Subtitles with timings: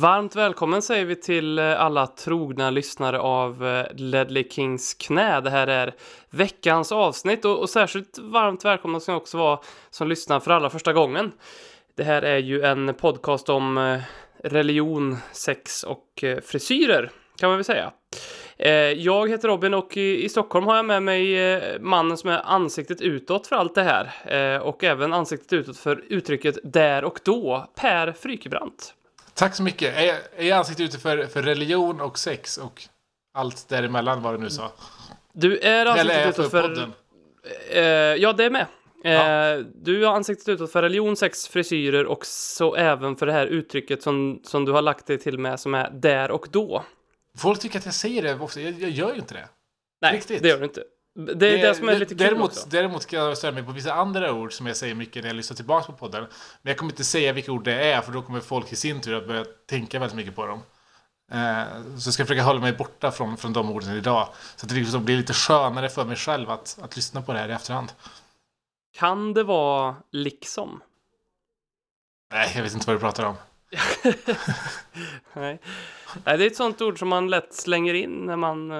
[0.00, 5.40] Varmt välkommen säger vi till eh, alla trogna lyssnare av eh, Ledley Kings knä.
[5.40, 5.94] Det här är
[6.30, 9.58] veckans avsnitt och, och särskilt varmt välkomna ska ni också vara
[9.90, 11.32] som lyssnar för allra första gången.
[11.96, 14.00] Det här är ju en podcast om eh,
[14.44, 17.92] religion, sex och frisyrer kan man väl säga.
[18.96, 23.00] Jag heter Robin och i, i Stockholm har jag med mig mannen som är ansiktet
[23.00, 28.12] utåt för allt det här och även ansiktet utåt för uttrycket där och då, Per
[28.12, 28.94] Frykebrant.
[29.38, 29.96] Tack så mycket.
[29.96, 32.82] Är jag, är jag ansiktet ute för, för religion och sex och
[33.34, 34.72] allt däremellan vad du nu sa?
[35.32, 36.92] Du är ansiktet jag för podden?
[37.70, 38.66] Eh, ja, det är med.
[39.04, 39.62] Eh, Ja.
[39.74, 44.02] Du är ansiktet utåt för religion, sex, frisyrer och så även för det här uttrycket
[44.02, 46.84] som, som du har lagt dig till med som är där och då.
[47.38, 48.60] Folk tycker att jag säger det ofta.
[48.60, 49.48] Jag, jag gör ju inte det.
[50.00, 50.42] Nej, Riktigt.
[50.42, 50.82] det gör du inte.
[51.26, 52.68] Det är det, som är lite kul däremot, också.
[52.68, 55.36] Däremot ska jag störa mig på vissa andra ord som jag säger mycket när jag
[55.36, 56.26] lyssnar tillbaka på podden.
[56.62, 59.00] Men jag kommer inte säga vilka ord det är för då kommer folk i sin
[59.00, 60.62] tur att börja tänka väldigt mycket på dem.
[61.32, 61.64] Eh,
[61.98, 64.28] så jag ska försöka hålla mig borta från, från de orden idag.
[64.56, 67.38] Så att det liksom blir lite skönare för mig själv att, att lyssna på det
[67.38, 67.92] här i efterhand.
[68.96, 70.82] Kan det vara liksom?
[72.32, 73.34] Nej, jag vet inte vad du pratar om.
[75.32, 75.60] Nej.
[76.24, 78.72] Nej, det är ett sånt ord som man lätt slänger in när man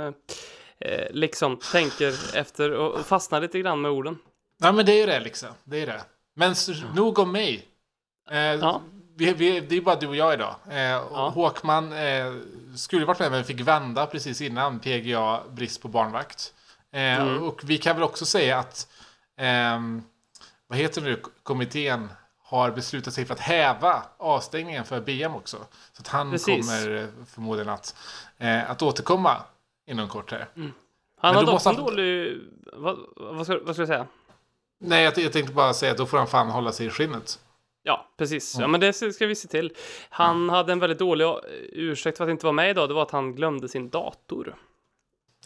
[0.81, 4.19] eh, liksom tänker efter och fastnar lite grann med orden.
[4.59, 5.49] Ja, men det är ju det liksom.
[5.65, 6.01] Det är det.
[6.35, 6.55] Men
[6.95, 7.69] nog om mig.
[8.31, 8.83] Eh, Ja.
[9.17, 10.55] vi, vi, det är bara du och jag idag.
[10.71, 11.29] Eh, Ja.
[11.35, 12.35] Håkman eh,
[12.77, 16.55] skulle varit med men fick vända precis innan PGA brist på barnvakt.
[16.93, 17.43] Eh, Mm.
[17.43, 18.89] Och vi kan väl också säga att
[19.37, 20.03] ehm,
[20.67, 22.09] vad heter nu, kommittén
[22.43, 25.57] har beslutat sig för att häva avstängningen för BM också.
[25.93, 26.67] Så att han Precis.
[26.67, 27.95] kommer eh, förmodligen att,
[28.39, 29.43] eh, att återkomma
[29.89, 30.49] inom kort här.
[30.55, 30.73] Han
[31.21, 32.41] Men har dock måste en han- dålig...
[32.73, 34.07] Vad, vad, ska, vad ska jag säga?
[34.81, 37.39] Nej, jag, jag tänkte bara säga att då får han fan hålla sig i skinnet.
[37.83, 38.57] Ja, precis.
[38.61, 39.73] Ja, men det ska vi se till.
[40.11, 41.35] Han hade en väldigt dålig eh,
[41.73, 42.89] ursäkt för att inte vara med idag.
[42.89, 44.57] Det var att han glömde sin dator.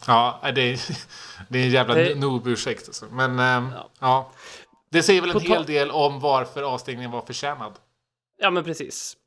[0.07, 0.79] Ja, det är,
[1.49, 2.87] det är en jävla Det- noob-ursäkt.
[2.87, 3.05] Alltså.
[3.11, 3.89] Men ehm, Ja.
[3.99, 4.31] ja.
[4.89, 7.73] Det säger väl en hel del om varför avstängningen var förtjänad.
[8.37, 9.17] Ja, men precis.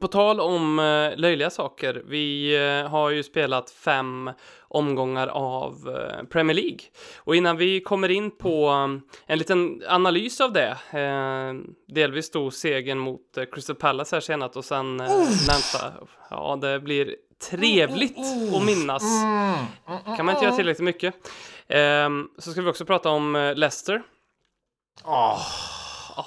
[0.00, 2.02] På tal om eh, löjliga saker.
[2.06, 4.30] Vi eh, har ju spelat fem
[4.68, 6.78] omgångar av eh, Premier League.
[7.16, 8.68] Och innan vi kommer in på
[9.26, 10.76] en liten analys av det.
[11.88, 13.20] Delvis då segern mot
[13.52, 15.06] Crystal Palace här senast och sen eh,
[15.48, 15.92] närmsta.
[16.30, 17.16] Ja, det blir
[17.50, 18.18] trevligt
[18.54, 19.02] att minnas.
[20.16, 21.14] Kan man inte göra tillräckligt mycket.
[21.68, 24.02] Eh, så ska vi också prata om Leicester.
[25.04, 25.40] Åh.
[26.18, 26.24] Eh,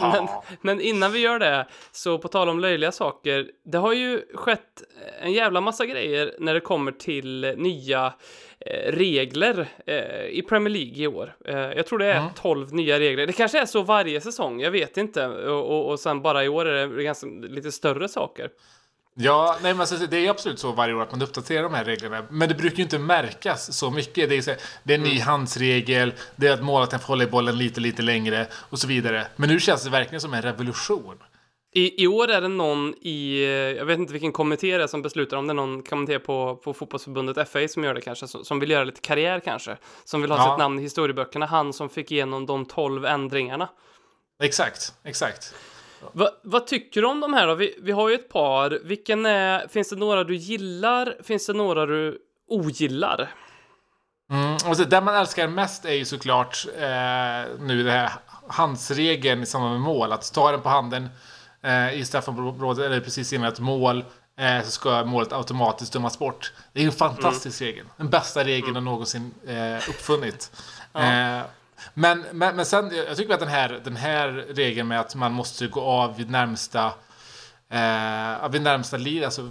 [0.00, 0.28] men,
[0.60, 4.82] men innan vi gör det, så på tal om löjliga saker, det har ju skett
[5.22, 8.12] en jävla massa grejer när det kommer till nya
[8.60, 11.34] eh, regler eh, i Premier League i år.
[11.44, 13.26] Eh, jag tror det är 12 nya regler.
[13.26, 15.26] Det kanske är så varje säsong, jag vet inte.
[15.26, 18.50] Och, och, och sen bara i år är det ganska lite större saker.
[19.14, 21.84] Ja, nej, men alltså, det är absolut så varje år att man uppdaterar de här
[21.84, 22.26] reglerna.
[22.30, 24.28] Men det brukar ju inte märkas så mycket.
[24.28, 25.22] Det är, så, det är en ny Mm.
[25.22, 29.26] handsregel, det är att målvakten får hålla i bollen lite, lite längre och så vidare.
[29.36, 31.18] Men nu känns det verkligen som en revolution.
[31.72, 33.44] I, I år är det någon i,
[33.78, 36.56] jag vet inte vilken kommitté det är som beslutar om det är någon kommitté på,
[36.56, 40.22] på fotbollsförbundet FA som gör det kanske, som, som vill göra lite karriär kanske, som
[40.22, 40.52] vill ha Ja.
[40.52, 43.68] sitt namn i historieböckerna, han som fick igenom de 12 ändringarna.
[44.42, 45.54] Exakt, exakt.
[46.12, 47.54] Va, vad tycker du om de här då?
[47.54, 51.52] Vi, vi har ju ett par, vilken är, finns det några du gillar, finns det
[51.52, 52.18] några du
[52.48, 53.34] ogillar?
[54.30, 58.10] Mm, och så, det man älskar mest är ju såklart eh, nu det här
[58.48, 60.12] handsregeln i samband med mål.
[60.12, 61.08] Att ta den på handen
[61.62, 64.04] eh, i straffområdet eller precis innan ett mål
[64.38, 66.52] eh, så ska målet automatiskt dömas bort.
[66.72, 67.86] Det är ju en fantastisk regel.
[67.96, 70.52] Den bästa regeln jag någonsin eh, uppfunnit.
[70.94, 71.40] Eh,
[71.94, 75.32] men, men, men sen, jag tycker att den här, den här regeln med att man
[75.32, 76.86] måste gå av vid närmsta
[77.68, 79.50] eh, vid närmsta lid, alltså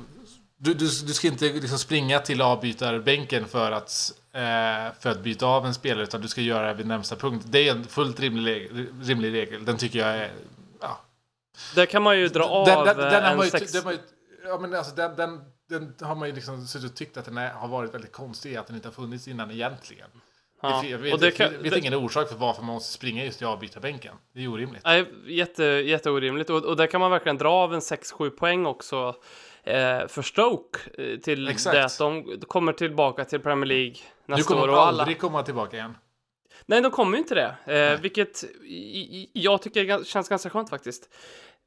[0.57, 5.45] du, du, du ska inte liksom springa till avbytarbänken för att eh, för att byta
[5.45, 7.45] av en spelare utan du ska göra det vid närmsta punkt.
[7.49, 8.71] Det är en fullt rimlig,
[9.01, 9.65] rimlig regel.
[9.65, 10.31] Den tycker jag är...
[10.81, 11.01] Ja.
[11.75, 13.71] Där kan man ju dra av Den, den, den, har en man ju, sex...
[13.71, 13.99] den, har ju,
[14.45, 17.37] ja, men alltså, den, den, den har man ju liksom suttit och tyckt att den
[17.37, 20.09] är, har varit väldigt konstig, att den inte har funnits innan egentligen.
[20.61, 20.83] Ja.
[20.85, 23.41] Jag vet, Och det kan- vet det- ingen orsak för varför man måste springa just
[23.41, 24.15] i avbytarbänken.
[24.33, 24.81] Det är orimligt.
[24.85, 26.49] Nej, jätte, jätteorimligt.
[26.49, 29.15] Och, och där kan man verkligen dra av en 6-7 poäng också
[29.63, 30.79] eh, för Stoke.
[30.97, 31.75] Eh, till Exakt.
[31.75, 33.95] det att de kommer tillbaka till Premier League
[34.25, 34.67] nästa kommer år.
[34.67, 35.01] Och alla...
[35.01, 35.97] aldrig komma tillbaka igen.
[36.65, 37.73] Nej, de kommer ju inte det.
[37.93, 38.43] Eh, vilket
[39.33, 41.09] jag tycker känns ganska skönt faktiskt.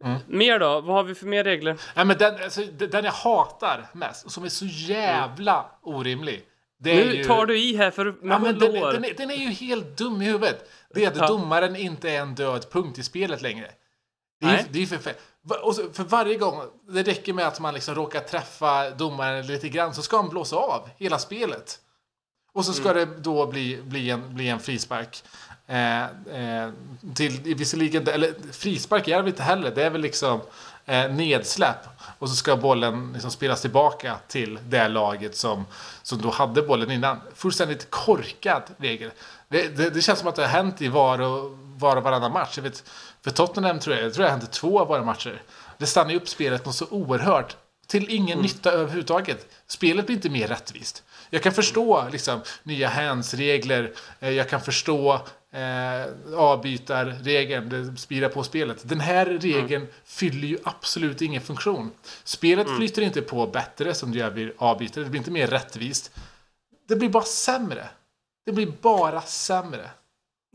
[0.05, 0.19] Mm.
[0.29, 0.81] Mer då?
[0.81, 1.77] Vad har vi för mer regler?
[1.97, 6.43] Nej, men den, alltså, den jag hatar mest, och som är så jävla orimlig.
[6.91, 7.25] Nu ju...
[7.25, 9.97] tar du i här för med Ja, men den, den, är, den är ju helt
[9.97, 10.71] dum i huvudet.
[10.95, 11.27] Det är att Ja.
[11.27, 13.71] domaren inte är en död punkt i spelet längre.
[14.41, 14.67] Det är, Nej.
[14.71, 18.91] det är för, för, för varje gång, det räcker med att man liksom råkar träffa
[18.91, 21.79] domaren lite grann så ska han blåsa av hela spelet.
[22.55, 23.09] Och så ska Mm.
[23.09, 25.23] det då bli, bli, en, bli en frispark.
[25.73, 26.71] Eh, eh,
[27.15, 30.41] till, visserligen, eller frispark är det inte heller, det är väl liksom
[30.87, 31.89] eh, nedsläpp.
[32.19, 35.67] Och så ska bollen liksom spelas tillbaka till det laget som,
[36.03, 37.21] som då hade bollen innan.
[37.35, 39.11] Fullständigt korkad regel.
[39.49, 42.33] Det, det, det känns som att det har hänt i var och, var och varannan
[42.33, 42.53] match.
[42.57, 42.85] Jag vet,
[43.23, 45.43] för Tottenham tror jag, jag tror hänt i två av våra matcher.
[45.79, 47.57] Det stannar ju upp spelet något så oerhört.
[47.87, 49.47] Till ingen nytta överhuvudtaget.
[49.67, 51.03] Spelet blir inte mer rättvist.
[51.35, 53.93] Jag kan förstå liksom, nya hands-regler.
[54.21, 55.13] Eh, Jag kan förstå
[55.53, 57.69] eh, avbytarregeln.
[57.69, 58.89] Det spirar på spelet.
[58.89, 61.91] Den här regeln fyller ju absolut ingen funktion.
[62.25, 65.05] Spelet flyter inte på bättre som det gör vid avbytare.
[65.05, 66.13] Det blir inte mer rättvist.
[66.89, 67.89] Det blir bara sämre.
[68.47, 69.91] Det blir bara sämre.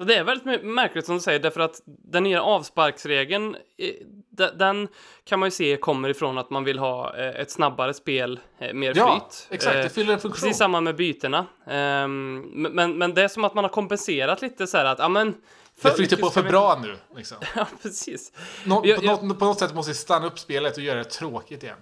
[0.05, 3.93] Det är väldigt märkligt som du säger, därför att den nya avsparksregeln, eh,
[4.37, 4.87] den
[5.23, 8.73] kan man ju se kommer ifrån att man vill ha eh, ett snabbare spel, eh,
[8.73, 9.47] mer Ja, flyt.
[9.51, 9.75] exakt.
[9.83, 10.41] Det fyller en funktion.
[10.41, 11.45] Precis samma med bytena.
[11.67, 15.09] Ehm, men- men, det är som att man har kompenserat lite så här att, ja
[15.09, 15.35] men...
[15.81, 16.97] Det flyter på för bra nu.
[17.15, 17.37] Liksom.
[17.55, 18.31] Ja, precis.
[18.65, 20.97] Nå, Jag- på, jag- något, på något sätt måste vi stanna upp spelet och göra
[20.97, 21.77] det tråkigt igen.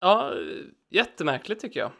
[0.00, 0.32] Ja,
[0.90, 1.90] jättemärkligt tycker jag.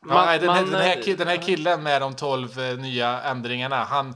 [0.00, 2.58] Ja, Man- nej, den, här, man, den, här, eh, den här killen med de 12
[2.58, 4.08] eh, nya ändringarna, han,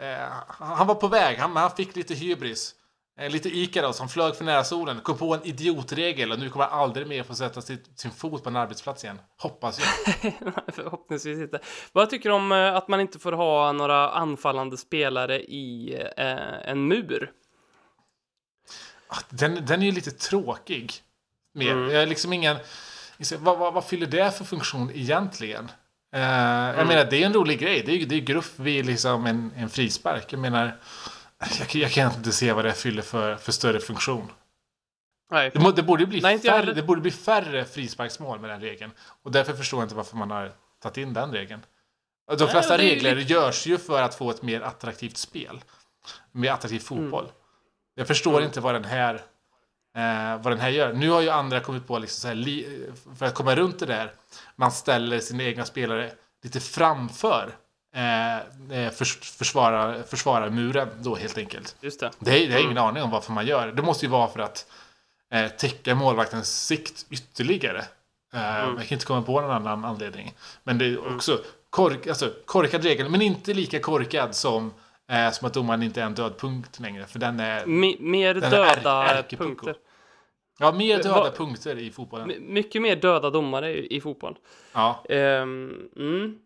[0.00, 2.74] eh, han var på väg, han, han fick lite hybris.
[3.18, 6.64] Eh, lite Ikaros som flög för nära solen, kom på en idiotregel och nu kommer
[6.64, 9.20] han aldrig mer få sätta sin, sin fot på en arbetsplats igen.
[9.38, 10.32] Hoppas jag.
[10.74, 11.60] Förhoppningsvis inte.
[11.92, 16.70] Vad tycker du om eh, att man inte får ha några anfallande spelare i eh,
[16.70, 17.30] en mur?
[19.08, 20.92] Ah, Den, den är ju lite tråkig.
[21.54, 21.72] Mer.
[21.72, 21.90] Mm.
[21.90, 22.56] Jag är liksom ingen...
[23.38, 25.64] Vad, vad, vad fyller det för funktion egentligen?
[26.14, 26.78] Eh, Mm.
[26.78, 27.82] Jag menar, det är en rolig grej.
[27.86, 30.32] Det är ju det är ju gruff vid liksom en, en frispark.
[30.32, 30.76] Jag menar,
[31.58, 34.32] jag, jag kan inte se vad det fyller för, för större funktion.
[35.30, 35.50] Nej.
[35.54, 38.90] Det, det, borde bli Nej, färre, det borde bli färre frisparksmål med den regeln.
[39.22, 40.52] Och därför förstår jag inte varför man har
[40.82, 41.60] tagit in den regeln.
[42.28, 45.60] De Nej, flesta ju regler lite- görs ju för att få ett mer attraktivt spel.
[46.32, 47.02] Mer attraktiv Mm.
[47.04, 47.32] fotboll.
[47.94, 49.14] Jag förstår inte vad den här
[49.96, 50.92] eh, vad den här gör.
[50.92, 54.14] Nu har ju andra kommit på liksom så här, för att komma runt det där.
[54.56, 56.12] Man ställer sina egna spelare
[56.42, 57.50] lite framför
[57.94, 58.36] eh,
[58.84, 61.76] eh, förs, försvara, försvararmuren då helt enkelt.
[61.80, 62.10] Just det.
[62.18, 63.82] Det är, det är ingen aning om varför man gör det.
[63.82, 64.66] Måste ju vara för att
[65.32, 67.78] eh, täcka målvaktens sikt ytterligare.
[68.34, 70.34] Eh, Jag kan inte komma på någon annan anledning.
[70.64, 74.72] Men det är också kork, alltså, korkad regel, men inte lika korkad som,
[75.10, 77.06] eh, som att domaren inte är en död punkt längre.
[77.06, 77.64] För den är...
[77.66, 79.44] Mi- mer Den är döda ärkepucko.
[79.48, 79.74] punkter.
[80.58, 82.28] Ja, mer döda Vad- punkter i fotbollen.
[82.28, 84.36] My- mycket mer döda domare i, i fotboll.
[84.72, 85.04] Ja.
[85.08, 86.38] Ehm, mm.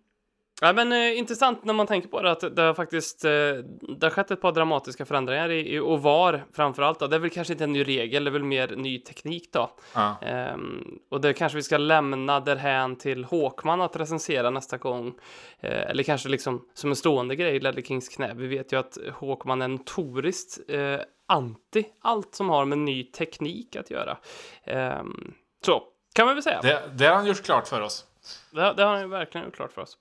[0.61, 4.03] Ja, men eh, intressant när man tänker på det att det har faktiskt eh, det
[4.03, 6.99] har skett ett par dramatiska förändringar i, i och VAR framför allt.
[6.99, 7.07] Då.
[7.07, 9.71] Det är väl kanske inte en ny regel, det är väl mer ny teknik då.
[9.95, 10.17] ja.
[10.23, 15.15] Ehm, och det kanske vi ska lämna därhän till Håkman att recensera nästa gång.
[15.61, 18.35] Eh, eller kanske liksom som en stående grej i Ledley Kings knä.
[18.35, 23.77] Vi vet ju att Håkman är notoriskt eh, anti allt som har med ny teknik
[23.77, 24.19] att göra.
[24.65, 25.35] Ehm,
[25.65, 25.83] så
[26.15, 26.61] kan man väl säga.
[26.63, 28.05] Det, det har han gjort klart för oss.
[28.51, 29.99] Det, det har han ju verkligen gjort klart för oss.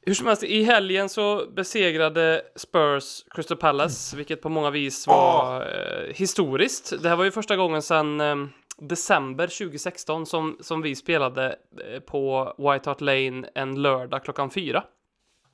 [0.00, 5.60] Hur som helst, i helgen så besegrade Spurs Crystal Palace, vilket på många vis var
[5.60, 7.02] eh, historiskt.
[7.02, 8.36] Det här var ju första gången sedan eh,
[8.78, 11.56] december 2016 som, som vi spelade
[11.92, 14.84] eh, på White Hart Lane en lördag klockan fyra.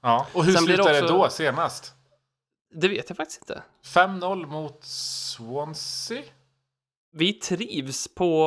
[0.02, 0.26] Ja.
[0.32, 1.94] Och hur Sen det slutade det, också- då senast?
[2.74, 3.62] Det vet jag faktiskt inte.
[3.94, 6.22] 5-0 mot Swansea?
[7.12, 8.42] Vi trivs på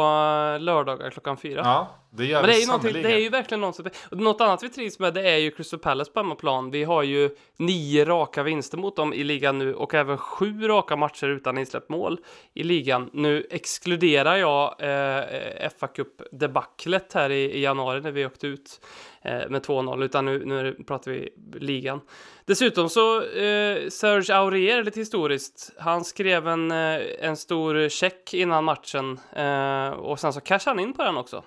[0.55, 1.61] eh, lördagar klockan fyra.
[1.63, 3.75] Ja, Det gör Men det är, ju någonting, det är ju verkligen och
[4.11, 6.71] Något annat vi trivs med, det är ju Crystal Palace på hemmaplan.
[6.71, 10.95] Vi har ju nio raka vinster mot dem i ligan nu och även sju raka
[10.95, 12.19] matcher utan insläppt mål
[12.53, 13.09] i ligan.
[13.13, 18.85] Nu exkluderar jag eh, fa Cup-debaclet här i, i januari när vi åkte ut
[19.21, 21.29] eh, med 2-0, utan nu, nu pratar vi
[21.59, 22.01] ligan.
[22.45, 28.63] Dessutom så, eh, Serge Aurier, lite historiskt, han skrev en, eh, en stor check innan
[28.63, 31.43] matchen eh, och sen så cashade han in på den också.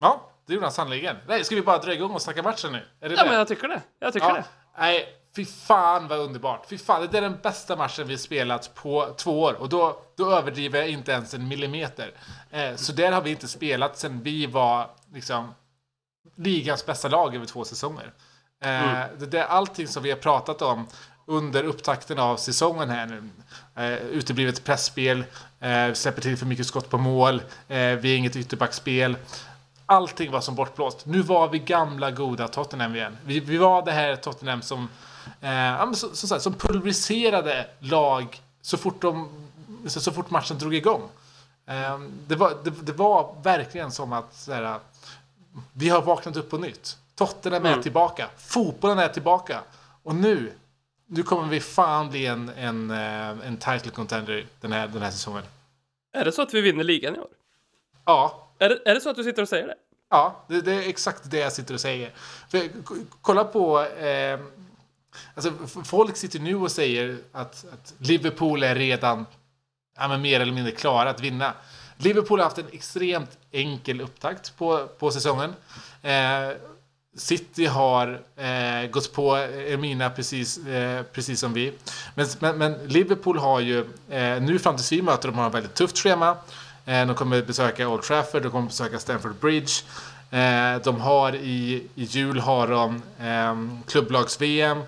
[0.00, 1.16] Ja, det gjorde han sannerligen.
[1.26, 2.82] Nej, ska vi bara dra igång och snacka matchen nu?
[3.00, 3.28] Är det Ja, det?
[3.28, 3.82] men jag tycker det.
[3.98, 4.44] Jag tycker Ja, det.
[4.78, 6.66] nej, fy fan vad underbart.
[6.68, 9.52] Fy fan, det är den bästa matchen vi spelat på två år.
[9.52, 12.12] Och då, då överdriver jag inte ens en millimeter.
[12.50, 15.54] Eh, så där har vi inte spelat sen vi var liksom
[16.36, 18.12] ligans bästa lag över två säsonger.
[18.62, 20.86] Eh, det, det är allting som vi har pratat om
[21.26, 23.22] under upptakten av säsongen här nu.
[23.76, 25.24] Eh, uteblivet pressspel,
[25.60, 27.34] eh, släpper till för mycket skott på mål,
[27.68, 29.16] eh, vi är inget ytterbackspel.
[29.90, 31.06] Allting var som bortblåst.
[31.06, 33.16] Nu var vi gamla goda Tottenham igen.
[33.24, 34.88] Vi, vi var det här Tottenham som,
[35.40, 39.28] eh, så, här, som pulveriserade lag så fort, de,
[39.86, 41.02] så, så fort matchen drog igång.
[41.66, 44.78] Eh, det, var, det, det var verkligen som att så här,
[45.72, 46.96] vi har vaknat upp på nytt.
[47.14, 48.30] Tottenham är tillbaka.
[48.36, 49.60] Fotbollen är tillbaka.
[50.02, 50.52] Och nu,
[51.06, 55.10] nu kommer vi fan bli en, en, eh, en title contender den här, den här
[55.10, 55.42] säsongen.
[56.12, 57.28] Är det så att vi vinner ligan i år?
[58.04, 59.74] Ja, är det, är det så att du sitter och säger det?
[60.10, 62.12] Ja, det, det är exakt det jag sitter och säger.
[62.50, 62.60] För,
[63.20, 63.82] kolla på...
[63.82, 64.40] Eh,
[65.34, 65.52] alltså,
[65.84, 69.26] folk sitter nu och säger att, att Liverpool är redan
[69.96, 71.52] ja, men mer eller mindre klara att vinna.
[71.96, 75.54] Liverpool har haft en extremt enkel upptakt på, på säsongen.
[76.02, 76.56] Eh,
[77.16, 81.72] City har eh, gått på Ermina precis, eh, precis som vi.
[82.14, 83.78] Men, men, men Liverpool har ju,
[84.10, 86.36] eh, nu fram tills vi möter dem, har ett väldigt tufft schema.
[86.90, 89.72] Eh, de kommer besöka Old Trafford, de kommer besöka Stamford Bridge.
[90.30, 94.82] Eh, de har i, i jul har de eh, klubblags-VM.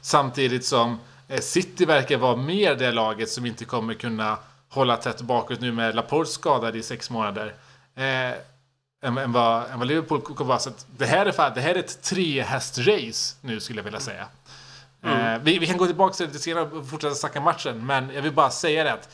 [0.00, 4.38] Samtidigt som eh, City verkar vara mer det laget som inte kommer kunna
[4.68, 7.54] hålla tätt bakåt nu med Laporte skadad i sex månader.
[7.94, 8.32] Eh,
[9.02, 10.58] än, än, vad, än vad Liverpool kommer vara.
[10.58, 14.26] Så det, här är fan, det här är ett trehästrace nu skulle jag vilja säga.
[15.02, 17.86] Eh, vi, vi kan gå tillbaka till det senare och fortsätta snacka matchen.
[17.86, 19.08] Men jag vill bara säga det att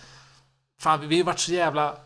[0.82, 1.96] fan, vi, har varit så jävla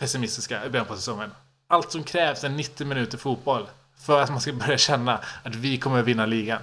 [0.00, 1.30] pessimistiska i början på säsongen.
[1.68, 3.66] Allt som krävs är 90 minuter fotboll
[4.06, 6.60] för att man ska börja känna att vi kommer att vinna ligan.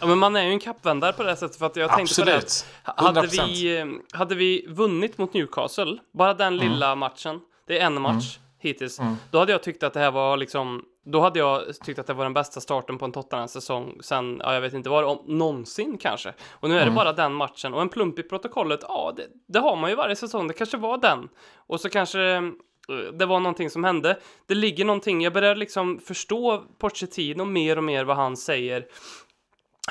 [0.00, 2.24] Ja, men man är ju en kappvändare på det sättet för att jag tänkte på
[2.26, 2.36] det.
[2.36, 2.66] Absolut.
[2.84, 3.46] att Hade 100%.
[3.46, 6.68] vi, hade vi vunnit mot Newcastle, bara den Mm.
[6.72, 8.98] lilla matchen, det är en match hittills,
[9.30, 12.14] då hade jag tyckt att det här var liksom, då hade jag tyckt att det
[12.14, 15.98] var den bästa starten på en Tottenham-säsong sen, ja jag vet inte vad, om, någonsin
[15.98, 16.34] kanske.
[16.52, 16.94] Och nu är Mm.
[16.94, 19.96] det bara den matchen och en plump i protokollet, ja det, det har man ju
[19.96, 21.28] varje säsong, det kanske var den.
[21.66, 22.42] Och så kanske eh,
[23.12, 24.18] det var någonting som hände.
[24.46, 28.86] Det ligger någonting, jag börjar liksom förstå Pochettino mer och mer vad han säger.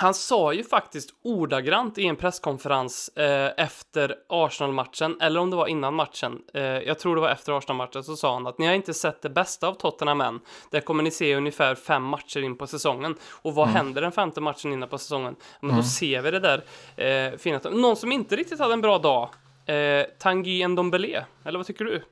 [0.02, 5.68] Han sa ju faktiskt ordagrant i en presskonferens eh, efter Arsenal-matchen, eller om det var
[5.68, 8.74] innan matchen, eh, jag tror det var efter Arsenal-matchen, så sa han att ni har
[8.74, 10.40] inte sett det bästa av Tottenham än.
[10.72, 13.16] Det kommer ni se ungefär fem matcher in på säsongen.
[13.32, 15.36] Och vad händer den femte matchen innan på säsongen?
[15.60, 16.64] Men då ser vi det där
[16.96, 17.60] eh, fina.
[17.64, 19.30] Någon som inte riktigt hade en bra dag,
[19.66, 22.04] eh, Tanguy Ndombele, eller vad tycker du?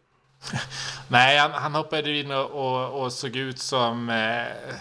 [1.07, 4.09] Nej, han, han hoppade in och, och, och såg ut som...
[4.09, 4.75] Eh,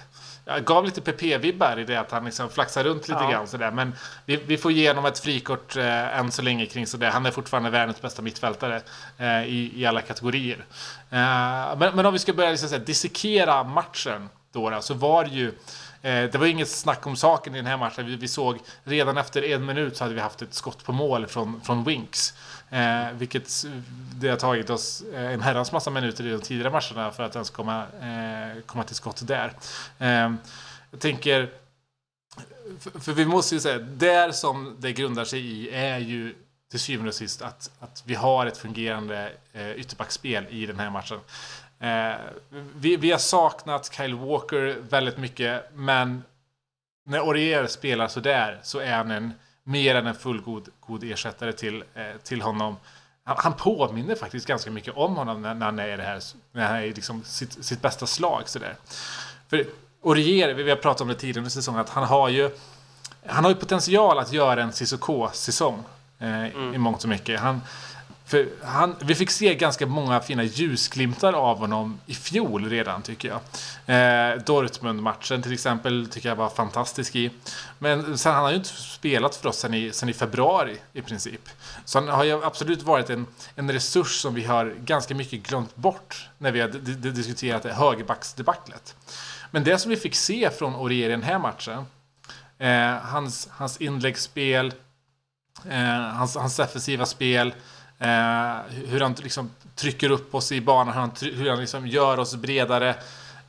[0.49, 3.31] jag gav lite PP-vibbar i det att han liksom flaxar runt lite Ja.
[3.31, 3.71] grann sådär.
[3.71, 7.11] Men vi, vi får honom ett frikort eh, än så länge kring sådär.
[7.11, 8.81] Han är fortfarande världens bästa mittfältare
[9.19, 10.65] eh, i, i alla kategorier.
[11.11, 15.25] Eh, men, men om vi ska börja liksom, såhär, dissekera matchen då, då så var
[15.25, 15.49] det ju...
[16.03, 18.07] Eh, det var inget snack om saken i den här matchen.
[18.07, 21.27] Vi, vi såg redan efter en minut så hade vi haft ett skott på mål
[21.27, 22.35] från, från Winks.
[22.71, 23.65] Eh, vilket
[24.15, 27.35] det har tagit oss eh, en herrans massa minuter i de tidigare matcherna för att
[27.35, 29.53] ens komma, eh, komma till skott där.
[29.99, 30.33] Eh,
[30.91, 31.51] jag tänker,
[32.81, 36.35] för, för vi måste ju säga, där som det grundar sig i är ju
[36.71, 40.91] till syvende och sist att, att vi har ett fungerande eh, ytterbackspel i den här
[40.91, 41.21] matchen.
[41.81, 42.17] Eh,
[42.75, 46.23] vi, vi har saknat Kyle Walker väldigt mycket, men
[47.07, 49.33] när Orier spelar sådär så är han en
[49.69, 52.77] mer än en fullgod god ersättare till, eh, till honom.
[53.25, 56.23] Han, han påminner faktiskt ganska mycket om honom när, när han är i det här,
[56.53, 58.43] när han är i liksom sitt, sitt bästa slag.
[58.47, 58.77] Så där.
[59.49, 59.67] För
[60.05, 62.51] Aurier, vi har pratat om det tidigare under säsongen, att han har ju
[63.27, 65.85] han har ju potential att göra en Cissoko-säsong
[66.19, 67.41] eh, i mångt och mycket.
[67.41, 67.61] Han,
[68.29, 73.29] för han, vi fick se ganska många fina ljusglimtar av honom i fjol redan tycker
[73.29, 73.41] jag.
[73.97, 77.31] Eh, Dortmund-matchen till exempel tycker jag var fantastisk i.
[77.79, 81.03] Men sen han har ju inte spelat för oss sen i, sen i februari i
[81.03, 81.49] princip.
[81.85, 85.77] Så han har ju absolut varit en, en resurs som vi har ganska mycket glömt
[85.77, 86.69] bort när vi har
[87.11, 88.97] diskuterat högerbacksdebaclet.
[89.51, 91.87] Men det som vi fick se från Orier i den här matchen,
[92.59, 94.75] eh, hans, hans inläggsspel,
[95.71, 97.53] eh, hans, hans defensiva spel,
[97.99, 102.19] Eh, hur han liksom trycker upp oss i banan, hur han, hur han liksom gör
[102.19, 102.95] oss bredare,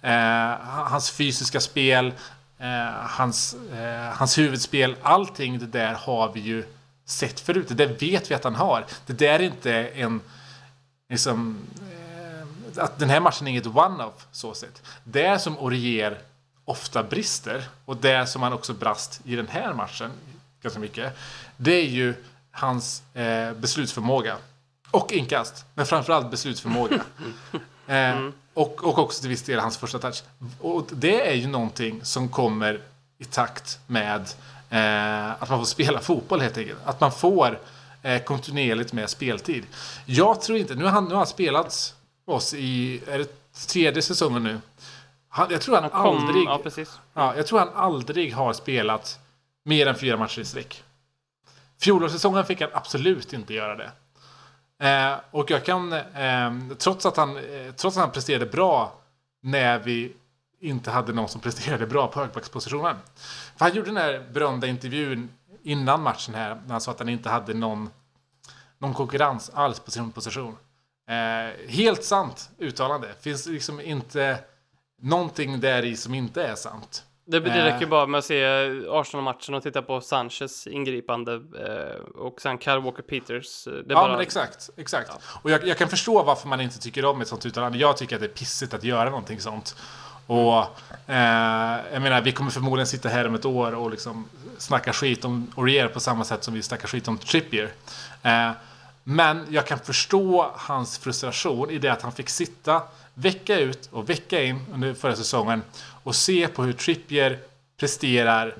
[0.01, 2.13] eh, hans fysiska spel,
[2.57, 6.63] eh, hans, eh, hans huvudspel, allting det där har vi ju
[7.05, 7.67] sett förut.
[7.67, 8.85] Det där vet vi att han har.
[9.05, 10.21] Det där är inte en
[11.09, 14.81] liksom, eh, att den här matchen är inget one-off så sett.
[15.03, 16.17] Det som Orier
[16.65, 20.11] ofta brister och det som han också brast i den här matchen
[20.61, 21.17] ganska mycket.
[21.57, 22.15] Det är ju
[22.51, 24.37] hans eh, beslutsförmåga.
[24.91, 26.95] Och inkast, men framförallt beslutsförmåga.
[27.87, 28.33] eh, mm.
[28.53, 30.23] och, och också till viss del hans första touch.
[30.59, 32.81] Och det är ju någonting som kommer
[33.17, 34.21] i takt med
[34.69, 36.79] eh, att man får spela fotboll helt enkelt.
[36.85, 37.59] Att man får
[38.01, 39.65] eh, kontinuerligt med speltid.
[40.05, 43.29] Jag tror inte, nu har han, nu har han spelat oss i, är det
[43.67, 44.59] tredje säsongen nu?
[45.29, 46.45] Han, jag tror han, han kom, aldrig...
[46.45, 46.85] Ja.
[47.13, 49.19] Ja, jag tror han aldrig har spelat
[49.63, 50.83] mer än fyra matcher i sträck.
[51.81, 53.91] Fjolårssäsongen fick han absolut inte göra det.
[54.87, 58.99] Eh, och jag kan, eh, trots, att han, eh, trots att han presterade bra
[59.41, 60.13] när vi
[60.59, 62.95] inte hade någon som presterade bra på högbackspositionen.
[63.57, 65.29] För han gjorde den här berömda intervjun
[65.63, 67.89] innan matchen här, när han sa att han inte hade någon,
[68.77, 70.57] någon konkurrens alls på sin position.
[71.09, 73.07] Eh, helt sant uttalande.
[73.19, 74.39] Finns liksom inte
[75.01, 77.03] någonting där i som inte är sant.
[77.31, 78.45] Det, det räcker bara med att se
[78.89, 83.67] Arsenal-matchen och titta på Sanchez ingripande eh, och sen Kyle Walker-Peters.
[83.87, 84.11] ja, bara...
[84.11, 84.69] men exakt.
[84.77, 85.09] exakt.
[85.13, 85.39] Ja.
[85.41, 87.77] Och jag, jag, kan förstå varför man inte tycker om ett sånt uttalande.
[87.77, 89.75] Jag tycker att det är pissigt att göra någonting sånt.
[90.27, 90.57] Och
[91.07, 95.25] eh, jag menar, vi kommer förmodligen sitta här om ett år och liksom snacka skit
[95.25, 97.71] om Orier på samma sätt som vi snackar skit om Trippier.
[98.23, 98.51] Eh,
[99.03, 102.81] men jag kan förstå hans frustration i det att han fick sitta
[103.19, 105.61] vecka ut och vecka in under förra säsongen
[106.03, 107.39] och se på hur Trippier
[107.77, 108.55] presterar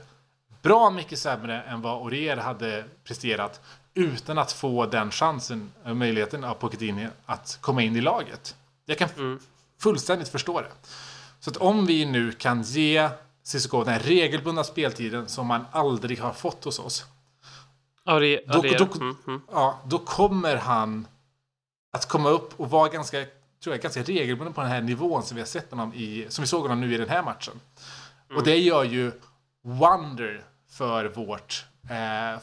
[0.62, 3.62] bra mycket sämre än vad Orier hade presterat
[3.94, 8.56] utan att få den chansen och möjligheten av Pochettino att komma in i laget.
[8.86, 9.40] Jag kan mm.
[9.80, 10.72] fullständigt förstå det.
[11.40, 13.10] Så att om vi nu kan ge
[13.44, 17.06] Cissoko den regelbundna speltiden som man aldrig har fått hos oss
[18.20, 19.42] det, då, då, mm, mm.
[19.52, 21.08] ja, då kommer han
[21.92, 23.26] att komma upp och vara ganska,
[23.64, 26.42] tror jag, ganska regelbunden på den här nivån som vi har sett honom i, som
[26.42, 27.60] vi såg honom nu i den här matchen.
[28.30, 28.38] Mm.
[28.38, 29.12] Och det gör ju
[29.64, 32.42] wonder för vårt, eh,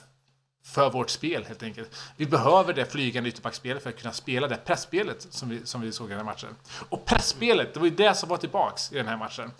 [0.65, 1.97] för vårt spel helt enkelt.
[2.17, 5.93] Vi behöver det flygande ytterbackspelet för att kunna spela det pressspelet som vi, som vi
[5.93, 6.57] såg i den här matchen.
[6.89, 9.51] Och pressspelet, det var ju det som var tillbaks i den här matchen.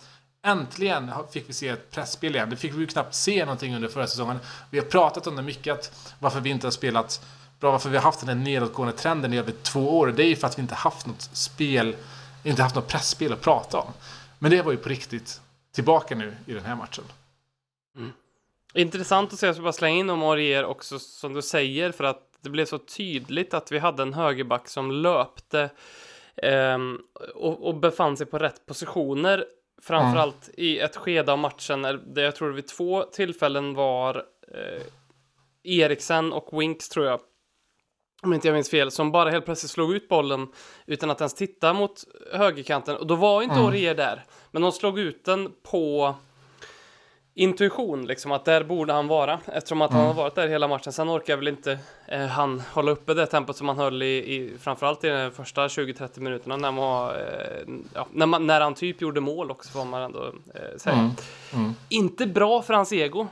[0.45, 2.49] Äntligen fick vi se ett pressspel igen.
[2.49, 4.39] Det fick vi ju knappt se någonting under förra säsongen.
[4.69, 7.25] Vi har pratat om det mycket, att varför vi inte har spelat
[7.59, 10.07] bra, varför vi har haft den här nedåtgående trenden i över två år.
[10.07, 11.95] Det är ju för att vi inte haft något spel,
[12.43, 13.91] inte haft något pressspel att prata om.
[14.39, 15.41] Men det var ju på riktigt
[15.71, 17.03] tillbaka nu i den här matchen.
[17.95, 18.11] Mm.
[18.73, 22.03] Intressant att se, jag ska bara slänga in om Aurier också, som du säger, för
[22.03, 25.69] att det blev så tydligt att vi hade en högerback som löpte
[26.35, 26.77] eh,
[27.35, 29.45] och, och befann sig på rätt positioner
[29.81, 30.53] Framförallt mm.
[30.57, 34.15] i ett skede av matchen där jag tror vid två tillfällen var
[34.53, 34.83] eh,
[35.63, 37.19] Eriksen och Winks tror jag.
[38.23, 40.47] Om inte jag minns fel, som bara helt plötsligt slog ut bollen
[40.85, 42.03] utan att ens titta mot
[42.33, 42.95] högerkanten.
[42.95, 43.67] Och då var inte mm.
[43.67, 44.25] Orier där.
[44.51, 46.15] Men de slog ut den på
[47.37, 49.99] intuition, liksom att där borde han vara eftersom att mm.
[49.99, 50.93] han har varit där hela matchen.
[50.93, 54.57] Sen orkar väl inte eh, han hålla uppe det tempot som han höll i, i
[54.59, 57.21] framförallt i de första 20-30 minuterna när, man, eh,
[57.93, 60.95] ja, när, man, när han typ gjorde mål också får man ändå eh, säga.
[60.95, 61.11] Mm.
[61.53, 61.73] Mm.
[61.89, 63.27] Inte bra för hans ego.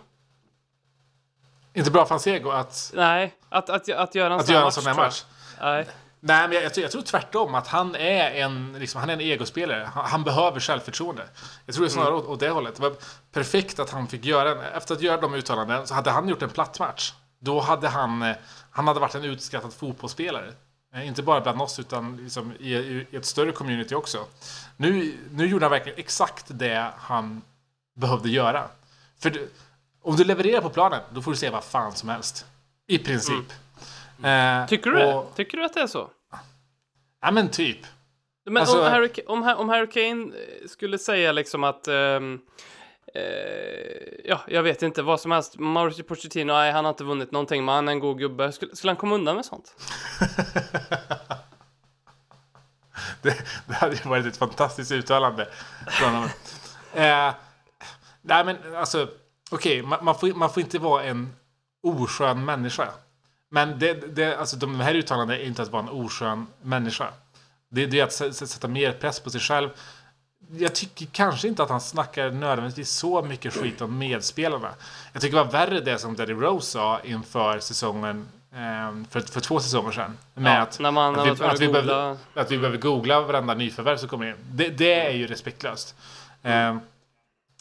[1.75, 2.91] Inte bra för hans ego att...
[2.95, 4.97] Nej, att, att, att, att göra en sån här match.
[4.97, 5.23] match.
[5.61, 5.87] Nej.
[6.27, 9.13] Nej, men jag, jag, tror, jag, tror tvärtom att han är en, liksom, han är
[9.13, 9.89] en egospelare.
[9.93, 11.23] Han, han behöver självförtroende.
[11.65, 12.19] Jag tror det är snarare mm.
[12.19, 12.75] åt, åt det hållet.
[12.75, 12.93] Det var
[13.31, 16.41] perfekt att han fick göra en, efter att göra de uttalanden så hade han gjort
[16.41, 17.13] en platt match.
[17.39, 18.35] Då hade han, eh,
[18.71, 20.53] han hade varit en utskattad fotbollsspelare.
[20.95, 24.25] Eh, inte bara bland oss utan liksom i, i, ett större community också.
[24.77, 27.41] Nu, nu gjorde han verkligen exakt det han
[27.95, 28.67] behövde göra.
[29.19, 29.47] För
[30.05, 32.45] om du levererar på planen, då får du se vad fan som helst.
[32.87, 33.53] I princip.
[34.23, 34.61] Mm.
[34.61, 35.35] Eh, Tycker du och, det?
[35.35, 36.09] Tycker du att det är så?
[37.21, 37.77] Ja men typ.
[38.45, 40.31] Men alltså, om, Harry, om, om Harry Kane
[40.67, 42.41] skulle säga liksom att um,
[43.15, 45.57] Eh, ja, jag vet inte, vad som helst.
[45.57, 48.51] Mauricio Pochettino, nej, han har inte vunnit någonting, men han är en god gubbe.
[48.51, 49.75] Skulle, skulle han komma undan med sånt?
[53.21, 53.35] Det,
[53.67, 55.47] det hade ju varit ett fantastiskt uttalande
[55.87, 56.29] från honom.
[56.93, 57.33] Eh,
[58.21, 59.07] nej men alltså,
[59.55, 61.35] okej, man, man, får, man får inte vara en
[61.83, 62.87] oskön människa.
[63.49, 67.07] Men det, det, alltså, de här uttalandena är inte att vara en oskön människa.
[67.69, 69.69] Det, det är att sätta mer press på sig själv.
[70.57, 74.69] Jag tycker kanske inte att han snackar nödvändigtvis så mycket skit om medspelarna.
[75.13, 79.39] Jag tycker det var värre det som Daddy Rose sa inför säsongen eh, för, för
[79.41, 80.17] två säsonger sedan.
[80.33, 82.17] Med Ja, att, när man- att, vi, att, vi behöver, googla.
[82.41, 84.35] att vi behöver googla varenda nyförvärv som kommer in.
[84.51, 85.95] Det, det är ju respektlöst.
[86.43, 86.77] Eh,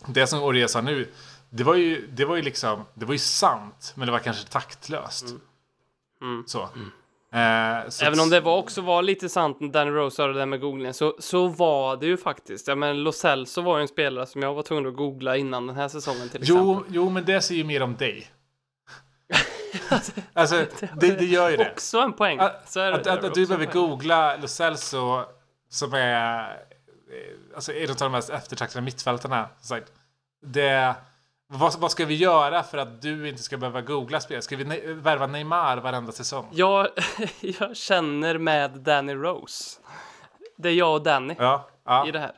[0.06, 1.08] det som Oria sa nu,
[1.56, 4.48] det var ju, det var ju liksom, det var ju sant, men det var kanske
[4.48, 5.34] taktlöst.
[6.46, 6.62] Så.
[6.62, 10.32] Eh, så Även om det var också var lite sant när Danny Rose sa det
[10.34, 12.68] där med googlingen, så, så var det ju faktiskt.
[12.68, 15.66] Ja, men Lo Celso var ju en spelare som jag var tvungen att googla innan
[15.66, 16.64] den här säsongen till exempel.
[16.66, 18.30] Jo, jo, men det säger ju mer om dig.
[20.32, 20.66] alltså,
[21.00, 21.70] det, det gör ju det.
[21.72, 22.38] Också en poäng.
[22.38, 25.24] Att, Så är det- att, att, att du behöver googla Lo Celso,
[25.68, 29.48] som är eh, alltså, en av de mest eftertraktade mittfältarna.
[29.60, 29.92] sagt.
[30.46, 30.94] Det,
[31.46, 34.42] vad, vad ska vi göra för att du inte ska behöva googla spel?
[34.42, 36.48] Ska vi ne- värva Neymar varenda säsong?
[36.52, 36.88] Jag,
[37.40, 39.80] jag känner med Danny Rose.
[40.56, 42.08] Det är jag och Danny Ja, ja.
[42.08, 42.32] i det här.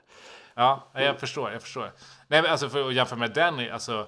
[0.54, 1.52] Ja, jag förstår.
[1.52, 1.92] Jag förstår.
[2.28, 3.98] Nej, men alltså för att jämföra med Danny, alltså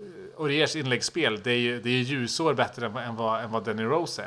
[0.00, 3.44] eh, Oriers inläggsspel, det är ju det är ju ljusår bättre än, vad- än, vad,
[3.44, 4.22] än vad Danny Rose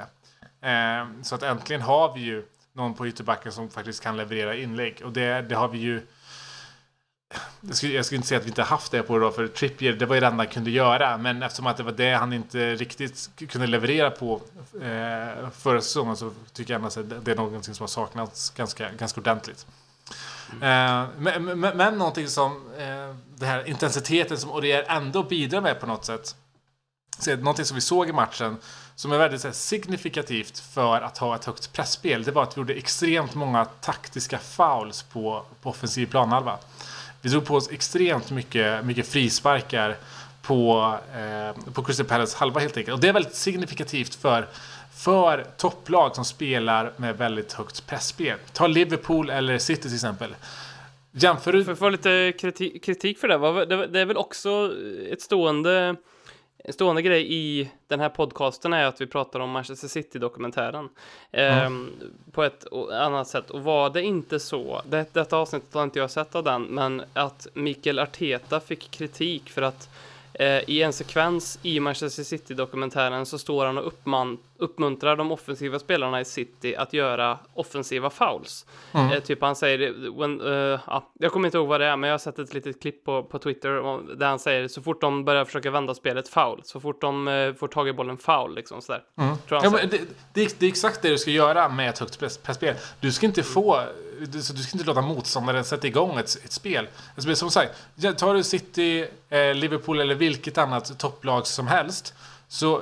[0.61, 1.01] är.
[1.01, 5.01] Eh, så att äntligen har vi ju någon på ytterbacken som faktiskt kan leverera inlägg.
[5.05, 6.01] Och det, det har vi ju...
[7.61, 9.47] Jag skulle, jag skulle inte säga att vi inte haft det på det då, för
[9.47, 11.17] Trippier, det var ju det enda han kunde göra.
[11.17, 14.41] Men eftersom att det var det han inte riktigt kunde leverera på
[14.81, 18.91] eh, förra säsongen så tycker jag annars att det, är någonting som har saknats ganska,
[18.91, 19.65] ganska ordentligt.
[20.51, 25.79] Eh, men, men, men någonting som eh, den här intensiteten som Orier ändå bidrar med
[25.79, 26.35] på något sätt.
[27.19, 28.57] Så är någonting som vi såg i matchen
[28.95, 32.23] som är väldigt så här, signifikativt för att ha ett högt pressspel.
[32.23, 36.57] Det var att vi gjorde extremt många taktiska fouls på, på offensiv planhalva.
[37.23, 39.97] Vi drog på oss extremt mycket, mycket frisparkar
[40.41, 42.95] på, eh, på Crystal Palace halva helt enkelt.
[42.95, 44.47] Och det är väldigt signifikativt för,
[44.95, 48.37] för topplag som spelar med väldigt högt pressspel.
[48.53, 50.35] Ta Liverpool eller City till exempel.
[51.11, 51.63] Jämför du...
[51.63, 54.73] Får jag få lite kritik, kritik för det, det, det är väl också
[55.11, 55.95] ett stående,
[56.65, 60.89] en stående grej i den här podcasten är att vi pratar om Manchester City-dokumentären
[61.31, 61.91] ehm,
[62.31, 63.49] på ett annat sätt.
[63.49, 67.03] Och var det inte så, det, detta avsnittet har inte jag sett av den, men
[67.13, 70.12] att Mikael Arteta fick kritik för att eh,
[70.67, 76.21] i en sekvens i Manchester City-dokumentären så står han och uppman, uppmuntrar de offensiva spelarna
[76.21, 78.65] i City att göra offensiva fouls.
[78.93, 82.07] Eh, typ han säger, when, eh, ja, jag kommer inte ihåg vad det är, men
[82.07, 83.69] jag har sett ett litet klipp på, på Twitter
[84.15, 87.53] där han säger så fort de börjar försöka vända spelet foul, så fort de eh,
[87.53, 89.03] får tag i bollen foul, liksom sådär.
[89.47, 89.99] Tror Ja, det,
[90.33, 92.75] det, är, det är exakt det du ska göra med ett högt press- pressspel.
[92.99, 93.79] Du ska inte få...
[94.25, 96.87] Du, så du ska inte låta motståndaren sätta igång ett, ett spel.
[97.15, 97.73] Alltså, som sagt,
[98.17, 102.13] tar du City, eh, Liverpool eller vilket annat topplag som helst
[102.47, 102.81] så,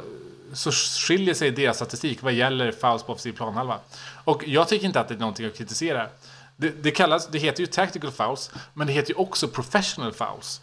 [0.53, 3.79] så skiljer sig deras statistik vad gäller fouls på offensiv planhalva.
[4.23, 6.07] Och jag tycker inte att det är någonting att kritisera.
[6.57, 10.61] Det, det, kallas, det heter ju tactical fouls, men det heter ju också professional fouls.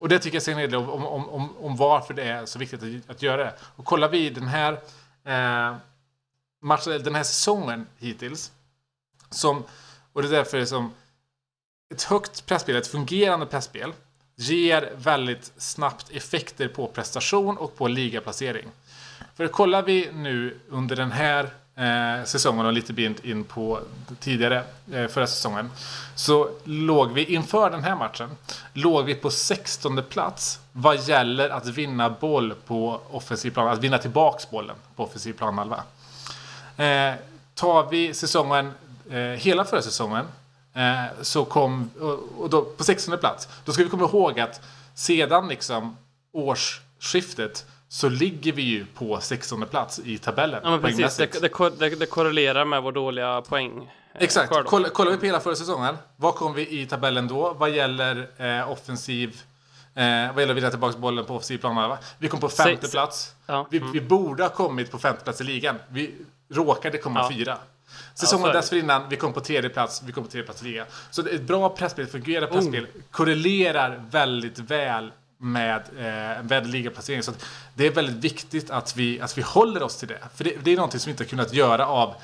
[0.00, 2.58] Och det tycker jag säger en del om, om, om, om varför det är så
[2.58, 3.54] viktigt att, att göra det.
[3.76, 4.72] Och kollar vi den här
[5.24, 5.76] eh,
[6.62, 8.52] matchen, den här säsongen hittills.
[9.30, 9.64] Som,
[10.12, 10.92] och det är därför som
[11.94, 13.92] ett högt pressspel, ett fungerande pressspel
[14.36, 18.68] ger väldigt snabbt effekter på prestation och på ligaplacering.
[19.36, 23.80] För kollar vi nu under den här eh, säsongen och lite bint in på
[24.20, 25.70] tidigare eh, förra säsongen
[26.14, 28.30] så låg vi inför den här matchen
[28.72, 33.98] låg vi på 16 plats vad gäller att vinna boll på offensiv plan, att vinna
[33.98, 35.82] tillbaks bollen på offensiv planhalva.
[36.76, 37.14] Eh,
[37.54, 38.72] tar vi säsongen,
[39.16, 40.26] hela förra säsongen,
[40.74, 41.90] eh, så kom,
[42.38, 44.60] och, då, på 16 plats, då ska vi komma ihåg att
[44.94, 45.96] sedan liksom
[46.32, 50.60] årsskiftet så ligger vi ju på 16 plats i tabellen.
[50.64, 51.40] Ja men precis, det,
[51.78, 53.90] det, det, korrelerar med vår dåliga poäng.
[54.14, 54.52] eh, Exakt.
[54.66, 58.28] Kolla, kollar vi på hela förra säsongen, vad kom vi i tabellen då vad gäller
[58.36, 59.42] eh, offensiv
[59.98, 61.98] Eh, vad gäller att vinna tillbaka bollen på offensiv planhalva.
[62.18, 63.34] Vi kom på femte plats.
[63.46, 63.92] Ja, Vi, mm.
[63.92, 65.76] vi borde ha kommit på femte plats i ligan.
[65.88, 66.14] Vi
[66.50, 67.30] råkade komma Ja.
[67.36, 67.58] fyra.
[68.20, 68.52] Ja, Säsongen det.
[68.52, 70.86] dessförinnan, vi kom på tredje plats, vi kom på tredje plats i ligan.
[71.10, 77.22] Så ett bra pressspel, fungerande pressspel, korrelerar väldigt väl med, eh, med ligaplacering.
[77.22, 77.32] Så
[77.74, 80.18] det är väldigt viktigt att vi, att vi håller oss till det.
[80.34, 82.14] För det, det är någonting som vi inte har kunnat göra av,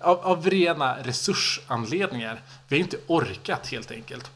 [0.00, 2.40] av, av rena resursanledningar.
[2.68, 4.30] Vi har inte orkat helt enkelt.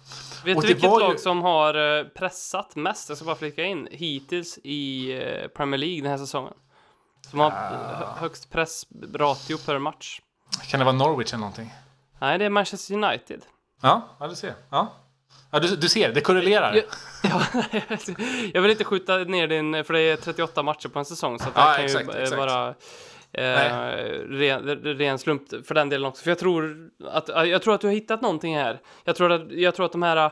[0.44, 3.08] Vet Och du vilket var ju- lag som har eh, pressat mest?
[3.08, 3.88] Jag ska bara flika in.
[3.90, 6.52] Hittills i eh, Premier League den här säsongen.
[7.30, 10.20] Som har hö- högst pressratio per match.
[10.68, 11.72] Kan det vara Norwich eller någonting?
[12.18, 13.42] Nej, det är Manchester United.
[13.82, 14.54] Ja, ja du ser.
[14.70, 14.92] Ja.
[15.50, 16.74] Ja, du, du ser, det korrelerar.
[16.74, 16.82] Ja,
[17.50, 17.96] ja,
[18.54, 21.38] jag vill inte skjuta ner din, för det är 38 matcher på en säsong.
[21.38, 22.38] Så det Ja, kan exakt, ju eh, exakt.
[22.38, 22.74] vara
[23.32, 23.44] eh,
[24.28, 24.62] ren,
[24.98, 26.22] ren slump för den delen också.
[26.22, 28.80] För jag tror att, jag tror att du har hittat någonting här.
[29.04, 30.30] Jag tror att, jag tror att de här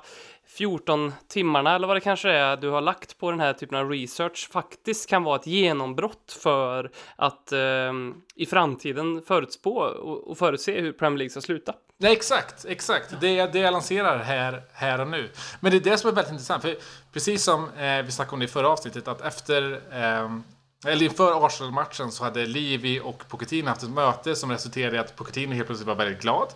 [0.57, 3.91] 14 timmarna eller vad det kanske är du har lagt på den här typen av
[3.91, 7.93] research faktiskt kan vara ett genombrott för att eh,
[8.35, 11.75] i framtiden förutspå och, och förutse hur Premier League ska sluta.
[11.99, 13.15] Nej, exakt, exakt.
[13.21, 15.31] Det är det jag lanserar här, här och nu.
[15.61, 16.63] Men det är det som är väldigt intressant.
[16.63, 16.77] För
[17.13, 20.31] precis som eh, vi snackade om det i förra avsnittet, att efter eh,
[20.87, 25.17] eller inför Arsenal-matchen så hade Livi och Pochettino haft ett möte som resulterade i att
[25.17, 26.49] Pochettino helt plötsligt var väldigt glad.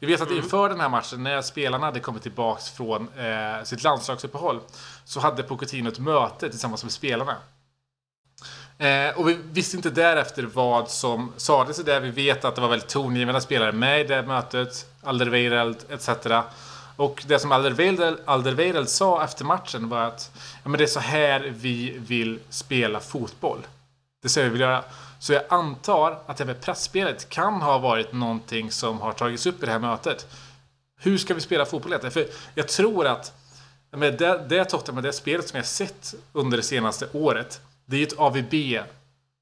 [0.00, 3.82] Vi vet att inför den här matchen, när spelarna hade kommit tillbaks från eh, sitt
[3.82, 4.60] landslagsuppehåll,
[5.04, 7.36] så hade Pochettino ett möte tillsammans med spelarna.
[8.78, 12.00] Eh, och vi visste inte därefter vad som sades i det.
[12.00, 14.86] Vi vet att det var väldigt tongivande spelare med i det mötet.
[15.02, 16.08] Alderweireld etc.
[16.96, 20.30] Och det som Alderweireld, Alderweireld sa efter matchen var att
[20.62, 23.58] ja, men det är så här vi vill spela fotboll.
[24.22, 24.84] Det så vi vill göra.
[25.18, 29.46] Så jag antar att det här med pressspelet kan ha varit någonting som har tagits
[29.46, 30.26] upp i det här mötet.
[31.00, 32.12] Hur ska vi spela fotboll egentligen?
[32.12, 33.32] För jag tror att
[33.90, 38.00] men det, det Tottenham, det spelet som jag sett under det senaste året, det är
[38.00, 38.50] ju ett AVB.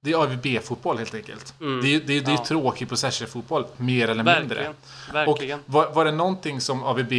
[0.02, 1.54] Det är AVB-fotboll helt enkelt.
[1.58, 2.44] Det är det är, det är Ja.
[2.44, 4.38] tråkig possession-fotboll, mer eller mindre.
[4.56, 4.74] Verkligen.
[5.12, 5.60] Verkligen.
[5.60, 7.12] Och var, var det någonting som AVB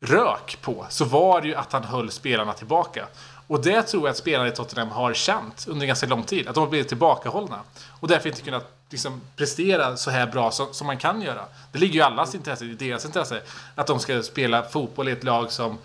[0.00, 3.06] rök på så var det ju att han höll spelarna tillbaka.
[3.48, 6.48] Och det tror jag att spelarna i Tottenham har känt under ganska lång tid.
[6.48, 7.60] Att de har blivit tillbakahållna.
[8.00, 11.44] Och därför inte kunnat liksom, prestera så här bra som, som man kan göra.
[11.72, 13.42] Det ligger ju i allas intresse, i deras intresse,
[13.74, 15.78] att de ska spela fotboll i ett lag som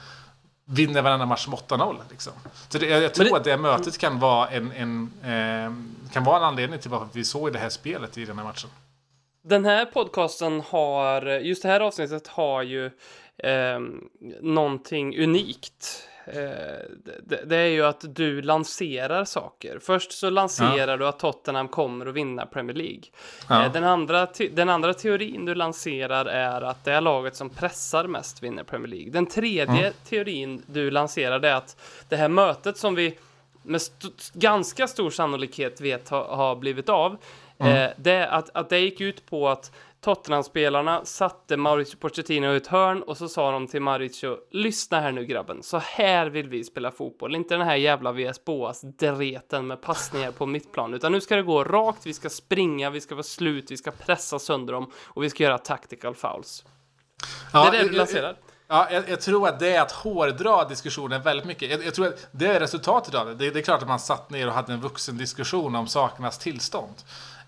[0.66, 1.96] vinner varenda match med 8-0.
[2.10, 2.34] Liksom.
[2.70, 6.24] Så det, jag, jag tror det- att det mötet kan vara en, en, eh, kan
[6.24, 8.70] vara en anledning till varför vi såg det här spelet i den här matchen.
[9.44, 12.86] Den här podcasten har, just det här avsnittet har ju
[13.38, 13.80] eh,
[14.42, 16.08] någonting unikt.
[16.26, 16.34] Eh,
[17.24, 19.80] det, det är ju att du lanserar saker.
[19.82, 23.04] Först så lanserar du att Tottenham kommer att vinna Premier League.
[23.50, 23.66] Ja.
[23.66, 28.08] Eh, den, andra den andra teorin du lanserar är att det är laget som pressar
[28.08, 29.12] mest vinner Premier League.
[29.12, 31.78] Den tredje teorin du lanserar är att
[32.10, 33.18] det här mötet som vi
[33.64, 37.18] med st- ganska stor sannolikhet vet ha, har blivit av.
[37.58, 39.72] Eh, det, att, att det gick ut på att
[40.04, 45.12] Tottenham-spelarna satte Mauricio Pochettino i ett hörn och så sa de till Mauricio, lyssna här
[45.12, 49.68] nu grabben, så här vill vi spela fotboll, inte den här jävla VS Boas dreten
[49.68, 53.16] med passningar på mittplan, utan nu ska det gå rakt, vi ska springa, vi ska
[53.16, 56.64] vara slut, vi ska pressa sönder dem och vi ska göra tactical fouls.
[57.52, 58.36] det är det du lanserar.
[58.68, 61.72] Ja, jag, jag tror att det är att hårdra diskussionen väldigt mycket.
[61.72, 63.36] Jag, jag tror att det är resultatet av det.
[63.36, 63.52] det.
[63.52, 66.96] Det är klart att man satt ner och hade en vuxen diskussion om sakernas tillstånd.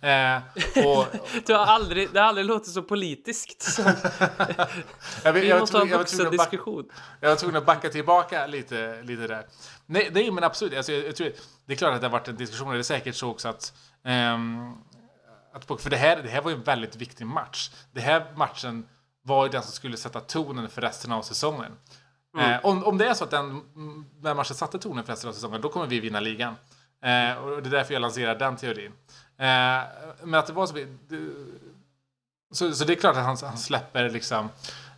[0.06, 0.42] Eh,
[0.88, 1.08] och,
[1.46, 3.80] Du har aldrig, det har aldrig låtit så politiskt.
[5.24, 6.90] jag, Vi jag, måste ha jag, en jag, vuxen diskussion.
[7.20, 9.46] jag var tvungen att backa tillbaka lite, lite där.
[9.86, 10.78] Nej, nej men absolut.
[10.78, 11.32] Alltså, jag, jag tror,
[11.66, 12.68] det är klart att det har varit en diskussion.
[12.68, 13.74] och Det är säkert så också att...
[14.04, 14.74] ehm,
[15.54, 17.72] att för det här, det här var ju en väldigt viktig match.
[17.92, 18.88] Det här matchen
[19.22, 21.72] var ju den som skulle sätta tonen för resten av säsongen.
[22.38, 25.30] Eh, om, om det är så att den, mm, den matchen satte tonen för resten
[25.30, 26.56] av säsongen, då kommer vi vinna ligan.
[27.04, 28.92] Eh, och det är därför jag lanserar den teorin.
[29.38, 29.84] Eh,
[30.24, 30.74] men att det var så...
[30.74, 30.88] Det,
[32.52, 34.50] så, så det är klart att han, han släpper liksom...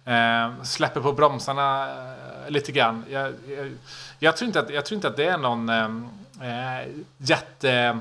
[0.06, 3.06] Eh, släpper på bromsarna eh, lite grann.
[3.10, 3.78] Jag, jag,
[4.20, 8.00] jag, tror inte att, jag tror inte att det är någon eh, eh, jätte...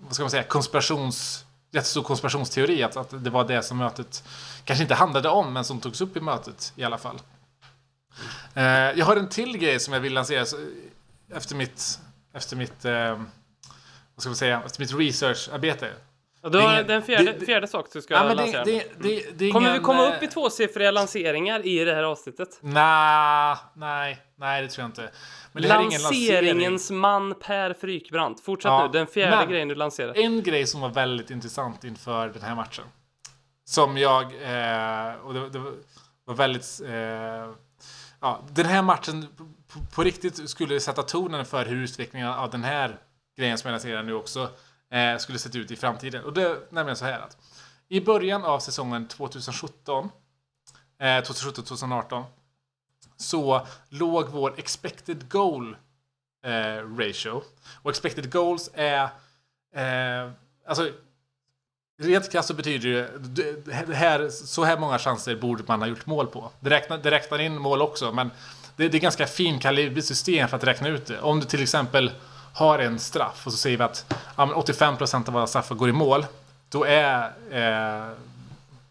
[0.00, 0.42] Vad ska man säga?
[0.42, 4.24] Konspirations jättestor konspirationsteori att, att det var det som mötet
[4.64, 7.20] kanske inte handlade om, men som togs upp i mötet i alla fall.
[8.54, 10.56] Eh, jag har en till grej som jag vill lansera så,
[11.34, 12.00] efter mitt,
[12.32, 13.20] efter mitt, eh,
[14.14, 15.90] vad ska man säga, efter mitt researcharbete.
[16.42, 18.34] Och då är ingen- det en fjärde, det- det- fjärde sak du ska Ja, det,
[18.34, 18.64] lansera.
[18.64, 21.94] det, det, det är Kommer vi ingen, komma eh, upp i tvåsiffriga lanseringar i det
[21.94, 22.58] här avsnittet?
[22.62, 25.02] Nah, nej, nej, det tror jag inte.
[25.52, 26.02] Det ingen lansering.
[26.02, 28.40] Lanseringens man Per Frykbrant.
[28.40, 30.14] Fortsätt Ja, nu, den fjärde men- grejen du lanserar.
[30.18, 32.84] En grej som var väldigt intressant inför den här matchen.
[33.64, 35.58] Som jag, eh, och det, det
[36.24, 37.54] var väldigt, eh,
[38.20, 39.26] ja, den här matchen
[39.72, 42.96] på, på riktigt skulle sätta tonen för hur utvecklingen av den här
[43.36, 44.50] grejen som jag lanserar nu också
[44.90, 46.24] eh, skulle sett ut i framtiden.
[46.24, 47.36] Och det är nämligen så här att
[47.88, 50.10] i början av säsongen 2017,
[50.98, 52.24] eh, 2017-2018,
[53.16, 55.76] så låg vår expected goal
[56.44, 57.42] eh, ratio.
[57.82, 59.02] Och expected goals är...
[59.74, 60.30] Eh,
[60.66, 60.90] alltså,
[62.02, 66.06] Rent krasst så betyder det, det här, så här många chanser borde man ha gjort
[66.06, 66.50] mål på.
[66.60, 68.30] Det räknar, det räknar in mål också, men
[68.76, 71.20] det, det är ganska finkalibrigt system för att räkna ut det.
[71.20, 72.10] Om du till exempel
[72.54, 75.92] har en straff och så säger vi att ja, 85% av alla straffar går i
[75.92, 76.26] mål.
[76.68, 78.12] Då är eh,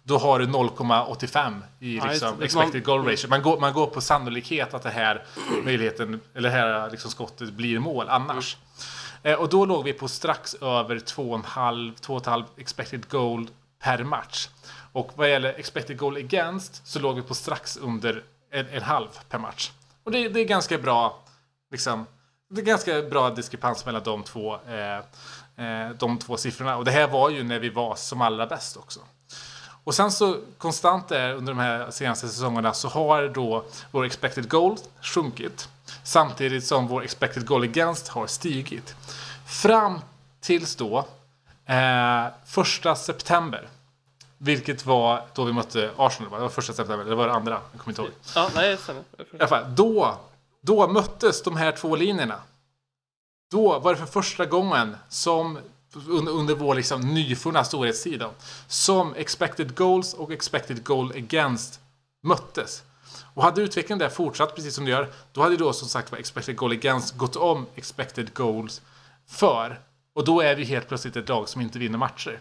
[0.04, 2.46] då har du 0,85 i Ja, liksom det.
[2.46, 3.28] expected goal ratio.
[3.30, 5.26] Man går, man går på sannolikhet att det här
[5.64, 8.58] möjligheten, eller det här liksom skottet blir mål annars.
[9.24, 13.48] Eh, och då låg vi på strax över 2,5 2,5 expected goal
[13.84, 14.50] per match.
[14.92, 19.08] Och vad gäller expected goal against så låg vi på strax under en, en halv
[19.30, 19.72] per match.
[20.04, 21.20] Och det, det är ganska bra,
[21.72, 22.06] liksom,
[22.54, 24.98] det är ganska bra diskrepans mellan de två, eh,
[25.66, 26.78] eh, de två siffrorna.
[26.78, 29.00] Och det här var ju när vi var som allra bäst också.
[29.84, 34.50] Och sen så konstant där under de här senaste säsongerna så har då vår expected
[34.50, 35.70] goal sjunkit.
[36.04, 38.96] Samtidigt som vår expected goal against har stigit.
[39.46, 40.02] Fram
[40.42, 41.06] tills då,
[41.66, 43.68] eh, första september.
[44.38, 47.62] Vilket var då vi mötte Arsenal, det var första september, eller var det andra?
[47.72, 48.12] Jag kommer inte ihåg.
[48.36, 49.02] Ja, nej, det stämmer.
[49.18, 50.18] I alla fall, då,
[50.66, 52.42] då möttes de här två linjerna.
[53.52, 55.60] Då var det för första gången som
[56.10, 58.32] under, vår liksom nyfunna storhetstid då,
[58.68, 61.80] som expected goals och expected goal against
[62.24, 62.84] möttes.
[63.34, 66.20] Och hade utvecklingen där fortsatt precis som det gör, då hade då som sagt var
[66.20, 68.82] expected goal against gått om expected goals
[69.28, 69.80] för.
[70.14, 72.40] Och då är vi helt plötsligt ett lag som inte vinner matcher.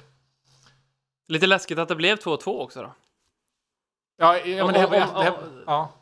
[1.28, 2.94] Lite läskigt att det blev 2-2 också då.
[4.16, 5.00] Ja, ja men det här var...
[5.02, 5.92] Om- om- det här, om- ja,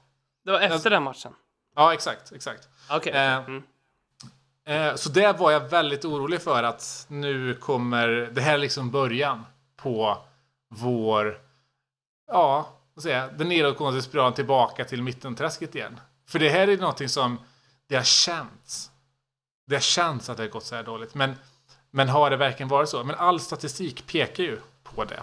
[0.45, 1.33] Det var efter den matchen.
[1.77, 2.69] Ja, exakt, exakt.
[2.91, 3.13] Okej.
[3.13, 3.63] Eh, Mm.
[4.65, 8.91] Eh, Så där var jag väldigt orolig för att nu kommer det här är liksom
[8.91, 10.19] början på
[10.69, 11.41] vår,
[12.27, 12.69] ja,
[13.05, 16.01] jag, den nedåtgående spiralen tillbaka till mittenträsket igen.
[16.27, 17.39] För det här är någonting som
[17.87, 18.91] det har känts.
[19.67, 21.15] Det har känts att det har gått så här dåligt.
[21.15, 21.35] Men,
[21.91, 23.05] men har det verkligen varit så?
[23.05, 25.23] Men all statistik pekar ju på det.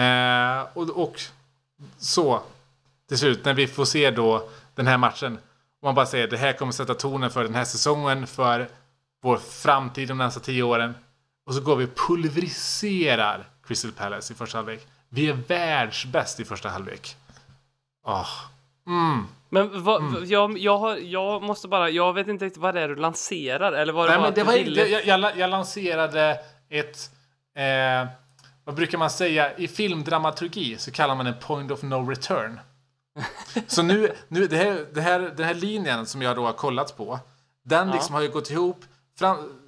[0.00, 1.20] Eh, och, och
[1.98, 2.42] så
[3.08, 5.38] till slut när vi får se då den här matchen
[5.82, 8.68] och man bara säger det här kommer sätta tonen för den här säsongen, för
[9.22, 10.94] vår framtid de närmsta tio åren.
[11.46, 14.86] Och så går vi och pulveriserar Crystal Palace i första halvlek.
[15.08, 17.16] Vi är världsbäst i första halvlek.
[18.06, 18.28] Åh.
[18.86, 19.26] Mm.
[19.48, 22.88] Men vad, jag, jag, har, jag måste bara, jag vet inte riktigt vad det är
[22.88, 26.40] du lanserar, eller vad det Nej, var men det var, ville- jag, jag, jag lanserade
[26.70, 27.10] ett...
[27.56, 28.08] Eh,
[28.64, 29.56] vad brukar man säga?
[29.56, 32.60] I filmdramaturgi så kallar man en point of no return.
[33.66, 36.96] Så nu, nu det här, det här, den här linjen som jag då har kollat
[36.96, 37.18] på,
[37.62, 37.94] den Ja.
[37.94, 38.84] liksom har ju gått ihop,
[39.18, 39.58] fram,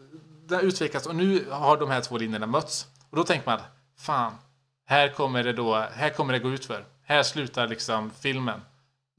[0.46, 2.86] den har utvecklats och nu har de här två linjerna mötts.
[3.10, 3.60] Och då tänker man,
[3.98, 4.32] fan,
[4.86, 6.84] här kommer det då, här kommer det gå ut för.
[7.02, 8.60] Här slutar liksom filmen.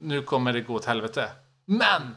[0.00, 1.30] Nu kommer det gå åt helvete.
[1.64, 2.16] Men!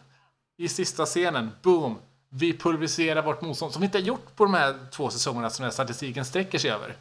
[0.58, 1.98] I sista scenen, boom!
[2.30, 5.64] Vi pulveriserar vårt motstånd som vi inte har gjort på de här två säsongerna som
[5.64, 6.96] den här statistiken sträcker sig över.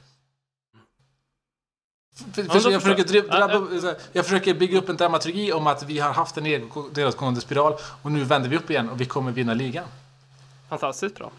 [2.35, 3.24] För, för, jag, försöker, jag.
[3.24, 6.37] dri- drabba, så här, jag försöker bygga upp en dramaturgi om att vi har haft
[6.37, 9.85] en nedåtgående spiral och nu vänder vi upp igen och vi kommer vinna ligan.
[10.68, 11.31] Fantastiskt bra.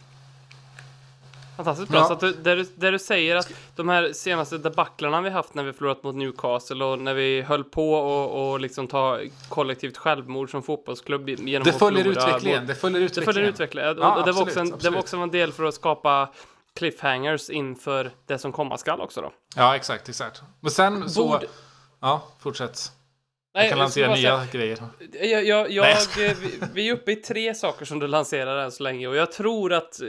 [1.58, 2.00] Fantastiskt bra.
[2.00, 2.06] Ja.
[2.08, 5.54] Så att du, där, du, där du säger att de här senaste debaclarna vi haft
[5.54, 9.98] när vi förlorat mot Newcastle och när vi höll på och, och liksom ta kollektivt
[9.98, 12.60] självmord som fotbollsklubb genom Det att följer förlora utvecklingen.
[12.60, 13.34] mot- Det följer Det utvecklingen.
[13.34, 13.90] följer utvecklingen.
[13.98, 16.30] Och, Ja, och det, var också en, det var också en del för att skapa
[16.80, 19.32] cliffhangers inför det som komma skall också då.
[19.56, 20.42] Ja, exakt, exakt.
[20.60, 21.28] Men sen så...
[21.28, 21.46] Bord-
[22.02, 22.92] Ja, fortsätt.
[23.60, 24.78] Nej, Jag kan lansera nya grejer.
[25.22, 26.36] Jag, jag, jag, vi,
[26.74, 29.74] vi är uppe i tre saker som du lanserar än så länge och jag tror
[29.74, 30.08] att eh,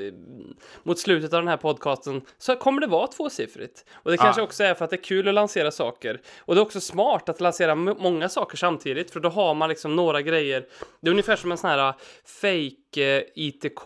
[0.83, 3.85] mot slutet av den här podcasten så kommer det vara tvåsiffrigt.
[3.93, 4.45] Och det kanske Ja.
[4.45, 6.21] också är för att det är kul att lansera saker.
[6.41, 9.97] Och det är också smart att lansera många saker samtidigt för då har man liksom
[9.97, 10.67] några grejer.
[11.01, 13.85] Det är ungefär som en sån här eh, fake eh, ITK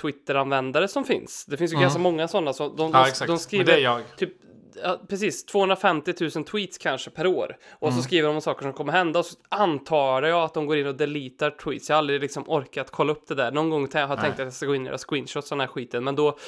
[0.00, 1.44] Twitter-användare som finns.
[1.44, 2.52] Det finns ju ganska många sådana.
[2.52, 3.00] Så de, de, Mm.
[3.00, 3.28] Ja, exakt.
[3.28, 4.32] de skriver typ
[4.82, 7.56] Ja, precis, 250 000 tweets kanske per år.
[7.78, 7.96] Och Mm.
[8.00, 10.76] så skriver de om saker som kommer hända och så antar jag att de går
[10.76, 11.88] in och deletar tweets.
[11.88, 13.52] Jag har aldrig liksom orkat kolla upp det där.
[13.52, 15.66] Någon gång har jag tänkt att jag ska gå in och göra screenshots av den
[15.68, 16.38] här skiten, men då,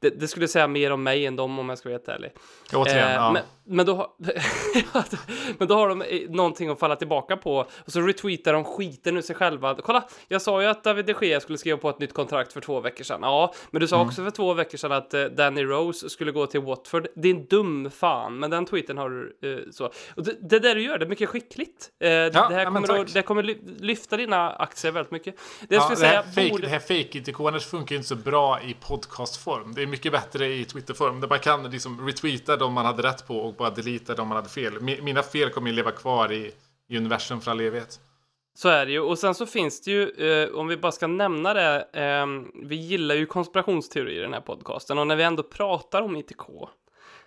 [0.00, 2.32] det, det skulle säga mer om mig än dem om jag ska vara helt ärlig.
[2.74, 3.32] Återigen, Eh, ja.
[3.32, 4.08] men, men, då har,
[5.58, 9.16] men då har de eh, någonting att falla tillbaka på och så retweetar de skiten
[9.16, 9.74] ur sig själva.
[9.74, 12.60] Kolla, jag sa ju att David de Gea skulle skriva på ett nytt kontrakt för
[12.60, 13.20] två veckor sedan.
[13.22, 14.08] Ja, men du sa Mm.
[14.08, 17.06] också för två veckor sedan att eh, Danny Rose skulle gå till Watford.
[17.16, 19.84] Din dum fan, men den tweeten har du eh, så.
[20.16, 21.90] Och det, det där du gör, det är mycket skickligt.
[22.00, 25.34] Eh, det, ja, här men kommer att, det kommer ly- lyfta dina aktier väldigt mycket.
[25.68, 26.62] Det Ja, det, här säga fake, borde...
[26.62, 29.74] det här fake-ikonet funkar inte så bra i podcastform.
[29.74, 31.20] Det är mycket bättre i Twitterform.
[31.20, 34.36] Där man kan liksom retweeta de man hade rätt på och bara delita de man
[34.36, 34.78] hade fel.
[34.78, 36.50] Mi- Mina fel kommer ju leva kvar i,
[36.88, 38.00] i universum för all evighet.
[38.58, 39.00] Så är det ju.
[39.00, 42.26] Och sen så finns det ju, eh, om vi bara ska nämna det, eh,
[42.64, 44.98] vi gillar ju konspirationsteorier i den här podcasten.
[44.98, 46.44] Och när vi ändå pratar om ITK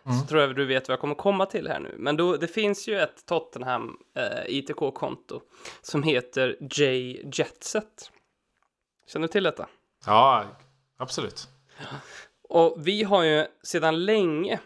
[0.03, 1.95] så tror jag du vet vad jag kommer komma till här nu.
[1.97, 5.41] Men då, det finns ju ett Tottenham eh, ITK-konto
[5.81, 8.11] som heter J Jetset.
[9.07, 9.67] Känner du till detta?
[10.05, 10.45] Ja,
[10.97, 11.47] absolut.
[12.49, 14.59] Och vi har ju sedan länge,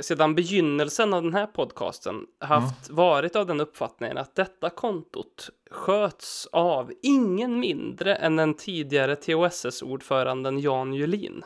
[0.00, 6.48] sedan begynnelsen av den här podcasten, haft varit av den uppfattningen att detta kontot sköts
[6.52, 11.44] av ingen mindre än den tidigare TOSS-ordföranden Jan Julin.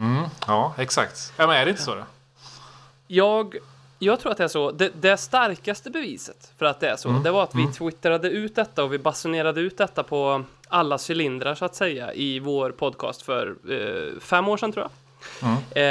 [0.00, 1.32] Mm, ja, exakt.
[1.36, 2.04] Ja, men är det inte så då?
[3.08, 3.56] Jag,
[3.98, 4.70] jag tror att det är så.
[4.70, 8.54] Det, det starkaste beviset för att det är så, det var att vi twittrade ut
[8.54, 13.22] detta och vi basunerade ut detta på alla cylindrar så att säga i vår podcast
[13.22, 14.90] för eh, fem år sedan tror jag.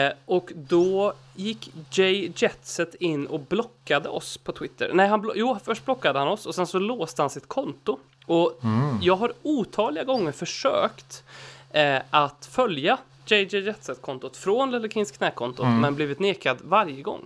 [0.08, 4.92] Eh, och då gick Jay Jetset in och blockade oss på Twitter.
[4.94, 8.00] Nej, han jo, först blockade han oss och sen så låste han sitt konto.
[8.26, 8.60] Och
[9.02, 11.24] jag har otaliga gånger försökt
[11.72, 12.98] eh, att följa
[13.32, 17.26] JJ Jetset-kontot från Lille Kings knäkontot, men blivit nekad varje gång.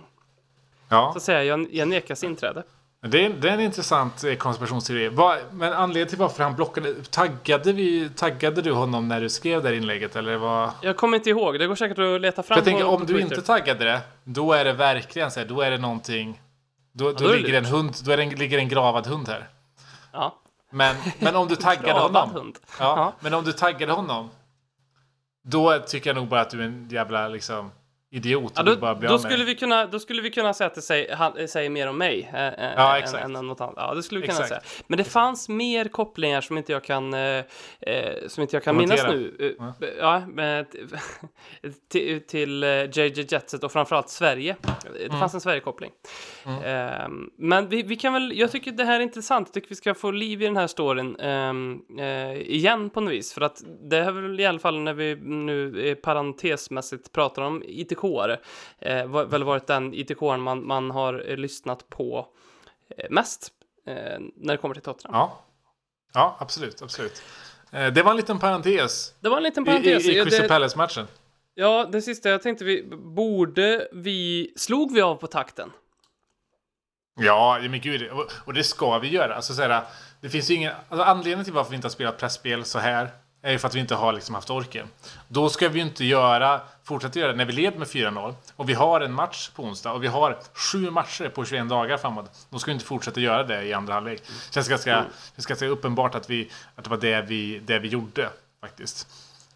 [0.88, 2.62] Ja, Så att säga, jag, jag nekas inträde.
[3.06, 5.10] det är, det är en intressant eh, konspirationsteori.
[5.50, 6.94] Men anledningen till varför han blockade...
[7.10, 10.16] Taggade, vi, taggade du honom när du skrev det här inlägget?
[10.16, 10.70] Eller vad?
[10.82, 13.42] Jag kommer inte ihåg, det går säkert att leta fram jag tänker, om du inte
[13.42, 16.40] taggade det, då är det verkligen så här, då är det någonting...
[16.92, 19.06] Då, då, då är det ligger en hund, då är det en, ligger en gravad
[19.06, 19.48] hund här.
[20.12, 20.38] Ja.
[20.70, 22.30] Men, men om du taggade honom...
[22.30, 22.58] hund.
[22.78, 23.12] Ja, Ja.
[23.20, 24.30] men om du taggade honom,
[25.42, 27.70] då tycker jag nog bara att du är en jävla liksom,
[28.14, 28.52] idiot.
[28.56, 31.16] Ja, då, bara då, skulle vi kunna, då skulle vi kunna säga att det säger,
[31.16, 33.24] han, säger mer om mig äh, äh, Ja, än, exakt.
[33.24, 33.74] än något annat.
[33.76, 34.66] Ja, det skulle vi kunna Exakt.
[34.68, 34.82] säga.
[34.86, 37.44] Men det fanns mer kopplingar som inte jag kan, eh, eh,
[38.28, 39.54] som inte jag kan minnas nu.
[39.80, 40.66] Eh, Ja, men,
[41.92, 44.56] till, till eh, JJ Jetset och framförallt Sverige.
[44.92, 45.18] Det Mm.
[45.20, 45.90] fanns en Sverige-koppling.
[46.64, 49.48] Ehm, men vi, vi kan väl, jag tycker det här är intressant.
[49.48, 51.16] Jag tycker vi ska få liv i den här storyn
[51.98, 53.32] eh, igen på något vis.
[53.32, 57.62] För att det har väl i alla fall när vi nu eh, parentesmässigt pratar om
[58.02, 58.38] ITK-are,
[58.78, 62.26] eh, var- väl varit den ITK man, man har eh, lyssnat på
[62.98, 63.48] eh, mest
[63.86, 63.94] eh,
[64.36, 65.14] när det kommer till Tottenham.
[65.20, 65.44] Ja.
[66.14, 66.82] ja, absolut.
[66.82, 67.22] absolut.
[67.72, 70.04] Eh, Det var en liten parentes Det var en liten i, i, parentes.
[70.06, 71.06] i Ja, Crystal Palace-matchen.
[71.54, 75.70] ja, det sista jag tänkte vi, borde vi, slog vi av på takten?
[77.20, 78.10] Ja, men gud.
[78.10, 79.34] Och, och det ska vi göra.
[79.34, 79.82] Alltså, så här,
[80.20, 83.10] det finns ju ingen, alltså, anledningen till varför vi inte har spelat pressspel så här
[83.42, 84.88] är ju för att vi inte har liksom haft orken.
[85.28, 88.68] Då ska vi ju inte göra, fortsätta göra det när vi leder med 4-0 och
[88.68, 92.46] vi har en match på onsdag och vi har sju matcher på 21 dagar framåt.
[92.50, 94.22] Då ska vi inte fortsätta göra det i andra halvlek.
[94.26, 97.78] Det känns ganska, det känns ganska uppenbart att, vi, att det var det vi, det
[97.78, 98.30] vi gjorde
[98.60, 99.08] faktiskt.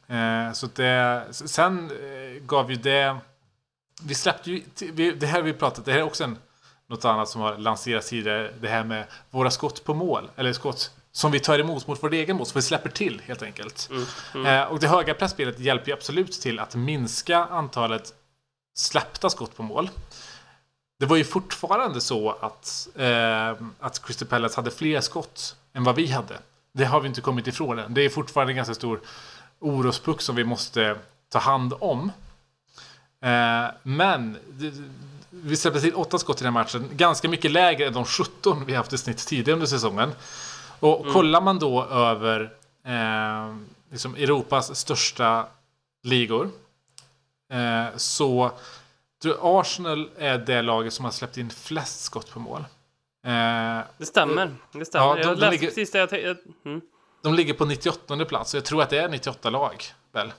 [0.06, 3.16] Eh, så det, sen eh, gav ju det...
[4.02, 4.62] Vi släppte ju...
[4.92, 6.38] Vi, det här vi pratat, det här är också en,
[6.86, 8.50] något annat som har lanserats tidigare.
[8.60, 10.30] Det här med våra skott på mål.
[10.36, 13.42] Eller skott som vi tar emot mot vårt egen mål, som vi släpper till helt
[13.42, 13.90] enkelt.
[14.46, 18.14] Eh, och det höga pressspelet hjälper ju absolut till att minska antalet
[18.74, 19.90] släppta skott på mål.
[20.98, 25.96] Det var ju fortfarande så att, eh, att Crystal Palace hade fler skott än vad
[25.96, 26.38] vi hade.
[26.72, 27.94] Det har vi inte kommit ifrån än.
[27.94, 29.00] Det är fortfarande en ganska stor
[29.58, 30.96] orospuck som vi måste
[31.28, 32.12] ta hand om.
[33.20, 34.72] Eh, men det,
[35.30, 36.88] vi släppte till åtta skott i den här matchen.
[36.92, 40.12] Ganska mycket lägre än de 17 vi haft i snitt tidigare under säsongen.
[40.80, 42.40] Och kollar man då över
[42.84, 43.56] eh,
[43.90, 45.46] liksom Europas största
[46.02, 46.50] ligor
[47.52, 48.50] eh, så
[49.40, 52.60] Arsenal är det laget som har släppt in flest skott på mål.
[53.26, 54.54] Eh, Det stämmer.
[54.72, 55.06] Det stämmer.
[55.06, 56.36] Ja, de- jag de läste ligger- precis det jag tänkte.
[56.64, 56.80] Mm.
[57.22, 60.32] de ligger på 98 plats och jag tror att det är 98 lag väl?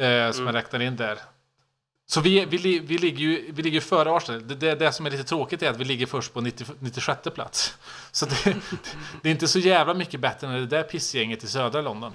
[0.00, 1.18] Eh, som jag räknar in där.
[2.08, 4.48] Så vi, vi, vi, ligger ju vi ligger före Arsenal.
[4.48, 7.22] Det, det, det som är lite tråkigt är att vi ligger först på 90, 96
[7.34, 7.78] plats.
[8.12, 8.44] Så det,
[9.22, 12.12] det är inte så jävla mycket bättre än det där pissgänget i södra London.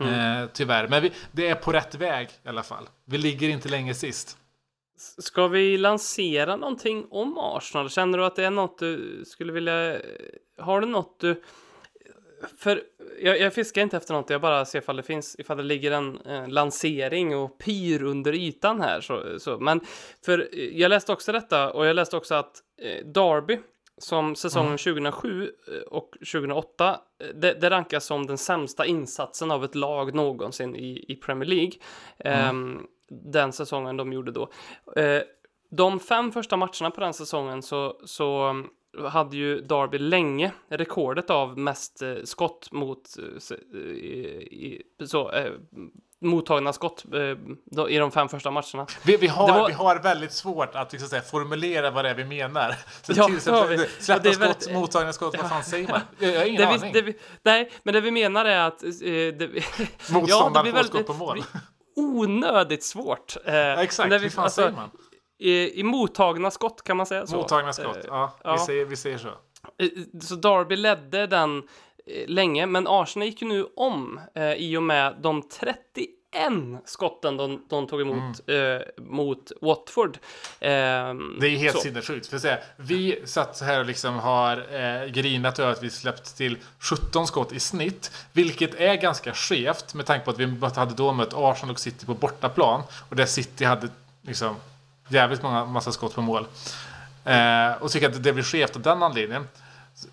[0.00, 0.88] Eh, tyvärr.
[0.88, 2.88] Men vi, det är på rätt väg i alla fall.
[3.04, 4.36] Vi ligger inte länge sist.
[5.18, 7.90] Ska vi lansera någonting om Arsenal?
[7.90, 10.00] Känner du att det är något du skulle vilja...
[10.58, 11.42] Har du något du...
[12.58, 12.82] För
[13.20, 15.92] jag, jag fiskar inte efter något, jag bara ser ifall det finns, ifall det ligger
[15.92, 19.00] en eh, lansering och pyr under ytan här.
[19.00, 19.58] Så, så.
[19.58, 19.80] Men
[20.24, 23.58] för eh, jag läste också detta och jag läste också att eh, Derby
[23.98, 25.50] som säsongen 2007
[25.90, 31.04] och 2008, eh, det, det rankas som den sämsta insatsen av ett lag någonsin i,
[31.08, 31.72] i Premier League.
[32.18, 34.50] Ehm, den säsongen de gjorde då.
[34.96, 35.22] Eh,
[35.70, 38.68] de fem första matcherna på den säsongen så, så mm,
[39.08, 45.52] hade ju Derby länge rekordet av mest eh, skott mot eh, eh, i, så, eh,
[46.22, 48.86] mottagna skott eh, i de fem första matcherna.
[49.04, 52.14] Vi, vi, har, var- vi har väldigt svårt att liksom, säga, formulera vad det är
[52.14, 52.74] vi menar.
[53.02, 53.76] Så Ja, till det har vi.
[53.76, 56.00] Ja, släppta är skott, väldigt- mottagna skott, vad fan säger man?
[56.18, 56.92] Jag, har ingen Det aning.
[56.92, 58.82] vi, det vi, nej, men det vi menar är att...
[58.82, 59.50] Eh, det,
[60.10, 61.42] Motståndaren blir får skott på mål.
[61.96, 63.36] onödigt svårt.
[63.44, 64.90] Eh, Ja, exakt, hur fan säger man?
[65.40, 67.36] I, i mottagna skott kan man säga så.
[67.36, 67.96] Mottagna skott.
[67.96, 68.52] Eh, Ja, ja.
[68.52, 69.28] Vi, säger, vi säger så.
[69.28, 69.88] Eh,
[70.20, 71.58] Så Derby ledde den
[72.06, 76.08] eh, länge, men Arsenal gick ju nu om eh, i och med de 31
[76.84, 80.18] skotten de, de tog emot eh, mot Watford.
[80.60, 82.26] Ehm, Det är helt sinnessjukt.
[82.26, 86.36] För att säga, vi satt här och liksom har eh, grinat över att vi släppt
[86.36, 88.12] till 17 skott i snitt.
[88.32, 92.06] Vilket är ganska skevt med tanke på att vi hade då mött Arsenal och City
[92.06, 92.82] på bortaplan.
[93.08, 93.88] Och där City hade
[94.22, 94.56] liksom
[95.10, 96.46] jävligt många massa skott på mål.
[97.24, 99.48] Eh, och tycker att det blir skevt av den anledningen.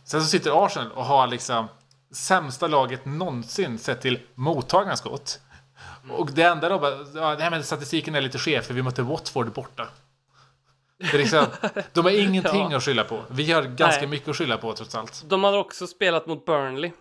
[0.03, 1.67] Sen så sitter Arsenal och har liksom
[2.11, 5.39] sämsta laget någonsin sett till mottagna skott.
[6.11, 9.01] Och det enda då bara, ja, nej men statistiken är lite skev för vi mötte
[9.01, 9.87] Watford borta.
[11.13, 11.45] Liksom,
[11.93, 12.77] de har ingenting Ja.
[12.77, 13.23] att skylla på.
[13.29, 14.09] Vi har ganska Nej.
[14.09, 15.23] mycket att skylla på trots allt.
[15.27, 16.91] De hade också spelat mot Burnley.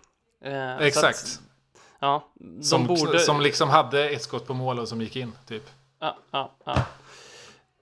[0.45, 1.17] Eh, Exakt.
[1.17, 1.39] Att,
[1.99, 2.27] ja,
[2.61, 3.19] Som, borde...
[3.19, 5.63] som liksom hade ett skott på mål och som gick in, typ.
[5.99, 6.77] Ja, ja, ja.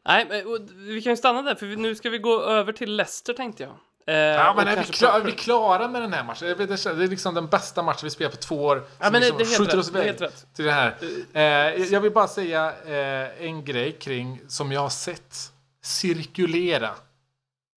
[0.06, 0.44] Nej,
[0.76, 3.72] vi kan ju stanna där, för nu ska vi gå över till Leicester tänkte jag.
[4.08, 6.48] Eh, Ja, men är vi, klar, vi klara med den här matchen?
[6.58, 8.84] Det är liksom den bästa matchen vi spelar på två år.
[9.00, 10.18] Ja, men det, liksom det helt skjuter oss Det iväg
[10.56, 10.96] till det här.
[11.34, 15.36] Eh, jag vill bara säga eh, en grej kring som jag har sett
[15.84, 16.92] cirkulera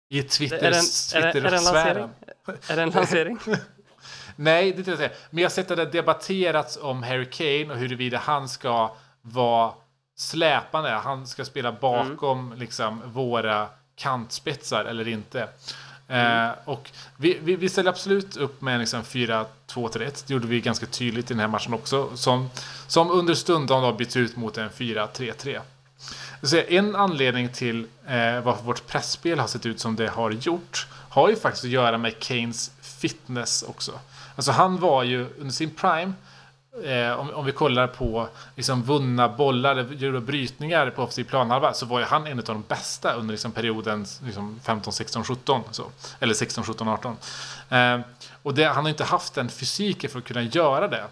[0.10, 0.84] i Twitter, Är det en-
[1.16, 2.10] är det- är det en Twitter-sfären.
[2.68, 3.40] Är det en lansering?
[4.36, 5.12] Nej, det är inte det.
[5.30, 9.74] Men jag har sett att det debatterats om Harry Kane och huruvida han ska vara
[10.18, 10.90] släpande.
[10.90, 15.48] Han ska spela bakom liksom, våra kantspetsar eller inte.
[16.08, 20.24] Eh, och vi, vi, vi ställer absolut upp med liksom 4-2-3-1.
[20.28, 22.18] Det gjorde vi ganska tydligt i den här matchen också.
[22.18, 22.50] Som,
[22.88, 25.62] som under stundom har bytts ut mot en 4-3-3.
[26.42, 30.88] Så en anledning till eh, varför vårt pressspel har sett ut som det har gjort
[31.10, 34.00] har ju faktiskt att göra med Kanes fitness också.
[34.36, 36.14] Alltså han var ju under sin prime,
[36.84, 41.86] eh, om, om vi kollar på liksom vunna bollar, gjorda brytningar på offensiv planhalva, så
[41.86, 45.62] var ju han en av de bästa under liksom perioden liksom 15, 16, 17.
[45.72, 45.84] Så.
[46.20, 47.18] Eller 16, 17, 18.
[47.70, 48.00] Eh,
[48.44, 51.04] och det, han har inte haft den fysiken för att kunna göra det.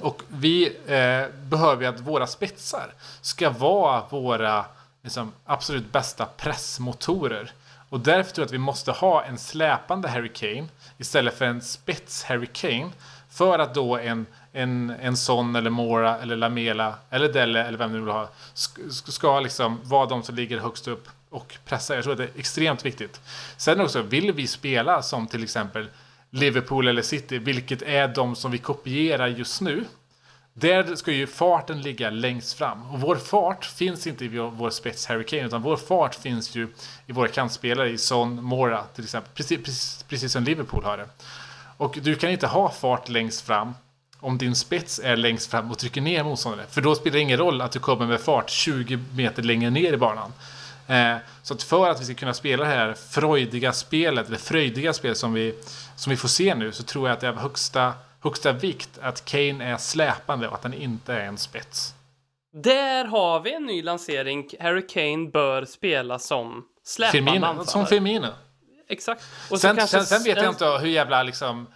[0.00, 4.64] Och vi eh, behöver ju att våra spetsar ska vara våra
[5.02, 7.52] liksom, absolut bästa pressmotorer.
[7.88, 10.68] Och därför tror jag att vi måste ha en släpande Harry Kane
[10.98, 12.90] istället för en spets Harry Kane.
[13.30, 17.92] För att då en, en, en Son eller Mora eller Lamela eller Delle eller vem
[17.92, 21.94] du vill ha ska, ska liksom vara de som ligger högst upp och pressa.
[21.94, 23.20] Jag tror att det är extremt viktigt.
[23.56, 25.86] Sen också, vill vi spela som till exempel
[26.30, 29.84] Liverpool eller City, vilket är de som vi kopierar just nu.
[30.54, 32.90] Där ska ju farten ligga längst fram.
[32.90, 36.56] Och vår fart finns inte i vår, vår spets Harry Kane, utan vår fart finns
[36.56, 36.68] ju
[37.06, 39.32] i våra kantspelare, i Son, Mora till exempel.
[39.34, 41.08] Precis, precis, precis som Liverpool har det.
[41.76, 43.74] Och du kan inte ha fart längst fram
[44.20, 46.66] om din spets är längst fram och trycker ner motståndare.
[46.70, 49.92] För då spelar det ingen roll att du kommer med fart 20 meter längre ner
[49.92, 50.32] i banan.
[50.86, 54.92] Eh, så att för att vi ska kunna spela det här freudiga spelet, eller fröjdiga
[54.92, 55.54] spel som vi,
[55.96, 58.98] som vi får se nu, så tror jag att det är av högsta, högsta vikt
[59.02, 61.94] att Kane är släpande och att han inte är en spets.
[62.52, 64.50] Där har vi en ny lansering.
[64.60, 67.66] Harry Kane bör spela som släpande Firmino, anfallare.
[67.66, 68.28] som Firmino.
[68.88, 69.24] Exakt.
[69.50, 71.66] Och Sen, sen, sen vet jag inte hur jävla liksom,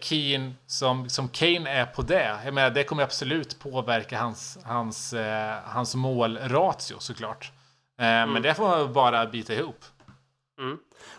[0.00, 2.40] keen som, som Kane är på det.
[2.44, 7.52] Jag menar, det kommer absolut påverka hans, hans, eh, hans målratio såklart.
[8.00, 8.32] Eh, Mm.
[8.32, 9.84] Men det får man bara bita ihop.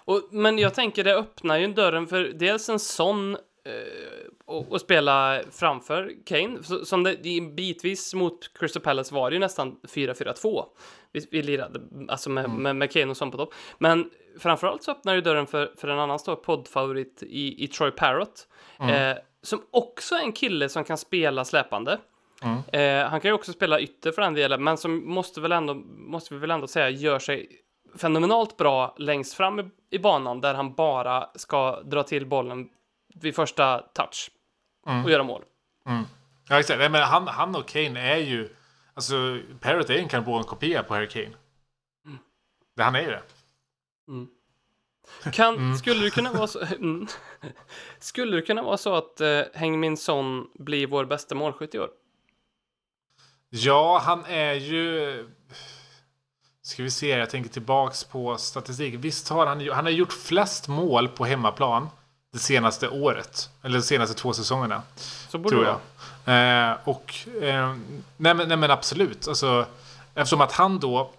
[0.05, 3.41] Och, men jag tänker det öppnar ju dörren för dels en sån eh,
[4.53, 6.63] och, och spela framför Kane.
[6.63, 7.17] Så, som det
[7.55, 10.65] bitvis mot Crystal Palace var det ju nästan 4-4-2.
[11.11, 13.53] Vi, vi lirade alltså med, med, med Kane och sånt på topp.
[13.77, 17.91] Men framförallt så öppnar ju dörren för, för en annan stor poddfavorit i, i Troy
[17.91, 18.47] Parrott.
[18.79, 21.99] Eh, som också är en kille som kan spela släpande.
[22.71, 25.73] Eh, han kan ju också spela ytter för den delen, men som måste, väl ändå,
[25.73, 27.47] måste vi väl ändå säga gör sig
[27.95, 32.69] fenomenalt bra längst fram i, i banan där han bara ska dra till bollen
[33.15, 34.31] vid första touch
[34.83, 35.43] och göra mål.
[36.49, 36.79] Ja, exakt.
[36.79, 38.49] Nej, men han, han och Kane är ju...
[38.93, 41.35] Alltså, Parrot är en karbonkopia på Harry Kane.
[42.75, 43.21] Det, han är ju det.
[45.31, 46.59] Kan, Skulle det kunna vara så...
[46.79, 47.07] Mm.
[47.99, 51.89] skulle det kunna vara så att uh, Hengmin Son blir vår bästa målskytt i år?
[53.49, 55.29] Ja, han är ju...
[56.61, 58.95] Ska vi se, jag tänker tillbaks på statistik.
[58.97, 61.89] Visst har han, han har gjort flest mål på hemmaplan
[62.33, 63.49] det senaste året.
[63.61, 64.81] Eller de senaste två säsongerna.
[65.29, 65.79] Så borde tror det jag.
[66.25, 66.71] vara.
[66.71, 67.75] Eh, och, eh,
[68.17, 69.27] nej, men, nej men absolut.
[69.27, 69.65] Alltså,
[70.15, 71.11] eftersom att han då,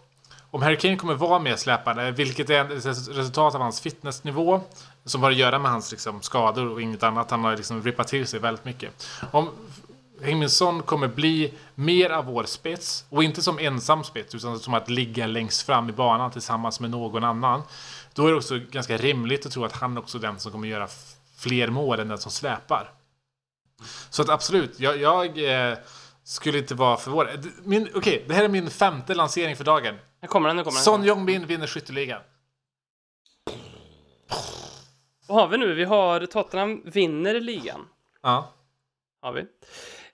[0.51, 4.61] om Harry Kane kommer vara mer släpande, vilket är ett resultat av hans fitnessnivå,
[5.05, 7.31] som har att göra med hans liksom, skador och inget annat.
[7.31, 9.07] Han har liksom rippat till sig väldigt mycket.
[9.31, 9.51] Om
[10.21, 13.05] Heung-Min Son kommer bli mer av vår spets.
[13.09, 16.91] Och inte som ensam spets, utan som att ligga längst fram i banan tillsammans med
[16.91, 17.63] någon annan.
[18.15, 20.69] Då är det också ganska rimligt att tro att han också är den som kommer
[20.69, 20.89] göra
[21.37, 22.91] fler mål än den som släpar.
[24.11, 25.39] Så att absolut, jag, jag
[25.71, 25.79] eh,
[26.25, 27.47] skulle inte vara förvånad.
[27.95, 29.95] Okej, det här är min femte lansering för dagen.
[30.23, 30.85] Nu kommer den, nu kommer den.
[30.85, 32.21] Son Jong-Min vinner skytteligan.
[35.29, 35.75] Vad har vi nu?
[35.75, 37.89] Vi har Tottenham vinner ligan.
[38.23, 38.53] Ja.
[39.23, 39.47] Har vi.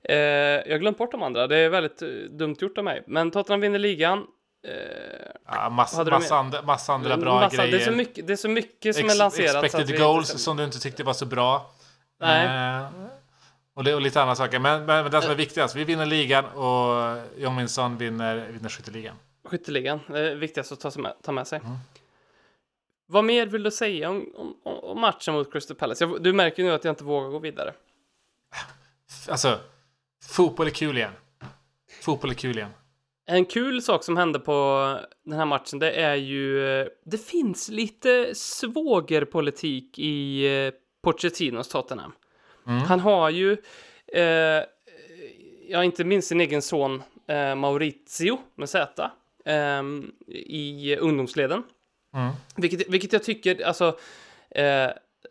[0.02, 1.46] Eh, jag har glömt bort de andra.
[1.46, 3.04] Det är väldigt eh, dumt gjort av mig.
[3.06, 4.26] Men Tottenham vinner ligan.
[4.62, 7.70] Eh, du massa, med- andra, massa andra bra massa- grejer.
[7.78, 9.64] Det är, så mycket, det är så mycket som Ex- är lanserat.
[9.64, 11.70] Expected goals inte- som du inte tyckte var så bra.
[12.20, 12.46] Nej.
[12.46, 12.88] Eh,
[13.74, 14.58] och, och lite andra saker.
[14.58, 18.36] Men, men, men det som är viktigast, vi vinner ligan och Jong Min Son vinner,
[18.50, 19.16] vinner skytteligan.
[19.44, 21.58] Skytteligan, det är viktigast att ta, med, ta med sig.
[21.64, 21.76] Mm.
[23.06, 26.04] Vad mer vill du säga om, om, om matchen mot Crystal Palace?
[26.04, 27.74] Jag, du märker nu att jag inte vågar gå vidare.
[29.28, 29.58] Alltså,
[30.24, 31.12] fotboll är kul igen.
[32.02, 32.70] Fotboll är kul igen.
[33.26, 36.58] En kul sak som hände på den här matchen, det är ju...
[37.04, 42.12] Det finns lite svågerpolitik i eh, Pochettinos Tottenham.
[42.64, 43.56] Han har ju,
[44.12, 44.64] eh,
[45.68, 49.10] ja inte minst sin egen son eh, Maurizio med Z
[49.44, 49.82] eh,
[50.28, 51.62] i ungdomsleden.
[52.14, 52.32] Mm.
[52.56, 53.98] Vilket, vilket jag tycker, alltså,
[54.50, 54.90] eh,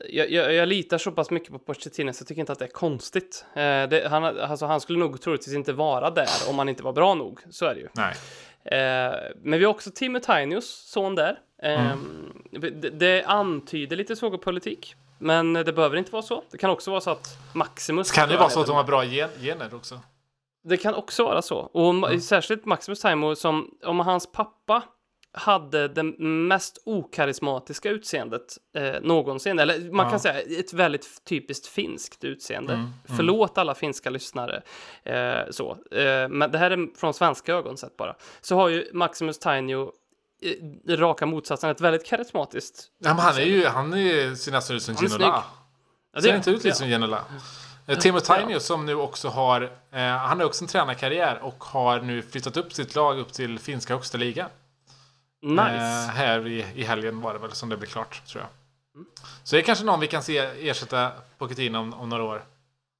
[0.09, 2.65] jag, jag, jag litar så pass mycket på Pochettino så jag tycker inte att det
[2.65, 3.45] är konstigt.
[3.53, 6.93] Eh, det, han, alltså, han skulle nog troligtvis inte vara där om han inte var
[6.93, 7.87] bra nog, så är det ju.
[7.93, 8.13] Nej.
[8.65, 11.39] Eh, men vi har också Timo Tainius son där.
[11.63, 11.95] Eh,
[12.51, 14.95] det, det antyder lite svågerpolitik.
[15.21, 16.43] Men det behöver inte vara så.
[16.51, 18.11] Det kan också vara så att Maximus...
[18.11, 19.99] Kan det vara så att de har bra gen- gener också.
[20.63, 21.57] Det kan också vara så.
[21.57, 24.83] Och ma- särskilt Maximus Taimo som, om hans pappa
[25.33, 29.59] hade det mest okarismatiska utseendet eh, någonsin.
[29.59, 30.09] Eller man Ja.
[30.09, 32.89] kan säga ett väldigt typiskt finskt utseende.
[33.17, 34.61] Förlåt alla finska lyssnare.
[35.03, 35.71] Eh, så.
[35.91, 38.15] Eh, men det här är från svenska ögon sett bara.
[38.41, 39.91] Så har ju Maximus Tainio
[40.41, 42.87] eh, raka motsatsen, ett väldigt karismatiskt.
[42.99, 45.43] Ja, men han är ju han är ser nästan ut som Ginola.
[46.13, 46.73] Ja, Ser inte ut lite ja.
[46.75, 47.23] som Ginola.
[47.99, 49.61] Timo Tainio som nu också har,
[49.91, 53.59] eh, han har också en tränarkarriär och har nu flyttat upp sitt lag upp till
[53.59, 54.49] finska högsta ligan.
[55.41, 55.63] Nice.
[55.63, 58.49] Eh, här i, i helgen var det väl som det blev klart, tror jag.
[59.43, 62.43] Så det är kanske någon vi kan se ersätta Pochettino om, om några år.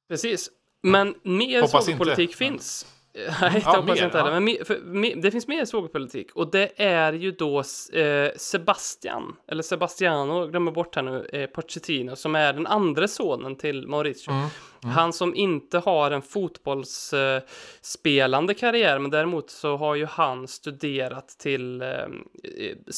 [0.09, 0.49] Precis.
[0.83, 2.37] Men mer Hoppas svågerpolitik inte.
[2.37, 2.85] finns.
[3.41, 4.31] Nej, det Ja, hoppas mer, jag inte heller.
[4.31, 4.39] ja.
[4.39, 6.31] Men för, det finns mer svågerpolitik.
[6.35, 7.59] Och det är ju då
[7.93, 13.55] eh, Sebastian, eller Sebastiano, glömmer bort här nu, eh, Pochettino, som är den andra sonen
[13.55, 14.31] till Mauricio.
[14.31, 14.49] Mm,
[14.95, 17.43] Han som inte har en fotbollsspelande eh,
[17.81, 21.87] spelande karriär, men däremot så har ju han studerat till, eh,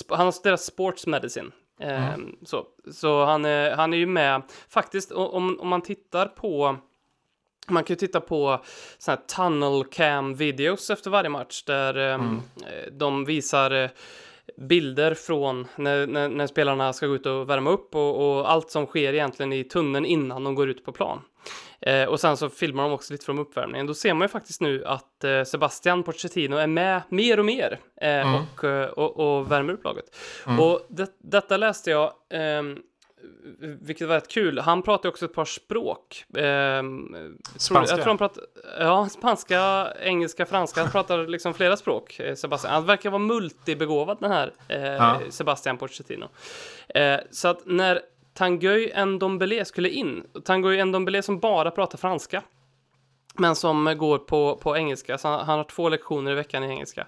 [0.09, 1.51] han har studerat sports medicine.
[1.79, 2.35] Mm.
[2.45, 6.77] så, så han, är, han är ju med, faktiskt om, om man tittar på
[7.71, 8.61] man kan ju titta på
[8.97, 12.19] såna här tunnel cam videos efter varje match där eh,
[12.91, 13.89] de visar eh,
[14.57, 18.71] bilder från när, när, när spelarna ska gå ut och värma upp och, och allt
[18.71, 21.21] som sker egentligen i tunneln innan de går ut på plan.
[21.81, 23.87] Eh, och sen så filmar de också lite från uppvärmningen.
[23.87, 27.79] Då ser man ju faktiskt nu att eh, Sebastian Pochettino är med mer och mer
[28.01, 30.05] eh, och, eh, och, och värmer upp laget.
[30.59, 32.79] Och det, detta läste jag ehm,
[33.59, 34.59] vilket var rätt kul.
[34.59, 36.25] Han pratar ju också ett par språk.
[36.33, 37.95] Tror- Spanska?
[37.95, 38.43] Jag tror han pratar,
[38.79, 40.81] ja, spanska, engelska, franska.
[40.81, 42.73] Han pratar liksom flera språk, eh, Sebastian.
[42.73, 45.19] Han verkar vara multibegåvad den här eh, Ja.
[45.29, 46.27] Sebastian Pochettino.
[46.95, 48.01] Eh, så att när
[48.33, 52.41] Tanguy Ndombele skulle in, Tanguy Ndombele som bara pratar franska,
[53.33, 56.67] men som går på, på engelska, så han, han har två lektioner i veckan i
[56.67, 57.07] engelska.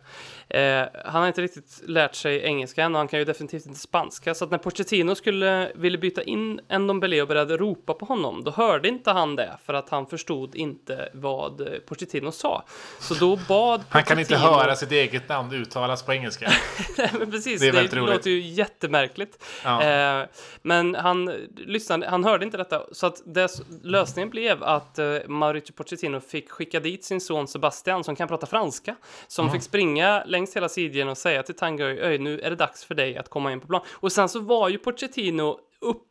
[0.49, 3.80] Eh, han har inte riktigt lärt sig engelska än och han kan ju definitivt inte
[3.80, 8.43] spanska, så att när Pochettino skulle ville byta in Ndombele och började ropa på honom,
[8.43, 12.63] då hörde inte han det, för att han förstod inte vad Pochettino sa.
[12.99, 16.51] Så då bad Han kan inte höra sitt eget namn uttalas på engelska.
[16.97, 18.15] Nej, men precis, Det är det, väldigt roligt.
[18.15, 19.43] låter ju jättemärkligt.
[19.63, 19.84] Ja.
[19.84, 20.26] Eh,
[20.61, 21.26] men han
[21.57, 26.49] lyssnade, han hörde inte detta, så att dess, lösningen blev att eh, Mauricio Pochettino fick
[26.49, 28.95] skicka dit sin son Sebastian som kan prata franska,
[29.28, 32.84] som fick springa längs hela sidjan och säga till Tanguy, "Öj, nu är det dags
[32.84, 33.82] för dig att komma in på plan.
[33.91, 36.03] Och sen så var ju Pochettino upp,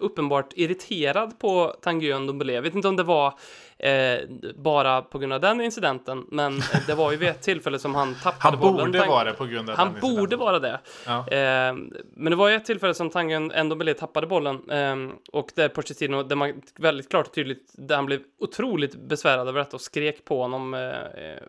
[0.00, 2.52] uppenbart irriterad på Tanguy Ndombele.
[2.52, 3.34] Jag vet inte om det var
[3.78, 4.18] eh,
[4.56, 7.94] bara på grund av den incidenten, men eh, det var ju vid ett tillfälle som
[7.94, 8.86] han tappade Han bollen.
[8.86, 10.20] borde Tang- vara det på grund av han den incidenten.
[10.20, 10.80] borde vara det.
[11.06, 11.18] Ja.
[11.28, 11.74] Eh,
[12.16, 14.96] men det var ju ett tillfälle som Tangen ändå blev tappade bollen eh,
[15.32, 19.58] och där Pochettino, där man väldigt klart och tydligt, där han blev otroligt besvärad över
[19.58, 21.42] detta och skrek på honom eh, eh,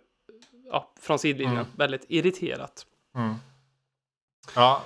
[0.72, 1.68] ja, från sidlinjen, Mm.
[1.76, 2.86] väldigt irriterat.
[4.56, 4.82] Ja.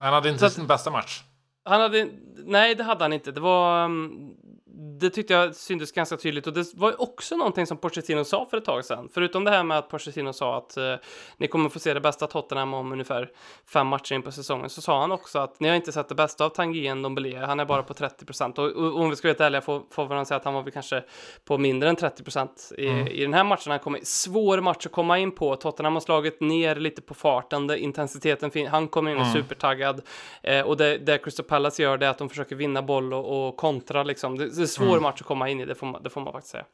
[0.00, 1.22] Han hade inte Så sin bästa match.
[1.64, 4.34] Han hade, nej det hade han inte, det var, mm,
[4.74, 8.56] det tyckte jag syntes ganska tydligt och det var också någonting som Pochettino sa för
[8.56, 9.08] ett tag sedan.
[9.12, 10.94] Förutom det här med att Pochettino sa att eh,
[11.36, 13.30] ni kommer få se det bästa Tottenham om ungefär
[13.72, 16.14] fem matcher in på säsongen så sa han också att ni har inte sett det
[16.14, 17.38] bästa av Tanguy Ndombele.
[17.38, 19.82] Han är bara på 30 procent och, och, om vi ska vara helt ärliga får,
[19.90, 21.04] får man säga att han var väl kanske
[21.44, 23.06] på mindre än 30 procent i, mm.
[23.06, 23.70] i den här matchen.
[23.70, 25.56] Han kommer svår match att komma in på.
[25.56, 29.34] Tottenham har slagit ner lite på farten, det, intensiteten fin Han kommer in och mm.
[29.34, 30.00] supertaggad
[30.42, 33.48] eh, och det, det Crystal Palace gör det är att de försöker vinna boll och,
[33.48, 34.38] och kontra liksom.
[34.38, 35.02] Det, det är svår mm.
[35.02, 36.64] match att komma in i, det får man, det får man faktiskt säga.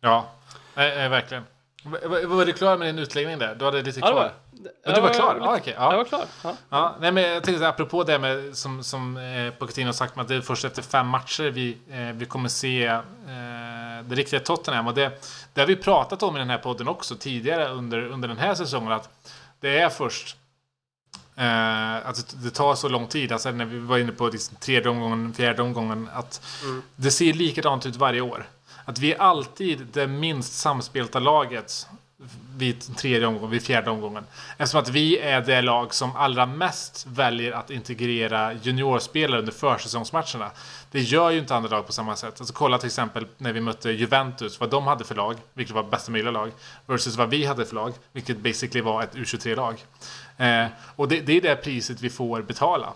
[0.00, 0.26] Ja,
[0.76, 1.44] äh, äh, verkligen.
[1.84, 3.54] Var du klar med din utläggning där?
[3.54, 4.10] Du hade lite kvar?
[4.10, 4.32] Ja, var,
[4.84, 5.56] ja, du var klar?
[5.58, 5.90] Okay, ja.
[5.90, 6.24] Jag var klar.
[6.44, 6.56] Ja.
[6.70, 6.96] ja.
[7.00, 10.34] nej, men jag tänkte apropå det med, som, som eh, Pochettino har sagt, att det
[10.34, 13.02] är först efter fem matcher vi, eh, vi kommer se eh,
[14.04, 14.86] det riktiga Tottenham.
[14.86, 15.24] Och det,
[15.54, 18.54] det har vi pratat om i den här podden också tidigare under, under den här
[18.54, 18.92] säsongen.
[18.92, 19.08] Att
[19.60, 20.36] det är först
[21.36, 23.32] Eh, att det tar så lång tid.
[23.32, 26.08] Alltså när vi var inne på liksom tredje omgången, fjärde omgången.
[26.14, 26.82] Att mm.
[26.96, 28.46] det ser likadant ut varje år.
[28.84, 31.86] Att vi är alltid det minst samspelta laget
[32.56, 34.24] vid tredje omgången, vid fjärde omgången.
[34.58, 40.50] Eftersom att vi är det lag som allra mest väljer att integrera juniorspelare under försäsongsmatcherna.
[40.90, 42.40] Det gör ju inte andra lag på samma sätt.
[42.40, 45.82] Alltså kolla till exempel när vi mötte Juventus, vad de hade för lag, vilket var
[45.82, 46.52] bästa möjliga lag,
[46.86, 49.84] versus vad vi hade för lag, vilket basically var ett U23-lag.
[50.36, 50.66] Eh,
[50.96, 52.94] och det, det, är det priset vi får betala.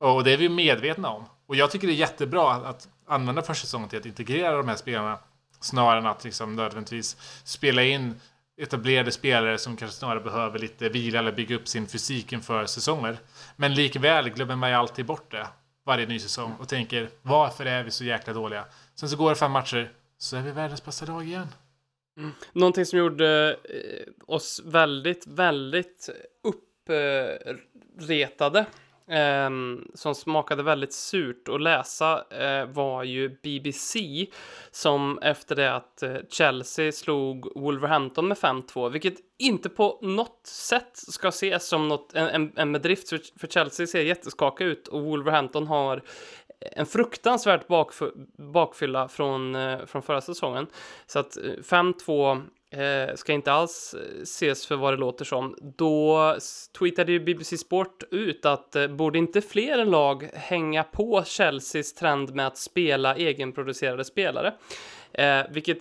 [0.00, 1.24] Och det är vi medvetna om.
[1.46, 4.76] Och jag tycker det är jättebra att, att använda försäsongen till att integrera de här
[4.76, 5.18] spelarna
[5.60, 8.20] snarare än att liksom nödvändigtvis spela in
[8.56, 13.18] etablerade spelare som kanske snarare behöver lite vila eller bygga upp sin fysik inför säsonger.
[13.56, 15.46] Men likväl glömmer man ju alltid bort det
[15.86, 18.64] varje ny säsong och tänker varför är vi så jäkla dåliga?
[18.94, 21.48] Sen så går det fem matcher så är vi världens bästa lag igen.
[22.16, 22.30] Mm.
[22.52, 26.08] Någonting som gjorde eh, oss väldigt, väldigt
[26.42, 28.66] uppretade
[29.06, 29.50] eh,
[29.94, 34.26] som smakade väldigt surt att läsa eh, var ju BBC
[34.70, 40.90] som efter det att eh, Chelsea slog Wolverhampton med 5-2, vilket inte på något sätt
[40.92, 45.66] ska ses som något, en, en, bedrift, för, för Chelsea ser jätteskaka ut och Wolverhampton
[45.66, 46.02] har
[46.60, 47.66] en fruktansvärt
[48.36, 50.66] bakfylla från, eh, från förra säsongen.
[51.06, 52.42] Så att eh, 5-2
[52.72, 55.56] eh, ska inte alls eh, ses för vad det låter som.
[55.76, 56.36] Då
[56.78, 62.34] tweetade ju BBC Sport ut att eh, borde inte fler lag hänga på Chelseas trend
[62.34, 64.54] med att spela egenproducerade spelare?
[65.12, 65.78] Eh, vilket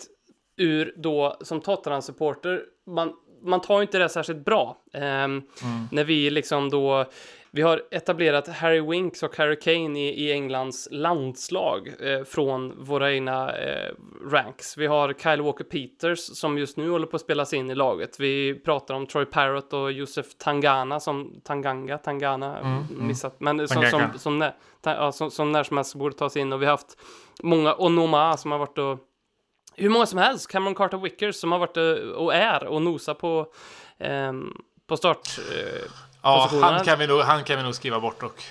[0.58, 4.78] ur då som Tottenham-supporter, man, man tar inte det särskilt bra.
[4.94, 5.44] Eh, mm.
[5.92, 7.06] När vi liksom då
[7.54, 13.12] vi har etablerat Harry Winks och Harry Kane i, i Englands landslag eh, från våra
[13.14, 13.91] egna eh,
[14.32, 14.78] ranks.
[14.78, 18.20] Vi har Kyle Walker-Peters som just nu håller på att spelas in i laget.
[18.20, 23.08] Vi pratar om Troy Parrott och Josef Tangana som Tanganga, Tangana, mm, mm.
[23.08, 26.54] missat, men som, som, som, när, ja, som, som när som helst borde tas in
[26.54, 26.97] och vi har haft
[27.43, 28.99] många Onoma som har varit och
[29.76, 31.78] hur många som helst, Cameron Carter Wickers som har varit
[32.16, 33.54] och är och nosar på
[33.97, 34.34] eh,
[34.88, 35.28] på start.
[35.38, 35.91] Eh,
[36.24, 38.43] Ja, han kan, vi nog, han kan vi nog skriva bort dock.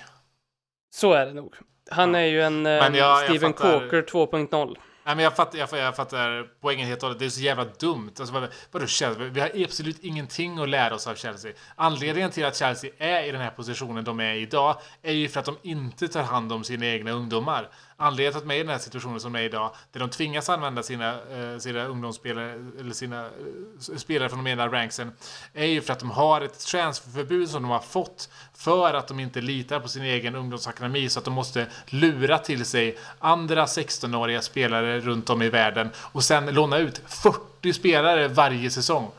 [0.93, 1.55] Så är det nog.
[1.91, 3.79] Han är ju en eh, jag, Steven fattar...
[3.79, 4.77] Corker 2.0.
[5.03, 7.19] Nej, men jag fattar, jag, jag fattar poängen helt och hållet.
[7.19, 8.11] Det är så jävla dumt.
[8.19, 9.23] Alltså, vad, vadå Chelsea?
[9.23, 11.51] Vi har absolut ingenting att lära oss av Chelsea.
[11.75, 15.27] Anledningen till att Chelsea är i den här positionen de är i idag är ju
[15.27, 17.69] för att de inte tar hand om sina egna ungdomar.
[18.01, 20.49] Anledningen till att de är i den här situationen som är idag, där de tvingas
[20.49, 25.11] använda sina, eh, sina ungdomsspelare, eller sina eh, spelare från de ena ranksen,
[25.53, 29.19] är ju för att de har ett transferförbud som de har fått för att de
[29.19, 34.41] inte litar på sin egen ungdomsakademi så att de måste lura till sig andra 16-åriga
[34.41, 39.11] spelare runt om i världen och sen låna ut 40 spelare varje säsong.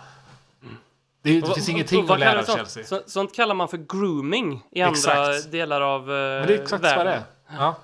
[1.23, 2.85] Det, det finns ingenting att lära av Chelsea.
[2.85, 5.53] Så, sånt kallar man för grooming i andra exakt.
[5.53, 6.99] delar av uh, Men det är exakt världen.
[6.99, 7.23] vad det är.
[7.59, 7.75] Ja.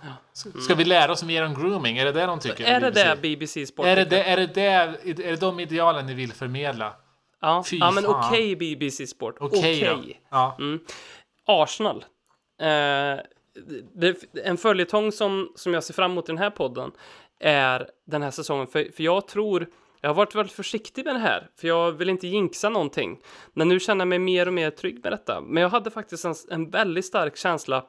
[0.62, 1.98] Ska vi lära oss mer om grooming?
[1.98, 2.64] Är det det de tycker?
[2.64, 4.66] Är det det BBC Sport är det, det, är, det det,
[5.24, 6.92] är det de idealen ni vill förmedla?
[7.40, 9.36] Ja, ja men okej okay, BBC Sport.
[9.40, 9.58] Okej.
[9.58, 10.14] Okay, okay.
[10.30, 10.56] ja.
[10.58, 10.80] mm.
[11.46, 12.04] Arsenal.
[12.60, 13.18] Eh,
[14.44, 16.92] en följetong som, som jag ser fram emot i den här podden
[17.40, 18.66] är den här säsongen.
[18.66, 19.66] För, för jag tror,
[20.00, 23.18] jag har varit väldigt försiktig med det här, för jag vill inte jinxa någonting.
[23.52, 25.40] Men nu känner jag mig mer och mer trygg med detta.
[25.40, 27.84] Men jag hade faktiskt en, en väldigt stark känsla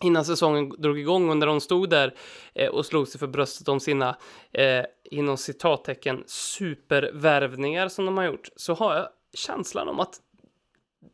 [0.00, 2.14] innan säsongen drog igång och när de stod där
[2.54, 4.16] eh, och slog sig för bröstet om sina,
[4.52, 10.20] eh, inom citattecken, supervärvningar som de har gjort, så har jag känslan om att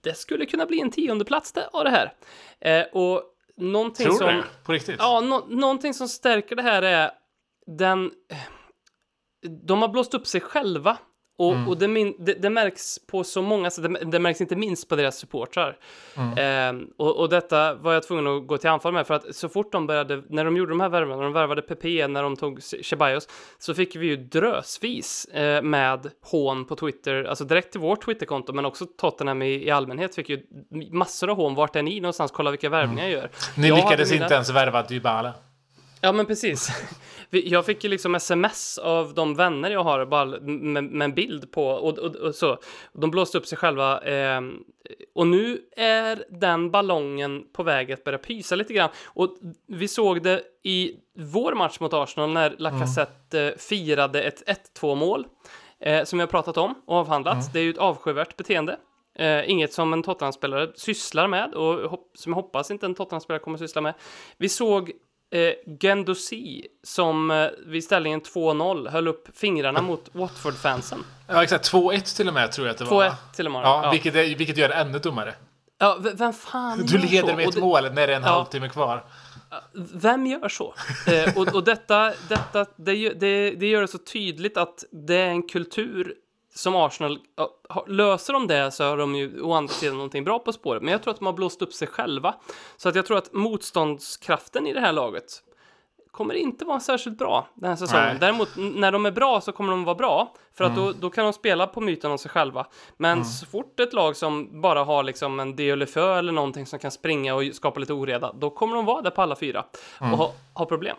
[0.02, 2.12] det skulle kunna bli en tionde plats av det här.
[2.60, 3.22] Eh, och
[3.56, 4.26] någonting Tror som...
[4.26, 4.44] det?
[4.64, 4.96] På riktigt?
[4.98, 7.10] Ja, no någonting som stärker det här är
[7.66, 8.10] den...
[9.66, 10.98] De har blåst upp sig själva
[11.38, 14.56] Och, och det, min, det, det märks på så många sätt, det, det märks inte
[14.56, 15.76] minst på deras supportrar.
[16.36, 19.48] Ehm, och, och detta var jag tvungen att gå till anfall med, för att så
[19.48, 22.36] fort de började, när de gjorde de här värvningarna, när de värvade PP, när de
[22.36, 23.28] tog Ceballos,
[23.58, 28.52] så fick vi ju drösvis eh, med hån på Twitter, alltså direkt till vårt Twitterkonto,
[28.52, 30.42] men också Tottenham i, i allmänhet fick ju
[30.92, 31.54] massor av hån.
[31.54, 32.30] Vart är ni någonstans?
[32.30, 33.30] Kolla vilka värvningar jag gör.
[33.56, 35.34] Ni Jag lyckades mina- inte ens värva Dybala.
[36.06, 36.68] Ja, men precis.
[37.30, 41.52] Jag fick ju liksom sms av de vänner jag har bara med, med en bild
[41.52, 42.58] på och, och, och så.
[42.92, 44.00] De blåste upp sig själva.
[44.00, 44.40] Eh,
[45.14, 48.90] och nu är den ballongen på väg att börja pysa lite grann.
[49.06, 49.36] Och
[49.66, 55.26] vi såg det i vår match mot Arsenal när Lacazette eh, firade ett 1-2 mål.
[55.80, 57.52] Eh, som vi har pratat om och avhandlat.
[57.52, 58.76] Det är ju ett avskyvärt beteende.
[59.18, 63.58] Eh, inget som en Tottenham-spelare sysslar med och som jag hoppas inte en Tottenham-spelare kommer
[63.58, 63.94] syssla med.
[64.36, 64.92] Vi såg
[65.34, 71.04] eh, Gendouzi som eh, vid ställningen 2-0 höll upp fingrarna mot Watford-fansen.
[71.28, 71.72] Ja, exakt.
[71.72, 73.04] 2-1 till och med tror jag att det var.
[73.04, 73.16] 2-1 va?
[73.34, 73.62] till och med.
[73.62, 73.90] Ja, Ja.
[73.90, 75.34] Vilket, är, vilket gör det ännu dummare.
[75.78, 77.36] Ja, vem fan Du leder så?
[77.36, 78.28] med ett det- mål när det är en Ja.
[78.28, 79.04] halvtimme kvar.
[79.94, 80.74] Vem gör så?
[81.06, 85.28] Eh, och, och detta, detta det, det, det gör det så tydligt att det är
[85.28, 86.14] en kultur
[86.56, 87.18] som Arsenal,
[87.86, 90.82] löser de det så har de ju å andra sidan någonting bra på spåret.
[90.82, 92.34] Men jag tror att de har blåst upp sig själva.
[92.76, 95.42] Så att jag tror att motståndskraften i det här laget
[96.10, 98.06] kommer inte vara särskilt bra den här säsongen.
[98.06, 98.16] Nej.
[98.20, 100.34] Däremot när de är bra så kommer de vara bra.
[100.54, 102.66] För att då, då kan de spela på myten om sig själva.
[102.96, 106.90] Men så fort ett lag som bara har liksom en DLFÖ eller någonting som kan
[106.90, 109.64] springa och skapa lite oreda, då kommer de vara där på alla fyra
[110.00, 110.96] och ha, ha problem.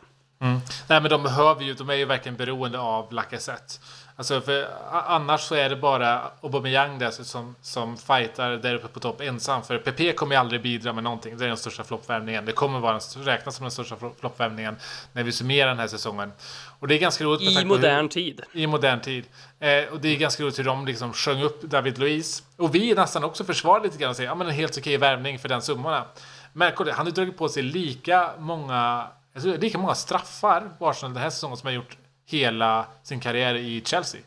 [0.90, 3.74] Nej, men de behöver ju, de är ju verkligen beroende av Lacazette.
[4.20, 9.00] Alltså, för annars så är det bara Aubameyang där som, som fightar där uppe på
[9.00, 9.64] topp ensam.
[9.64, 11.38] För PP kommer ju aldrig bidra med någonting.
[11.38, 12.46] Det är den största floppvärvningen.
[12.46, 14.76] Det kommer vara den, räknas som den största flo- floppvärvningen
[15.14, 16.32] när vi summerar den här säsongen.
[16.80, 18.42] Och det är ganska roligt I på hur- modern tid.
[18.54, 19.26] i modern tid.
[19.60, 22.44] Eh, och det är ganska roligt hur de liksom sjöng upp David Luiz.
[22.58, 25.40] Och vi nästan också försvarade lite grann och säger ja men en helt okej värvning
[25.40, 26.06] för den summorna.
[26.54, 29.08] Men kolla, han har dragit på sig lika många,
[29.42, 31.98] tror, lika många straffar på Arsenal den här säsongen som har gjort
[32.28, 34.22] hela sin karriär i Chelsea.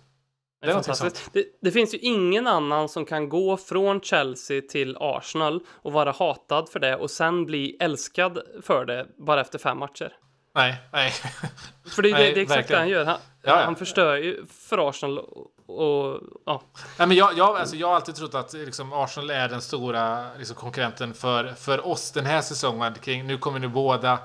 [0.62, 1.30] Det, är fantastiskt.
[1.32, 6.12] Det, det finns ju ingen annan som kan gå från Chelsea till Arsenal och vara
[6.12, 10.12] hatad för det och sen bli älskad för det bara efter fem matcher.
[10.54, 11.12] Nej, nej.
[11.94, 12.78] För det, är- Nej, det, det är exakt verkligen.
[12.78, 13.04] det han gör.
[13.04, 13.64] Han, Ja, ja.
[13.64, 15.18] han förstör ju för Arsenal
[15.66, 16.62] och, ja.
[16.98, 20.34] Nej, men jag, jag, alltså, jag har alltid trott att liksom, Arsenal är den stora
[20.38, 22.94] liksom, konkurrenten för, för oss den här säsongen.
[22.94, 24.18] Kring, nu kommer nu båda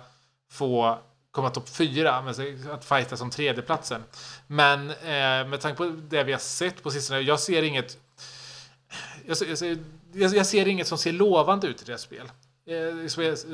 [0.51, 0.97] få
[1.35, 2.33] komma topp fyra, men
[2.71, 4.03] att fighta som tredjeplatsen.
[4.47, 7.97] Men eh, med tanke på det vi har sett på sistone, jag ser inget...
[9.25, 9.77] Jag, ser- jag, ser-
[10.13, 12.31] jag, ser inget som ser lovande ut i deras spel.
[12.67, 12.75] Eh,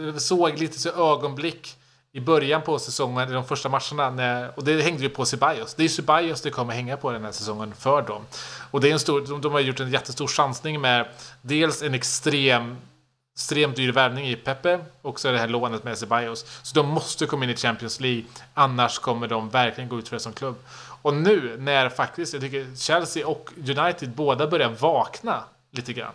[0.02, 1.78] jag såg lite så ögonblick
[2.14, 5.74] i början på säsongen, i de första matcherna, när, och det hängde ju på Ceballos.
[5.74, 8.26] Det är ju Ceballos det kommer hänga på den här säsongen för dem.
[8.72, 11.08] Och det är en stor, de, de har gjort en jättestor chansning med
[11.42, 12.78] dels en extrem
[13.34, 16.60] extremt dyr värvning i Pepe och så är det här lånet med Ceballos.
[16.64, 18.24] Så de måste komma in i Champions League,
[18.54, 20.56] annars kommer de verkligen gå ut för det som klubb.
[21.02, 26.14] Och nu när faktiskt, jag tycker Chelsea och United båda börjar vakna lite grann.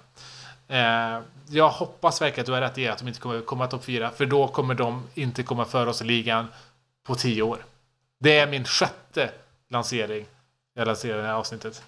[0.69, 3.85] Eh, jag hoppas verkligen att du har rätt i att de inte kommer komma topp
[3.85, 6.47] fyra, för då kommer de inte komma före oss i ligan
[7.07, 7.59] på tio år.
[8.19, 9.31] Det är min sjätte
[9.69, 10.27] lansering.
[10.75, 11.83] Jag lanserar det här avsnittet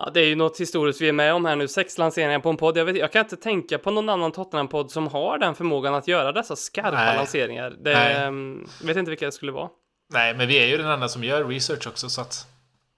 [0.00, 1.68] ja, det är ju något historiskt vi är med om här nu.
[1.68, 2.76] Sex lanseringar på en podd.
[2.76, 6.08] Jag, vet, jag kan inte tänka på någon annan Tottenham-podd som har den förmågan att
[6.08, 7.16] göra dessa skarpa Nej.
[7.16, 7.70] lanseringar.
[7.70, 8.14] Det, Nej.
[8.14, 9.68] ehm, vet inte vilka det skulle vara.
[10.12, 12.46] Nej, men vi är ju den enda som gör research också, så att...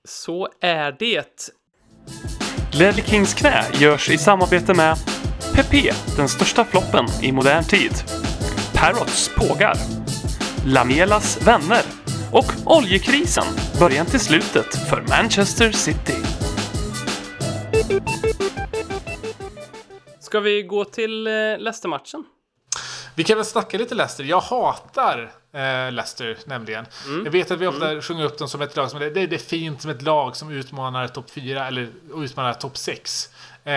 [0.08, 1.50] Så är det.
[2.72, 4.96] Ledley Kings knä görs i samarbete med
[5.54, 7.92] PP, den största floppen i modern tid.
[8.74, 9.74] Parrots pågar.
[10.66, 11.82] Lamielas vänner.
[12.32, 13.44] Och oljekrisen,
[13.78, 16.31] början till slutet för Manchester City.
[20.32, 22.24] Ska vi gå till eh, Leicester-matchen?
[23.14, 24.24] Vi kan väl snacka lite Leicester.
[24.24, 26.86] Jag hatar eh, Leicester nämligen.
[27.24, 29.38] Jag vet att vi ofta sjunger upp dem som ett lag som det, det är
[29.38, 33.28] fint som ett lag som utmanar topp 4 eller utmanar topp 6.
[33.64, 33.72] Eh,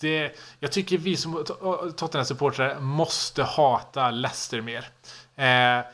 [0.00, 4.88] det, jag tycker vi som to- Tottenham-supportrar måste hata Leicester mer.
[5.36, 5.84] Eh,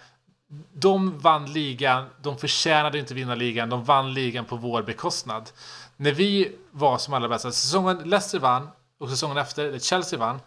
[0.72, 5.50] de vann ligan, de förtjänade inte vinna ligan, de vann ligan på vår bekostnad.
[5.96, 8.68] När vi var som allra bästa, säsongen Leicester vann
[9.00, 10.40] och säsongen efter, där Chelsea vann,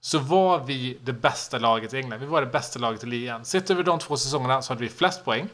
[0.00, 2.20] så var vi det bästa laget i England.
[2.20, 3.44] Vi var det bästa laget i ligan.
[3.44, 5.48] Sett över de två säsongerna så hade vi flest poäng.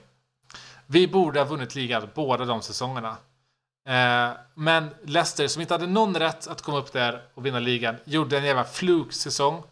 [0.87, 3.17] Vi borde ha vunnit ligan båda de säsongerna.
[3.89, 7.97] Eh, men Leicester, som inte hade någon rätt att komma upp där och vinna ligan,
[8.05, 9.63] gjorde en jävla flugsäsong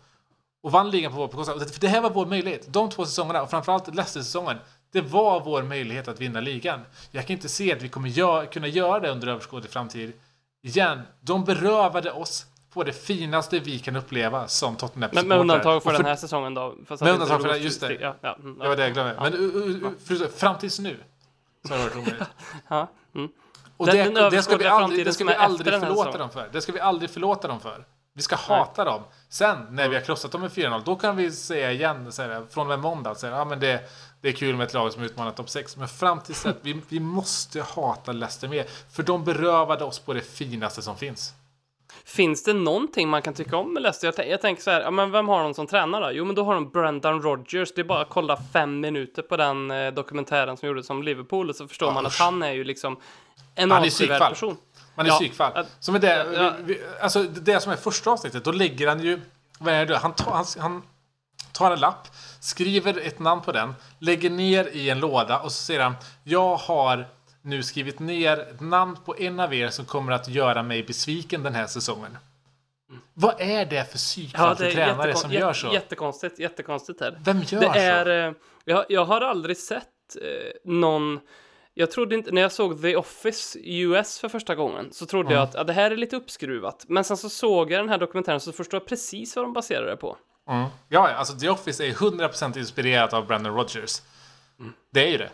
[0.62, 1.58] och vann ligan på vår bekostnad.
[1.60, 2.72] Det- För det här var vår möjlighet.
[2.72, 4.58] De två säsongerna, och framförallt Leicester-säsongen,
[4.92, 6.80] Det var vår möjlighet att vinna ligan.
[7.10, 10.12] Jag kan inte se att vi kommer gö kunna göra det under överskådlig framtid
[10.62, 11.02] igen.
[11.20, 12.46] De berövade oss
[12.78, 16.54] på det finaste vi kan uppleva som tottenham Men med undantag för den här säsongen
[16.54, 16.74] då?
[16.86, 17.94] Fast Med att undantag för det, just det.
[18.00, 19.16] Ja, ja, mm, Det var det jag glömde.
[19.20, 19.56] Men uh,
[20.10, 20.96] uh, uh, fram tills nu
[21.68, 22.28] så har det varit omöjligt.
[22.68, 23.28] ja, mm.
[23.76, 26.30] Och Den- det, den det ska vi aldrig, det ska vi aldrig den förlåta dem
[26.30, 26.48] för.
[26.52, 27.84] Det ska vi aldrig förlåta dem för.
[28.14, 29.02] Vi ska hata dem.
[29.28, 32.62] Sen när vi har krossat dem med 4-0, då kan vi säga igen, här, från
[32.62, 33.80] och med måndag, här, ja, men det,
[34.20, 35.76] det är kul med ett lag som utmanar topp 6.
[35.76, 38.66] Men fram till dess, vi, vi måste hata Leicester mer.
[38.90, 41.34] För de berövade oss på det finaste som finns.
[42.08, 44.14] Finns det någonting man kan tycka om med Leicester?
[44.16, 46.12] Jag, jag tänker så här, ja, men vem har de som tränare då?
[46.12, 47.72] Jo, men då har de Brendan Rodgers.
[47.74, 51.54] Det är bara att kolla fem minuter på den eh, dokumentären som gjordes om Liverpool
[51.54, 52.96] så förstår Ja, man att han är ju liksom
[53.54, 54.56] en Han är avskyvärd person.
[54.94, 55.66] Man är Ja, psykfall.
[55.80, 56.52] Som är det, ja.
[56.64, 59.20] vi, alltså det som är första avsnittet, då lägger han ju...
[59.58, 59.96] Vad är det?
[59.96, 60.82] Han tar, han, han
[61.52, 62.08] tar en lapp,
[62.40, 65.94] skriver ett namn på den, lägger ner i en låda och så säger han
[66.24, 67.06] Jag har
[67.48, 71.42] nu skrivit ner ett namn på en av er som kommer att göra mig besviken
[71.42, 72.18] den här säsongen.
[73.14, 75.66] Vad är det för Ja, psykfall till tränare som gör så?
[75.66, 77.18] jätte- Jättekonstigt, jättekonstigt är det.
[77.24, 77.78] Vem gör Det så?
[77.78, 78.34] är, eh,
[78.64, 79.84] jag, jag har aldrig sett
[80.22, 81.20] eh, någon,
[81.74, 85.42] jag trodde inte, när jag såg The Office US för första gången så trodde jag
[85.42, 86.84] att ja, det här är lite uppskruvat.
[86.88, 89.86] Men sen så såg jag den här dokumentären så förstår jag precis vad de baserar
[89.86, 90.16] det på.
[90.50, 90.66] Mm.
[90.88, 94.02] Ja, alltså The Office är 100% inspirerat av Brandon Rogers.
[94.92, 95.30] Det är ju det.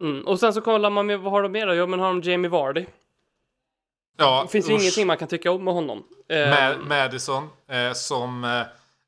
[0.00, 0.26] Mm.
[0.26, 1.74] Och sen så kollar man med, vad har de mer då?
[1.74, 2.86] Jo, men har de Jamie Vardy.
[4.16, 4.80] Ja, Det finns ju usch.
[4.80, 6.04] ingenting man kan tycka om med honom.
[6.28, 8.44] Eh, med Madison eh, som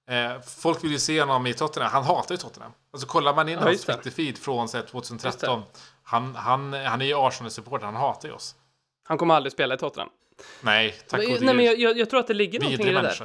[0.07, 1.93] eh, eh, folk vill ju se honom i Tottenham.
[1.93, 2.73] Han hatar ju Tottenham.
[2.93, 3.87] Alltså kollar man in Ja, hans.
[3.87, 5.63] Twitter-feed från här, Just 2013.
[6.03, 8.55] Han, han, han är ju Arsenal-supporter, han hatar ju oss.
[9.05, 10.09] Han kommer aldrig spela i Tottenham.
[10.61, 12.95] Nej, tack gode nej, men jag, jag, jag tror att det ligger någonting i det
[12.95, 13.03] där.
[13.03, 13.25] människa.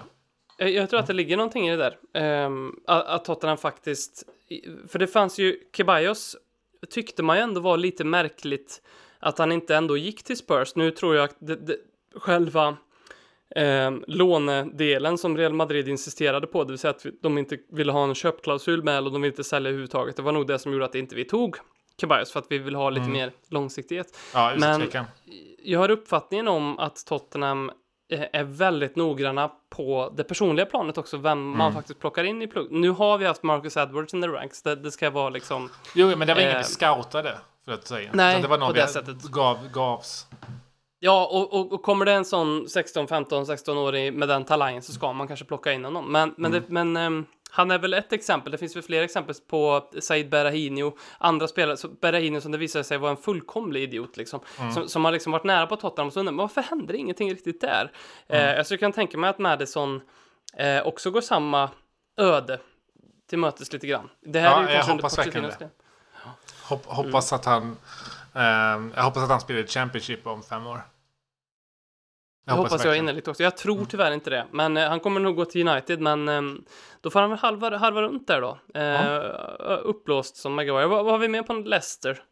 [0.57, 1.97] Jag, jag tror att det ligger någonting i det där.
[2.21, 4.23] Ehm, att, att Tottenham faktiskt...
[4.87, 5.59] För det fanns ju...
[5.77, 6.35] Ceballos
[6.89, 8.81] tyckte man ju ändå var lite märkligt
[9.19, 10.75] att han inte ändå gick till Spurs.
[10.75, 11.77] Nu tror jag att det, det,
[12.15, 12.77] själva
[13.55, 18.03] ehm, lånedelen som Real Madrid insisterade på, det vill säga att de inte ville ha
[18.03, 20.15] en köpklausul med och de ville inte sälja överhuvudtaget.
[20.15, 21.57] Det var nog det som gjorde att inte vi tog
[22.01, 24.17] Ceballos för att vi vill ha lite mer långsiktighet.
[24.33, 24.89] Ja, Men-.
[25.63, 27.75] Jag har uppfattningen om att Tottenham eh,
[28.09, 31.73] är väldigt noggranna på det personliga planet också, vem man Mm.
[31.73, 32.71] faktiskt plockar in i plugg.
[32.71, 35.69] Nu har vi haft Marcus Edwards in the ranks, det, det ska vara liksom...
[35.95, 38.09] Jo, men det var ingen Eh, vi scoutade, för att säga.
[38.13, 39.21] nej, Utan det var någon på vi det sättet.
[39.23, 40.27] Gav, gavs.
[40.99, 44.91] Ja, och, och, och kommer det en sån 16, 15, 16-årig med den talangen så
[44.93, 46.11] ska man kanske plocka in honom.
[46.11, 46.63] Men, men, Mm.
[46.67, 47.25] det, men ehm,
[47.55, 51.77] han är väl ett exempel, det finns väl fler exempel på Said Berahino, andra spelare,
[51.77, 54.71] så Berahino som det visade sig vara en fullkomlig idiot liksom, Mm.
[54.71, 57.31] som, som har liksom varit nära på Tottenham och så undrar man, varför händer ingenting
[57.31, 57.91] riktigt där?
[58.27, 58.49] Mm.
[58.49, 60.01] Eh, alltså jag kan tänka mig att Madison
[60.57, 61.69] eh, också går samma
[62.17, 62.59] öde
[63.29, 64.09] till mötes lite grann.
[64.21, 65.69] Det här Ja, är ju jag hoppas verkligen det.
[66.63, 67.77] Hopp, hoppas att han...
[68.33, 70.81] ehm, jag hoppas att han spelar i Championship om fem år.
[72.45, 73.43] Det hoppas jag innerligt också.
[73.43, 74.45] Jag tror tyvärr inte det.
[74.51, 76.41] Men eh, han kommer nog gå till United, men eh,
[77.01, 78.57] då får han väl halva, halva runt där då.
[78.79, 80.87] Eh, Uppblåst som Maguire.
[80.87, 82.23] Vad, vad har vi med på Leicester?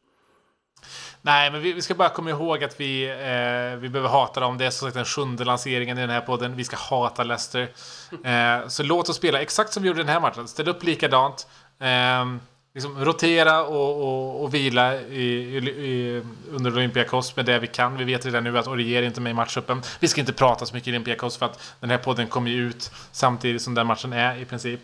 [1.21, 4.57] Nej, men vi, vi ska bara komma ihåg att vi, eh, vi behöver hata dem.
[4.57, 6.55] Det är som sagt den sjunde lanseringen i den här podden.
[6.55, 7.69] Vi ska hata Leicester.
[8.23, 10.47] Eh, så låt oss spela exakt som vi gjorde den här matchen.
[10.47, 11.47] Ställ upp likadant.
[11.79, 12.25] Eh,
[12.73, 17.97] liksom rotera och, och, och vila i, i, under Olympiakos med det vi kan.
[17.97, 19.81] Vi vet redan nu att Orier inte är med i matchuppen.
[19.99, 22.91] Vi ska inte prata så mycket Olympiakos för att den här podden kommer ju ut
[23.11, 24.79] samtidigt som den matchen är i princip.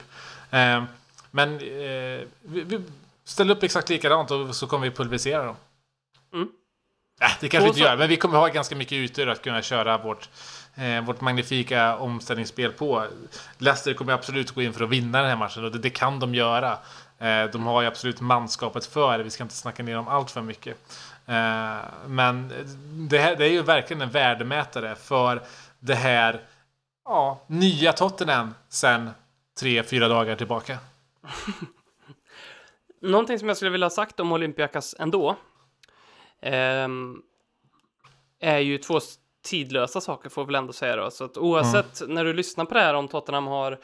[0.52, 0.84] Eh,
[1.32, 2.82] men eh, vi, vi
[3.24, 5.56] ställer upp exakt likadant och så kommer vi pulverisera dem.
[7.22, 9.62] Äh, det kanske vi inte gör, men vi kommer ha ganska mycket ytor att kunna
[9.62, 10.30] köra vårt,
[10.76, 13.06] eh, vårt magnifika omställningsspel på.
[13.58, 16.20] Leicester kommer absolut gå in för att vinna den här matchen och det, det kan
[16.20, 16.78] de göra.
[17.20, 20.32] Eh, de har ju absolut manskapet för det, vi ska inte snacka ner dem allt
[20.32, 20.78] för mycket.
[21.26, 22.52] Eh, men
[23.10, 25.42] det, här, det är ju verkligen en värdemätare för
[25.80, 26.42] det här
[27.06, 29.10] ja, nya Tottenham sen
[29.60, 30.78] tre, fyra dagar tillbaka.
[33.02, 35.36] Någonting som jag skulle vilja ha sagt om Olympiakas ändå.
[36.42, 37.22] ehm,
[38.40, 39.00] är ju två
[39.42, 41.12] tidlösa saker får vi väl ändå säga då.
[41.12, 43.80] Så att oavsett när du lyssnar på det här om Tottenham har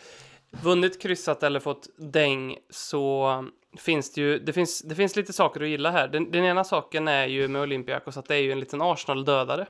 [0.63, 3.45] vunnit, kryssat eller fått däng så
[3.77, 6.07] finns det ju, det finns, det finns lite saker att gilla här.
[6.07, 9.65] Den, den ena saken är ju med Olympiakos att det är ju en liten Arsenal-dödare.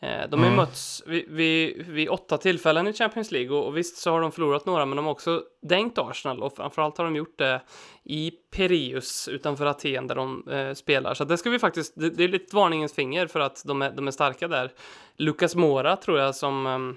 [0.00, 3.76] Eh, De har ju mötts vid, vid, vid åtta tillfällen i Champions League och, och
[3.76, 7.04] visst så har de förlorat några men de har också dängt Arsenal och framförallt har
[7.04, 7.62] de gjort det
[8.04, 11.14] i Pireus utanför Aten där de eh, spelar.
[11.14, 13.90] Så det ska vi faktiskt, det, det är lite varningens finger för att de är,
[13.90, 14.72] de är starka där.
[15.16, 16.96] Lucas Mora tror jag som ehm,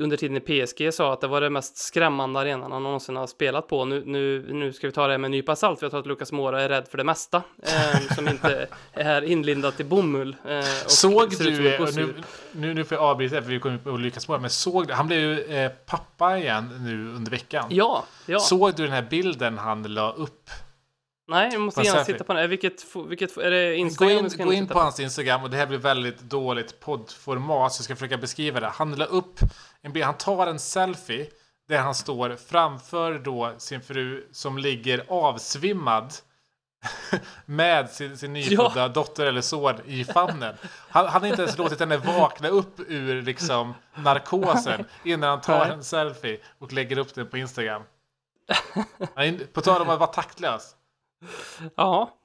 [0.00, 3.26] under tiden i PSG sa att det var det mest skrämmande arenan han någonsin har
[3.26, 3.84] spelat på.
[3.84, 6.06] Nu, nu, nu ska vi ta det med en nypa salt, för jag tror att
[6.06, 10.36] Lucas Mora är rädd för det mesta eh, som inte är inlindat i bomull.
[10.48, 11.50] Eh, såg du,
[11.94, 12.14] nu,
[12.52, 15.06] nu, nu får jag avbryta för vi kommer på Lucas Mora, men såg du, han
[15.06, 17.66] blev ju eh, pappa igen nu under veckan.
[17.70, 18.38] Ja, ja.
[18.38, 20.50] Såg du den här bilden han la upp
[21.28, 22.50] Nej, jag måste gärna titta på den.
[22.50, 24.14] Vilket, vilket, är det Instagram?
[24.14, 27.72] Gå in, gå in på, på hans Instagram och det här blir väldigt dåligt poddformat
[27.72, 28.66] så jag ska försöka beskriva det.
[28.66, 29.40] Han la upp
[29.82, 31.26] en bild, han tar en selfie
[31.68, 36.12] där han står framför då sin fru som ligger avsvimmad
[37.44, 38.88] med sin, sin nyfödda ja.
[38.88, 40.54] dotter eller son i famnen.
[40.88, 45.84] Han hade inte ens låtit henne vakna upp ur liksom narkosen innan han tar en
[45.84, 47.82] selfie och lägger upp den på Instagram.
[49.52, 50.74] På tal om att vara taktlös.
[51.74, 52.18] Ja.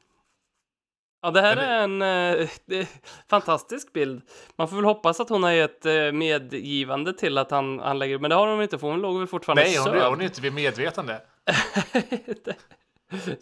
[1.22, 2.88] Ja, det här är en eh,
[3.30, 4.22] fantastisk bild.
[4.56, 8.20] Man får väl hoppas att hon har gett eh, medgivande till att han, han lägger
[8.20, 10.42] men det har hon inte för hon låg väl fortfarande Nej, hon, hon är inte
[10.42, 11.22] vid medvetande.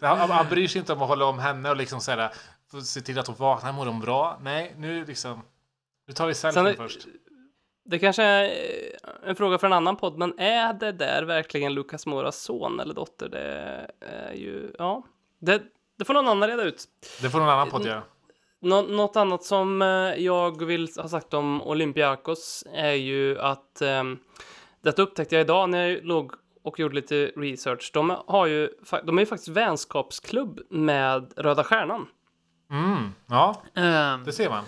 [0.00, 2.30] han, han bryr sig inte om att hålla om henne och liksom såhär,
[2.84, 4.38] se till att hon vaknar, mår hon bra?
[4.42, 5.42] Nej, nu liksom,
[6.06, 7.06] nu tar vi selfien först.
[7.84, 11.74] Det kanske är eh, en fråga för en annan podd, men är det där verkligen
[11.74, 13.28] Lukas Moras son eller dotter?
[13.28, 15.02] Det är ju, ja.
[15.42, 15.62] Det,
[15.98, 16.84] det får någon annan reda ut.
[17.22, 18.02] Det får någon annan podd göra.
[18.60, 19.88] Nå något annat som eh,
[20.24, 24.18] jag vill ha sagt om Olympiakos är ju att um,
[24.82, 26.32] detta upptäckte jag idag när jag låg
[26.62, 27.90] och gjorde lite research.
[27.94, 28.70] De, har ju,
[29.04, 32.06] de är ju faktiskt vänskapsklubb med Röda Stjärnan.
[32.70, 34.64] Mm, ja, um, det ser man.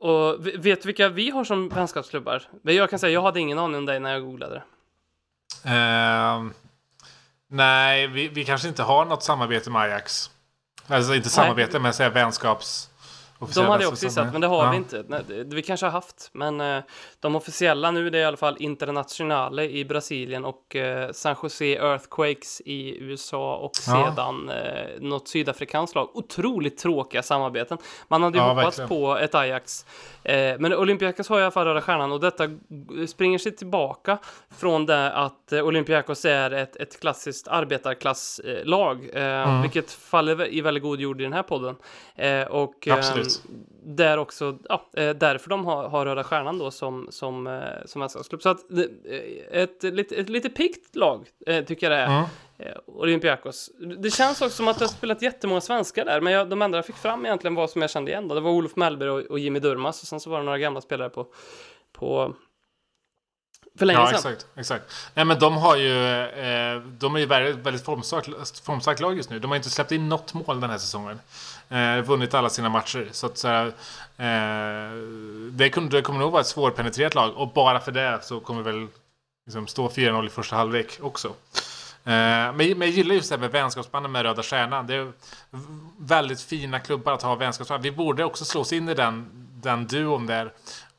[0.00, 2.42] Och vet du vilka vi har som vänskapsklubbar?
[2.62, 4.62] Jag kan säga, jag hade ingen aning om dig när jag googlade det.
[5.68, 6.50] Uh,
[7.52, 10.30] Nej, vi, vi kanske inte har något samarbete med Ajax.
[10.86, 11.82] Alltså inte samarbete, Nej.
[11.82, 12.88] men säga vänskaps...
[13.54, 14.70] De hade jag också gissat, men det har ja.
[14.70, 15.04] vi inte.
[15.08, 16.82] Nej, vi kanske har haft, men eh,
[17.20, 21.64] de officiella nu det är i alla fall Internationale i Brasilien och eh, San Jose
[21.64, 24.14] Earthquakes i USA och ja.
[24.14, 26.10] sedan eh, något sydafrikanskt lag.
[26.14, 27.78] Otroligt tråkiga samarbeten.
[28.08, 28.88] Man hade ju ja, hoppats verkligen.
[28.88, 29.86] på ett Ajax.
[30.24, 32.48] Eh, men Olympiakos har i alla fall Röda Stjärnan och detta
[33.06, 34.18] springer sig tillbaka
[34.50, 39.62] från det att eh, Olympiakos är ett, ett klassiskt arbetarklasslag, eh, mm.
[39.62, 41.76] vilket faller i väldigt god jord i den här podden.
[42.14, 43.42] Eh, och, Absolut
[43.84, 47.98] där också, ja, eh, därför de har, har Röda Stjärnan då som, som, eh, som
[47.98, 48.42] mästerskapsklubb.
[48.42, 51.28] Så att eh, ett, ett, ett lite pikt lag
[51.66, 52.06] tycker jag det är.
[52.06, 52.28] Mm.
[52.86, 53.70] Olympiakos.
[53.98, 56.78] Det känns också som att det har spelat jättemånga svenskar där, men jag, de enda
[56.78, 58.34] jag fick fram egentligen var som jag kände igen då.
[58.34, 60.80] Det var Olof Mellberg och, och Jimmy Durmas och sen så var det några gamla
[60.80, 61.26] spelare på,
[61.92, 62.34] på
[63.78, 64.16] för länge ja, sedan.
[64.16, 64.84] exakt, exakt.
[65.14, 69.30] Nej, men de har ju, eh, de är ju väldigt, väldigt formstarkt, formstarkt lag just
[69.30, 69.38] nu.
[69.38, 71.20] De har inte släppt in något mål den här säsongen.
[71.72, 73.08] Eh, vunnit alla sina matcher.
[73.12, 73.66] Så att så här,
[74.16, 74.96] eh,
[75.50, 77.36] det, kommer, det kommer nog vara ett svårpenetrerat lag.
[77.36, 78.88] Och bara för det så kommer väl
[79.46, 81.28] liksom stå 4-0 i första halvlek också.
[81.28, 81.32] Eh,
[82.04, 84.86] men, men jag gillar just det här med vänskapsbanden med Röda Stjärnan.
[84.86, 85.12] Det är
[85.98, 87.82] väldigt fina klubbar att ha vänskapsband.
[87.82, 89.30] Vi borde också slå oss in i den,
[89.62, 90.52] den duon där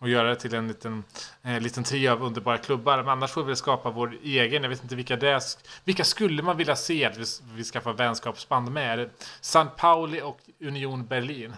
[0.04, 1.04] och göra det till en liten,
[1.43, 2.97] eh, liten trio av underbara klubbar.
[2.97, 4.64] Men annars får vi skapa vår egen.
[4.64, 5.41] Jag vet inte vilka det är.
[5.84, 7.26] Vilka skulle man vilja se att vi,
[7.56, 8.93] vi skaffar vänskapsband med?
[8.93, 9.10] Är det
[9.41, 11.56] San Pauli och Union Berlin?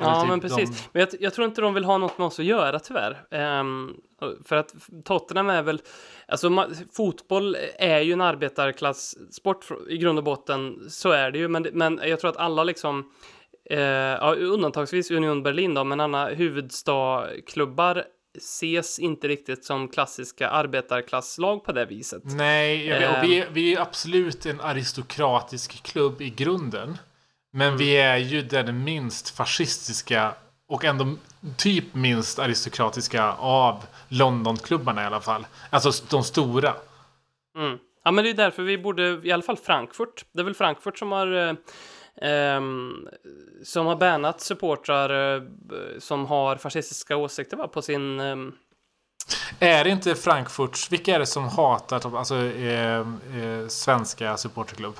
[0.00, 0.70] Ja, typ men precis.
[0.70, 0.88] De...
[0.92, 3.26] Men jag, jag, tror inte de vill ha något med oss att göra tyvärr.
[3.60, 4.00] Um,
[4.44, 5.80] för att Tottenham är väl,
[6.28, 11.62] alltså fotboll är ju en arbetarklasssport i grund och botten, så är det ju, men,
[11.72, 13.12] men jag tror att alla liksom
[13.70, 18.04] eh, ja, undantagsvis Union Berlin då, men andra huvudstadsklubbar
[18.38, 22.22] ses inte riktigt som klassiska arbetarklasslag på det viset.
[22.24, 26.98] Nej, jag vet, och vi, är, vi är absolut en aristokratisk klubb i grunden.
[27.52, 27.78] Men mm.
[27.78, 30.34] vi är ju den minst fascistiska
[30.68, 31.14] och ändå
[31.56, 35.46] typ minst aristokratiska av Londonklubbarna i alla fall.
[35.70, 36.74] Alltså de stora.
[37.58, 37.78] Mm.
[38.04, 40.24] Ja, men det är därför vi borde, i alla fall Frankfurt.
[40.32, 41.54] Det är väl Frankfurt som har eh,
[43.64, 45.42] som har bannat supportrar uh,
[45.98, 48.20] som har fascistiska åsikter va, på sin...
[48.20, 48.58] Um...
[49.58, 54.94] Är det inte Frankfurts, vilka är det som hatar alltså, eh, eh, svenska supporterklubb?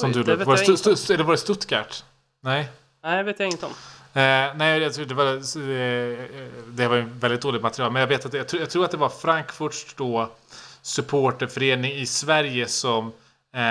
[0.00, 0.44] Som Oj, du då?
[0.44, 2.04] Var det, st st eller var det Stuttgart?
[2.40, 2.68] Nej?
[3.02, 3.70] Nej, det vet jag inget om.
[4.14, 7.92] Eh, nej, jag tror det var, eh, det var väldigt dåligt material.
[7.92, 10.30] Men jag vet att jag, jag tror att det var Frankfurts då
[10.82, 13.12] supporterförening i Sverige som
[13.54, 13.62] Eh,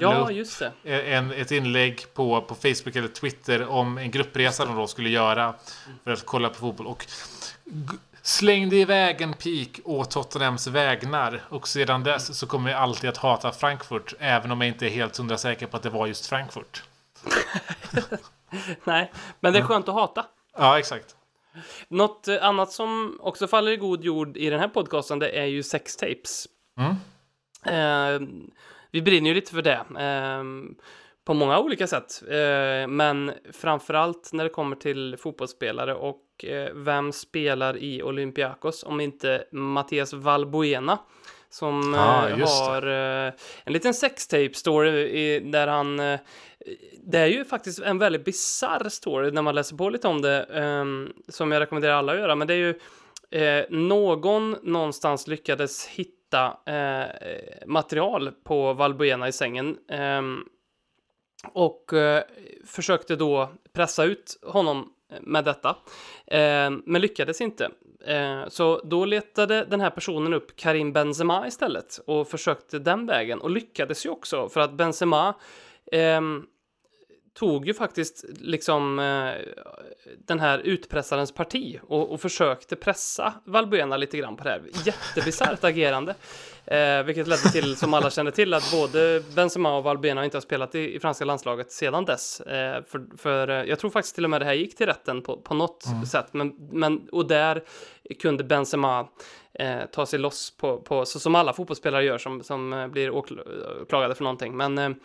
[0.00, 1.12] ja, just det.
[1.14, 5.54] En, ett inlägg på, på Facebook eller Twitter om en gruppresa de då skulle göra
[6.04, 6.86] för att kolla på fotboll.
[6.86, 7.06] Och
[8.22, 11.42] slängde iväg en pik åt Tottenhams vägnar.
[11.48, 14.14] Och sedan dess så kommer jag alltid att hata Frankfurt.
[14.18, 16.82] Även om jag inte är helt hundra säker på att det var just Frankfurt.
[18.84, 20.26] Nej, men det är skönt att hata.
[20.56, 21.16] Ja, exakt.
[21.88, 25.44] Något eh, annat som också faller i god jord i den här podcasten, det är
[25.44, 26.46] ju sextapes.
[26.78, 26.96] Mm.
[27.64, 28.28] Eh,
[28.90, 29.84] vi brinner ju lite för det.
[29.98, 30.44] Eh,
[31.28, 32.22] på många olika sätt.
[32.28, 39.00] Eh, men framförallt när det kommer till fotbollsspelare och eh, vem spelar i Olympiakos om
[39.00, 40.98] inte Mattias Valbuena
[41.50, 42.82] som Ah, eh, har
[43.64, 45.96] en liten sextape story där han
[47.06, 50.42] det är ju faktiskt en väldigt bizarr story när man läser på lite om det
[50.42, 52.74] ehm, som jag rekommenderar alla att göra men det är ju
[53.70, 60.44] någon någonstans lyckades hitta eh, material på Valbuena i sängen ehm,
[61.52, 62.22] och eh,
[62.66, 65.68] försökte då pressa ut honom med detta,
[66.26, 67.70] eh, men lyckades inte.
[68.06, 73.40] Eh, så då letade den här personen upp Karim Benzema istället och försökte den vägen
[73.40, 75.34] och lyckades ju också för att Benzema
[75.92, 76.46] ehm,
[77.38, 79.32] tog ju faktiskt liksom eh,
[80.26, 84.62] den här utpressarens parti och, och försökte pressa Valbuena lite grann på det här.
[84.84, 86.14] Jättebisarrt agerande.
[86.64, 90.42] Eh, vilket ledde till, som alla känner till, att både Benzema och Valbuena inte har
[90.42, 92.40] spelat i, i franska landslaget sedan dess.
[92.40, 95.22] Eh, för, för eh, jag tror faktiskt till och med det här gick till rätten
[95.22, 96.26] på, på något sätt.
[96.32, 97.62] Men, men, och där
[98.20, 99.08] kunde Benzema
[99.54, 103.10] eh, ta sig loss på, på så som alla fotbollsspelare gör som, som eh, blir
[103.10, 104.56] åklagade för någonting.
[104.56, 105.00] Men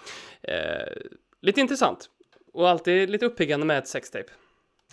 [1.44, 2.10] lite intressant.
[2.54, 4.32] Och alltid lite uppiggande med ett sextape.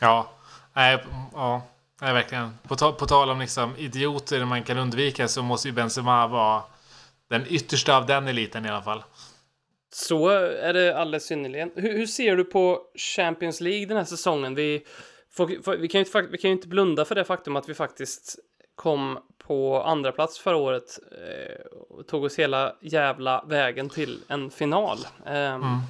[0.01, 0.31] Ja,
[0.73, 1.63] nej, ja,
[2.01, 2.59] nej verkligen.
[2.63, 6.63] På, ta på tal om liksom idioter man kan undvika så måste ju Benzema vara
[7.29, 9.03] den yttersta av den eliten i alla fall.
[9.93, 11.71] Så är det alldeles synnerligen.
[11.75, 12.81] Hur, hur ser du på
[13.17, 14.55] Champions League den här säsongen?
[14.55, 14.85] Vi,
[15.31, 17.75] får, vi, kan ju inte, vi kan ju inte blunda för det faktum att vi
[17.75, 18.39] faktiskt
[18.75, 24.51] kom på andra plats förra året eh, och tog oss hela jävla vägen till en
[24.51, 24.99] final.
[25.27, 25.83] Eh, Det,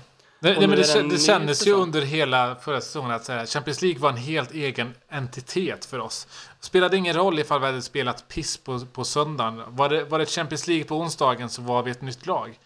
[0.42, 3.82] Det, nu men det, det det kändes ju under hela förra säsongen att här, Champions
[3.82, 6.26] League var en helt egen entitet för oss.
[6.60, 9.62] Det spelade ingen roll ifall vi hade spelat piss på, på söndagen.
[9.68, 12.58] Var det, var det Champions League på onsdagen så var vi ett nytt lag.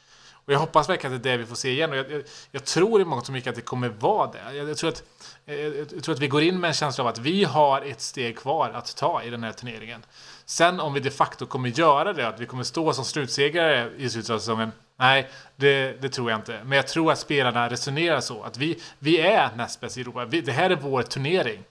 [0.46, 1.90] Och jag hoppas verkligen att det är det vi får se igen.
[1.90, 4.56] Och jag, jag, jag tror i mångt och mycket att det kommer vara det.
[4.56, 5.02] Jag, jag, tror att,
[5.44, 8.00] jag, jag tror att vi går in med en känsla av att vi har ett
[8.00, 10.04] steg kvar att ta i den här turneringen.
[10.46, 14.10] Sen om vi de facto kommer göra det, att vi kommer stå som slutsegrare i
[14.10, 14.72] slutet av säsongen.
[14.96, 16.60] Nej, det, det tror jag inte.
[16.64, 18.42] Men jag tror att spelarna resonerar så.
[18.42, 20.24] Att vi, vi är näst bäst i Europa.
[20.24, 21.64] Vi, det här är vår turnering.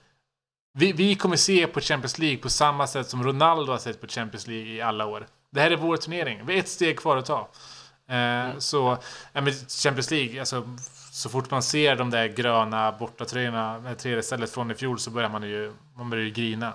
[0.78, 4.06] Vi, vi kommer se på Champions League på samma sätt som Ronaldo har sett på
[4.06, 5.26] Champions League i alla år.
[5.50, 6.46] Det här är vår turnering.
[6.46, 7.48] Vi har ett steg kvar att ta.
[8.08, 8.98] Eh, Så,
[9.32, 10.76] ja, men Champions League, alltså,
[11.12, 15.10] så fort man ser de där gröna bortatröjorna med tredje stället från i fjol så
[15.10, 16.72] börjar man ju, man börjar ju grina.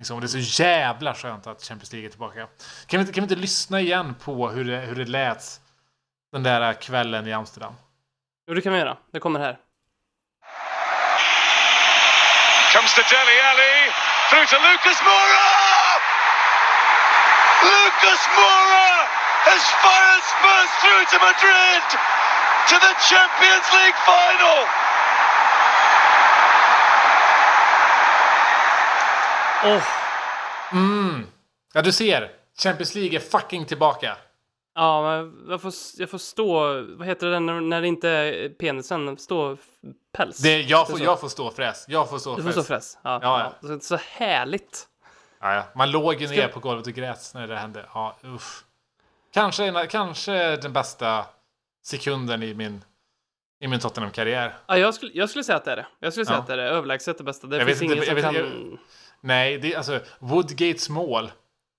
[0.00, 2.40] Liksom, och det är så jävla skönt att Champions League är tillbaka.
[2.86, 5.44] Kan vi inte, kan vi inte lyssna igen på hur det, hur det lät
[6.32, 7.74] den där kvällen i Amsterdam?
[8.46, 8.96] Jo, det kan vi göra.
[9.12, 9.58] Det kommer här.
[12.72, 13.76] Comes to Deli Ali.
[14.30, 15.48] Through to Lucas Moura!
[17.70, 18.90] Lucas Moura
[19.50, 21.84] has fired Spurs through to Madrid
[22.70, 24.89] to the Champions League final.
[29.64, 29.82] Åh!
[30.72, 31.26] Mm.
[31.74, 32.30] Ja, du ser.
[32.58, 34.16] Champions League är fucking tillbaka.
[34.74, 36.60] Ja, men jag får, jag får stå...
[36.96, 39.18] Vad heter det när, när det inte är penisen?
[39.18, 39.56] Stå
[40.16, 40.38] päls?
[40.38, 41.84] Det, jag, får, jag får stå fräs.
[41.88, 42.54] Jag får stå Du får fräs.
[42.64, 42.98] stå fräs.
[43.02, 43.68] Ja, Ja, ja.
[43.68, 44.86] Så, så härligt.
[45.40, 45.64] Ja, ja.
[45.74, 47.86] Man låg ju Ska- ner på golvet och grät när det hände.
[47.94, 48.64] Ja, usch.
[49.34, 51.24] Kanske, kanske den bästa
[51.84, 52.84] sekunden i min,
[53.60, 54.54] i min Tottenham-karriär.
[54.66, 55.86] Ja, jag, skulle, jag skulle säga att det är det.
[56.00, 56.40] Jag skulle säga Ja.
[56.40, 56.68] att det är det.
[56.68, 57.46] Överlägset det bästa.
[57.46, 58.78] Det Jag finns vet ingen som jag vet- kan...
[59.20, 61.30] Nej, det är alltså Woodgates mål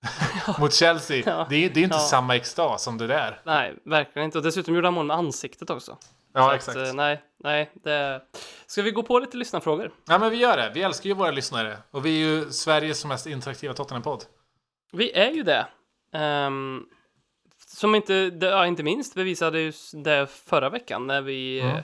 [0.58, 1.22] mot Chelsea.
[1.26, 1.46] Ja.
[1.50, 2.00] Det, är, det är inte Ja.
[2.00, 3.40] samma extas som det där.
[3.44, 4.38] Nej, verkligen inte.
[4.38, 5.98] Och dessutom gjorde han mål med ansiktet också.
[6.34, 6.78] Ja, Så exakt.
[6.78, 7.70] Att, eh, nej, nej.
[7.84, 8.22] Det...
[8.66, 9.90] Ska vi gå på lite lyssnarfrågor?
[10.08, 10.70] Ja, men vi gör det.
[10.74, 11.76] Vi älskar ju våra lyssnare.
[11.90, 14.24] Och vi är ju Sveriges mest interaktiva Tottenham-podd.
[14.92, 15.66] Vi är ju det.
[16.14, 16.82] Ehm,
[17.66, 19.72] som inte, ja, inte minst bevisade ju
[20.04, 21.76] det förra veckan när vi, Mm.
[21.76, 21.82] eh,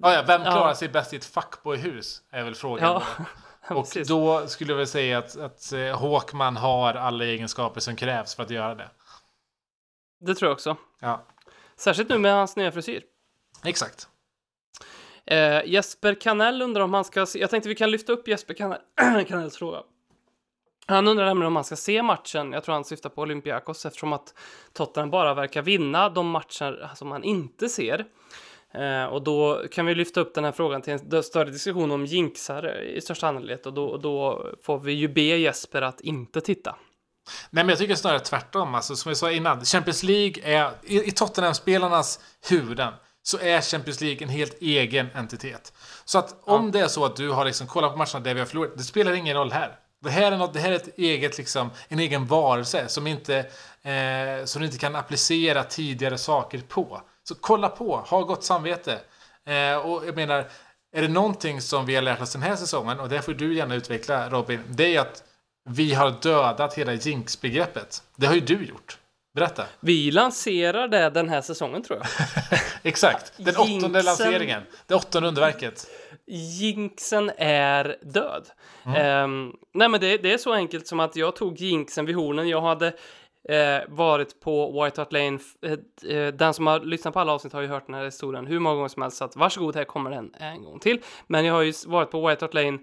[0.02, 0.50] Ah, ja, vem Ja.
[0.50, 2.22] klarar sig bäst i ett fuckboy-hus?
[2.32, 2.92] Är väl frågan.
[2.92, 3.02] Ja,
[3.74, 8.34] Och då skulle jag väl säga att, att eh, Håkman har alla egenskaper som krävs
[8.34, 8.88] för att göra det.
[10.20, 10.76] Det tror jag också.
[11.00, 11.24] Ja,
[11.76, 13.02] Särskilt nu med hans nya frisyr.
[13.64, 14.08] exakt.
[15.26, 17.38] Eh, Jesper Kanell undrar om han ska se...
[17.38, 18.80] Jag tänkte vi kan lyfta upp Jesper Kanell,
[19.28, 19.82] Kanells fråga.
[20.86, 22.52] Han undrar nämligen om han ska se matchen.
[22.52, 24.34] Jag tror han syftar på Olympiakos eftersom att
[24.72, 28.04] Tottenham bara verkar vinna de matcher som han inte ser.
[28.70, 32.06] Eh, och då kan vi lyfta upp den här frågan till en större diskussion om
[32.06, 36.40] jinxar i största allmänhet och då, och då får vi ju be Jesper att inte
[36.40, 36.76] titta.
[37.50, 38.74] Nej, men jag tycker snarare tvärtom.
[38.74, 42.92] Alltså, som jag sa innan, Champions League är, i, i Tottenham-spelarnas huvuden,
[43.22, 45.72] så är Champions League en helt egen entitet.
[46.04, 48.40] Så att om det är så att du har liksom kollat på matcherna där vi
[48.40, 49.78] har förlorat, det spelar ingen roll här.
[50.00, 53.36] Det här är, något, det här är ett eget, liksom, en egen varelse som, inte,
[53.82, 57.00] eh, som du inte kan applicera tidigare saker på.
[57.28, 59.00] Så kolla på, ha gott samvete.
[59.46, 60.48] Eh, och jag menar,
[60.92, 63.54] är det någonting som vi har lärt oss den här säsongen, och det får du
[63.54, 65.22] gärna utveckla Robin, det är att
[65.68, 68.02] vi har dödat hela jinx-begreppet.
[68.16, 68.98] Det har ju du gjort.
[69.34, 69.64] Berätta.
[69.80, 72.06] Vi lanserar det den här säsongen tror jag.
[72.82, 73.32] Exakt.
[73.36, 74.04] Den åttonde Jinxen.
[74.04, 74.62] lanseringen.
[74.86, 75.86] Det åttonde underverket.
[76.26, 78.46] Jinxen är död.
[78.96, 82.48] Ehm, nej, men det, det är så enkelt som att jag tog jinxen vid hornen.
[82.48, 82.86] Jag hade
[83.48, 85.38] eh, varit på White Hart Lane.
[85.62, 88.46] eh, eh, den som har lyssnat på alla avsnitt har ju hört den här historien
[88.46, 89.16] hur många gånger som helst.
[89.16, 91.00] Så att varsågod, här kommer den en gång till.
[91.26, 92.78] Men jag har ju varit på White Hart Lane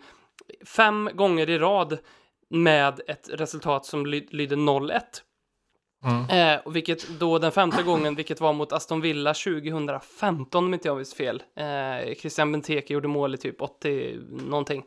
[0.66, 1.98] fem gånger i rad
[2.64, 5.02] med ett resultat som ly- lyder 0-1.
[6.30, 10.88] Eh, och vilket då den femte gången, vilket var mot Aston Villa 2015 om inte
[10.88, 11.44] jag minns fel.
[11.56, 14.86] Eh, Christian Benteke gjorde mål i typ 80 någonting.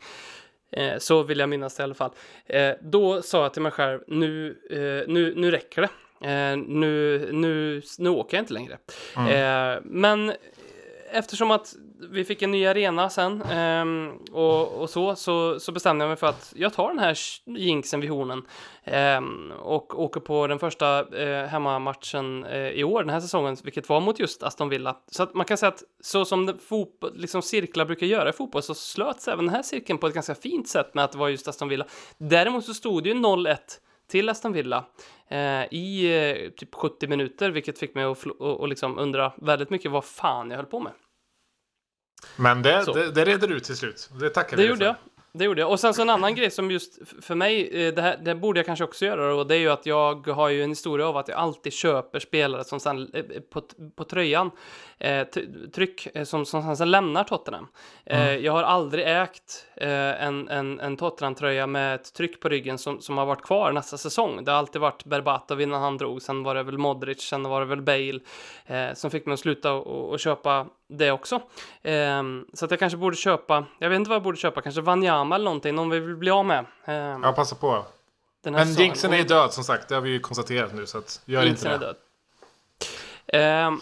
[0.72, 2.10] Eh, så vill jag minnas det i alla fall.
[2.46, 5.88] Eh, då sa jag till mig själv, nu, eh, nu, nu räcker det.
[6.30, 8.78] Eh, nu, nu, nu åker jag inte längre.
[9.16, 10.32] Eh, men
[11.10, 11.74] eftersom att
[12.10, 16.16] vi fick en ny arena sen ehm, och, och så, så, så bestämde jag mig
[16.16, 17.18] för att jag tar den här
[17.58, 18.42] jinxen vid hornen
[18.84, 23.88] ehm, och åker på den första eh, hemmamatchen eh, i år, den här säsongen, vilket
[23.88, 24.96] var mot just Aston Villa.
[25.10, 28.62] Så att man kan säga att så som fotboll, liksom cirklar brukar göra i fotboll
[28.62, 31.28] så slöts även den här cirkeln på ett ganska fint sätt med att det var
[31.28, 31.86] just Aston Villa.
[32.18, 33.56] Däremot så stod det ju 0-1
[34.08, 34.84] till Aston Villa
[35.28, 36.12] eh, i
[36.46, 40.04] eh, typ 70 minuter, vilket fick mig att och, och liksom undra väldigt mycket vad
[40.04, 40.92] fan jag höll på med.
[42.36, 42.92] Men det, Så.
[42.92, 44.10] det, det reder du ut till slut.
[44.20, 44.84] Det tackar Det vi gjorde för.
[44.84, 44.94] jag.
[45.32, 45.70] Det gjorde jag.
[45.70, 48.58] Och sen så en annan grej som just för mig, eh, det, här, det borde
[48.58, 51.16] jag kanske också göra och det är ju att jag har ju en historia av
[51.16, 53.62] att jag alltid köper spelare som sen eh, på,
[53.96, 54.50] på tröjan,
[54.98, 55.26] eh,
[55.74, 57.66] tryck, eh, som, som sen lämnar Tottenham.
[58.04, 62.78] Eh, jag har aldrig ägt eh, en, en, en Tottenham-tröja med ett tryck på ryggen
[62.78, 64.44] som, som har varit kvar nästa säsong.
[64.44, 67.60] Det har alltid varit Berbatov innan han drog, sen var det väl Modric, sen var
[67.60, 68.20] det väl Bale
[68.66, 71.40] eh, som fick mig att sluta och, och köpa det också.
[71.82, 74.80] Ehm, så att jag kanske borde köpa, jag vet inte vad jag borde köpa, kanske
[74.80, 76.64] Wanyama eller någonting, någon vi vill bli av med.
[76.84, 77.84] ehm, Ja, passa på.
[78.44, 79.88] den här Men jinxen är död som sagt.
[79.88, 80.86] Det har vi ju konstaterat nu.
[80.86, 81.94] Så att gör inte det.
[83.32, 83.72] Eh,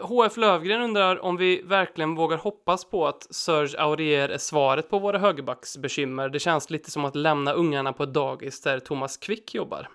[0.00, 4.98] HF Lövgren undrar om vi verkligen vågar hoppas på att Serge Aurier är svaret på
[4.98, 6.28] våra högerbacksbekymmer.
[6.28, 9.88] Det känns lite som att lämna ungarna på ett dagis där Thomas Quick jobbar.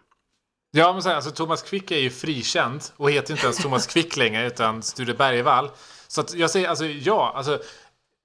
[0.72, 3.88] Ja, men så här, alltså, Thomas Quick är ju frikänd och heter inte ens Thomas
[3.88, 5.70] Quick längre utan Sture Bergvall.
[6.08, 7.60] Så att jag säger alltså ja, alltså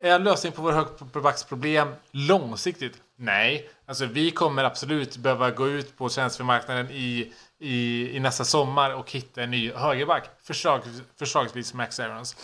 [0.01, 3.03] är en lösning på våra högerbacksproblem långsiktigt?
[3.19, 8.91] Nej, alltså vi kommer absolut behöva gå ut på tjänstemarknaden i, i, i nästa sommar
[8.91, 10.31] och hitta en ny högerback.
[10.43, 10.83] Förslag,
[11.19, 12.37] förslagsvis Max Aarons.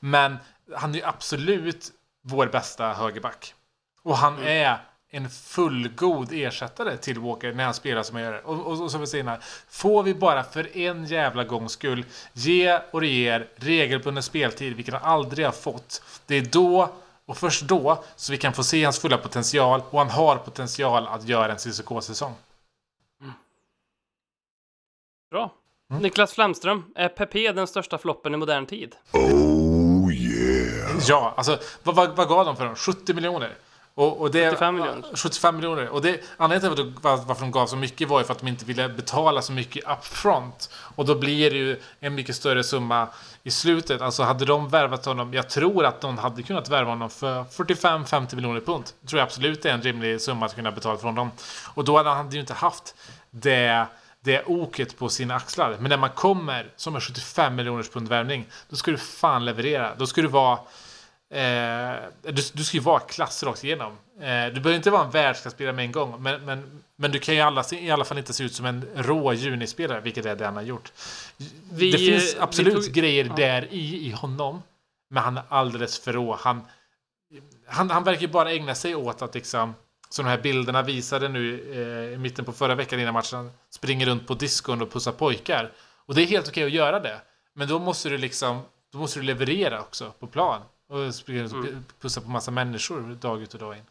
[0.00, 0.36] Men
[0.76, 1.92] han är ju absolut
[2.22, 3.54] vår bästa högerback.
[4.02, 4.78] Och han är
[5.10, 8.46] en fullgod ersättare till Walker när han spelar som han gör.
[8.46, 9.38] Och, och, och som vi säger här,
[9.68, 15.46] får vi bara för en jävla gångs skull ge Orier regelbunden speltid, vilket han aldrig
[15.46, 16.02] har fått.
[16.26, 16.94] Det är då
[17.26, 21.06] och först då så vi kan få se hans fulla potential och han har potential
[21.06, 22.34] att göra en CSK-säsong.
[25.30, 25.52] Bra.
[26.00, 28.94] Niklas Flamström, är Pepe den största floppen i modern tid?
[29.12, 30.98] Oh yeah.
[31.08, 32.76] Ja, alltså vad, vad, vad gav de för dem?
[32.76, 33.54] 70 miljoner?
[33.94, 35.16] Och, och det, 75 miljoner.
[35.16, 35.88] 75 miljoner.
[35.88, 38.48] Och det, anledningen till varför varför de gav så mycket var ju för att de
[38.48, 40.70] inte ville betala så mycket upfront.
[40.96, 43.08] Och då blir det ju en mycket större summa
[43.42, 44.00] i slutet.
[44.00, 48.34] Alltså hade de värvat honom, jag tror att de hade kunnat värva honom för 45-50
[48.34, 48.84] miljoner pund.
[49.00, 51.30] Det tror jag absolut är en rimlig summa att kunna betala från dem.
[51.74, 52.94] Och då hade han ju inte haft
[53.30, 53.86] det
[54.24, 55.76] det oket på sina axlar.
[55.80, 59.94] Men när man kommer som en 75 miljoners pund värvning, då ska du fan leverera.
[59.94, 60.58] Då ska du vara
[61.32, 63.92] Eh, du, du ska ju vara klass rakt igenom.
[64.20, 66.22] Eh, du behöver inte vara en världsklasspelare med en gång.
[66.22, 68.84] Men, men, men du kan ju alla, i alla fall inte se ut som en
[68.94, 70.92] rå junispelare, vilket är det han har gjort.
[71.72, 73.34] Vi- det finns vi absolut tog- grejer ja.
[73.36, 74.62] där i, i honom.
[75.10, 76.36] Men han är alldeles för rå.
[76.40, 76.62] Han,
[77.66, 79.74] han, han verkar ju bara ägna sig åt att liksom
[80.10, 83.50] som de här bilderna visade nu eh, i mitten på förra veckan innan matchen.
[83.70, 85.72] Springer runt på diskon och pussar pojkar.
[86.06, 87.20] Och det är helt okej att göra det.
[87.54, 88.62] Men då måste du liksom
[88.92, 90.60] då måste du leverera också på plan.
[90.88, 91.84] Och springa runt och Mm.
[92.00, 93.82] pussa på massa människor dag ut och dag in.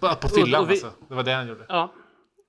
[0.00, 0.90] På, på fyllan alltså.
[1.08, 1.64] Det var det han gjorde.
[1.68, 1.92] Ja.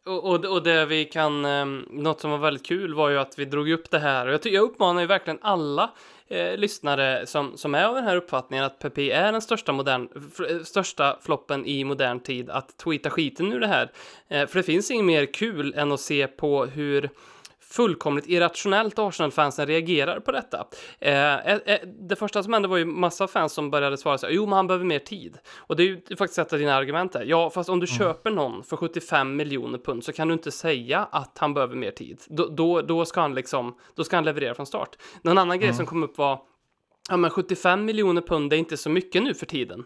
[0.05, 3.39] Och, och, och det vi kan, eh, något som var väldigt kul var ju att
[3.39, 4.27] vi drog upp det här.
[4.27, 5.91] Och jag, jag uppmanar ju verkligen alla
[6.31, 10.09] eh, lyssnare som, som är av den här uppfattningen att Pepe är den största, modern,
[10.15, 13.91] f- eh, största floppen i modern tid att tweeta skiten ur det här.
[14.27, 17.09] Eh, för det finns inget mer kul än att se på hur
[17.73, 20.67] fullkomligt irrationellt Arsenal-fansen reagerar på detta.
[20.99, 24.25] Eh, eh, eh, det första som hände var ju massa fans som började svara så
[24.25, 25.37] här, jo men han behöver mer tid.
[25.55, 27.23] Och det är ju faktiskt ett av dina argument där.
[27.23, 31.07] Ja, fast om du köper någon för 75 miljoner pund så kan du inte säga
[31.11, 32.21] att han behöver mer tid.
[32.27, 34.97] Då, då, då ska han liksom, då ska han leverera från start.
[35.21, 36.39] Någon annan grej som kom upp var,
[37.09, 39.85] ja men 75 miljoner pund är inte så mycket nu för tiden.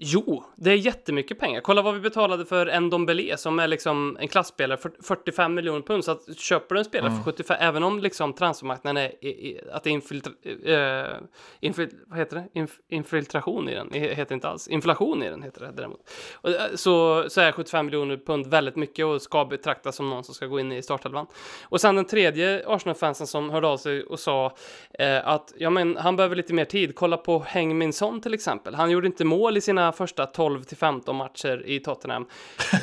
[0.00, 1.60] Jo, det är jättemycket pengar.
[1.60, 6.04] Kolla vad vi betalade för Ndombele som är liksom en klassspelare för 45 miljoner pund.
[6.04, 9.60] Så att köper du en spelare för 75, även om liksom transfermarknaden är, i- i-
[9.72, 10.32] att det är infiltra,
[10.64, 11.16] eh,
[11.60, 12.44] infil, vad heter det?
[12.60, 14.68] Inf, infiltration i den, det heter inte alls.
[14.68, 16.10] Inflation i den heter det däremot.
[16.34, 20.24] Och, eh, så, så är 75 miljoner pund väldigt mycket och ska betraktas som någon
[20.24, 21.26] som ska gå in i startelvan.
[21.62, 24.54] Och sen den tredje Arsenal-fansen som hörde av sig och sa
[24.98, 26.94] eh, att ja, men han behöver lite mer tid.
[26.94, 28.74] Kolla på Heng Min Son till exempel.
[28.74, 32.26] Han gjorde inte mål i sina första 12 till 15 matcher i Tottenham.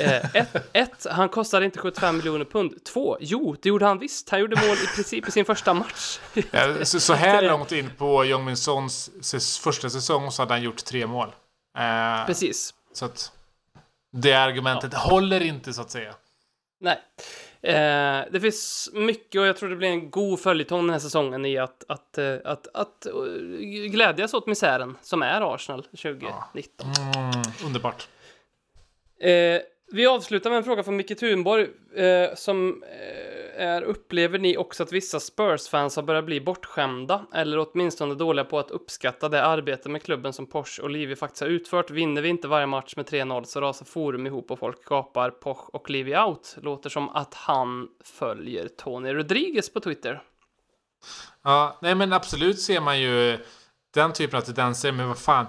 [0.00, 2.84] Eh, ett, ett, han kostade inte 75 miljoner pund.
[2.84, 4.30] Två, jo, det gjorde han visst.
[4.30, 6.18] Han gjorde mål i princip i sin första match.
[6.50, 9.10] Ja, så, så här långt in på Jong Min Sons
[9.62, 11.28] första säsong så hade han gjort tre mål.
[11.78, 12.74] Eh, Precis.
[12.92, 13.32] Så att
[14.12, 16.14] det argumentet håller inte så att säga.
[16.80, 16.98] Nej.
[17.66, 21.44] Eh, det finns mycket och jag tror det blir en god följetong den här säsongen
[21.46, 23.12] i att, att, eh, att, att, eh,
[23.90, 26.86] glädjas åt misären som är Arsenal 2019.
[26.86, 28.08] Mm, underbart.
[29.20, 29.60] Eh,
[29.92, 31.66] vi avslutar med en fråga från Micke Thunborg
[31.96, 37.58] eh, som eh, är upplever ni också att vissa Spurs-fans har börjat bli bortskämda eller
[37.58, 41.48] åtminstone dåliga på att uppskatta det arbete med klubben som Porsche och Livi faktiskt har
[41.48, 41.90] utfört?
[41.90, 45.70] Vinner vi inte varje match med 3-0 så rasar forum ihop och folk gapar Porsche
[45.72, 46.56] och Livi out.
[46.60, 50.22] Låter som att han följer Tony Rodriguez på Twitter.
[51.42, 53.38] Ja, nej men absolut ser man ju
[53.94, 55.46] den typen av tendenser, men vad fan.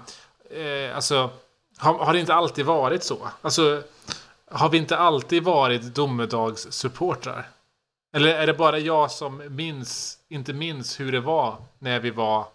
[0.50, 1.30] Eh, alltså,
[1.78, 3.28] har, har det inte alltid varit så?
[3.42, 3.82] Alltså,
[4.50, 7.48] har vi inte alltid varit domedagssupportrar?
[8.16, 12.46] Eller är det bara jag som minns, inte minns hur det var när vi var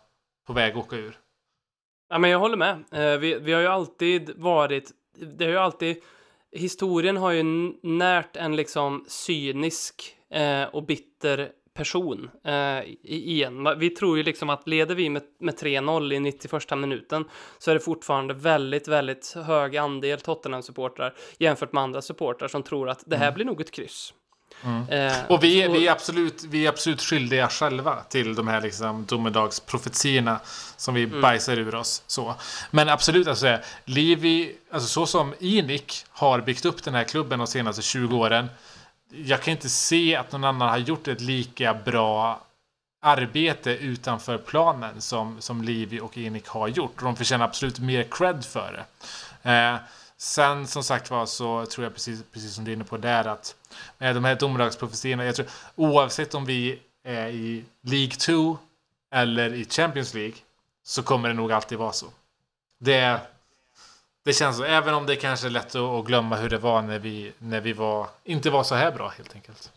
[0.48, 1.20] på väg att åka ur?
[2.10, 2.84] Ja, men jag håller med.
[2.92, 4.92] Eh, vi, vi har ju alltid varit,
[5.38, 5.98] det har ju alltid,
[6.52, 7.44] historien har ju
[7.84, 13.80] närt en liksom cynisk eh, och bitter person eh, igen.
[13.80, 17.26] Vi tror ju liksom att leder vi med, med 3-0 i 91 minuten
[17.58, 22.90] så är det fortfarande väldigt, väldigt hög andel Tottenham-supportrar jämfört med andra supportrar som tror
[22.90, 24.14] att det här blir nog ett kryss.
[24.90, 28.62] Eh, Och vi, så- vi, är absolut, vi är absolut skyldiga själva till de här
[28.62, 30.40] liksom domedagsprofetiorna
[30.78, 32.04] som vi bajsar ur oss.
[32.08, 32.36] Så.
[32.72, 37.48] Men absolut, alltså, Livi, alltså så som Inik har byggt upp den här klubben de
[37.48, 38.50] senaste 20 åren.
[39.16, 42.42] Jag kan inte se att någon annan har gjort ett lika bra
[43.02, 46.94] arbete utanför planen som, som Livi och Inik har gjort.
[46.98, 48.86] Och de förtjänar absolut mer cred för
[49.44, 49.52] det.
[49.52, 49.76] Eh,
[50.18, 53.26] sen som sagt var så tror jag precis, precis som du är inne på där
[53.28, 53.56] att
[54.00, 58.58] eh, de här domedagsprofetiorna, jag tror oavsett om vi är i League 2
[59.12, 60.36] eller i Champions League
[60.84, 62.06] så kommer det nog alltid vara så.
[62.80, 63.20] Det,
[64.26, 67.00] Det känns så, även om det kanske är lätt att, glömma hur det var när
[67.00, 69.72] vi, när vi var, inte var så här bra helt enkelt.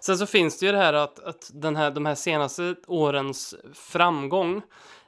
[0.00, 3.54] Sen så finns det ju det här att, att den här, de här senaste årens
[3.74, 4.62] framgång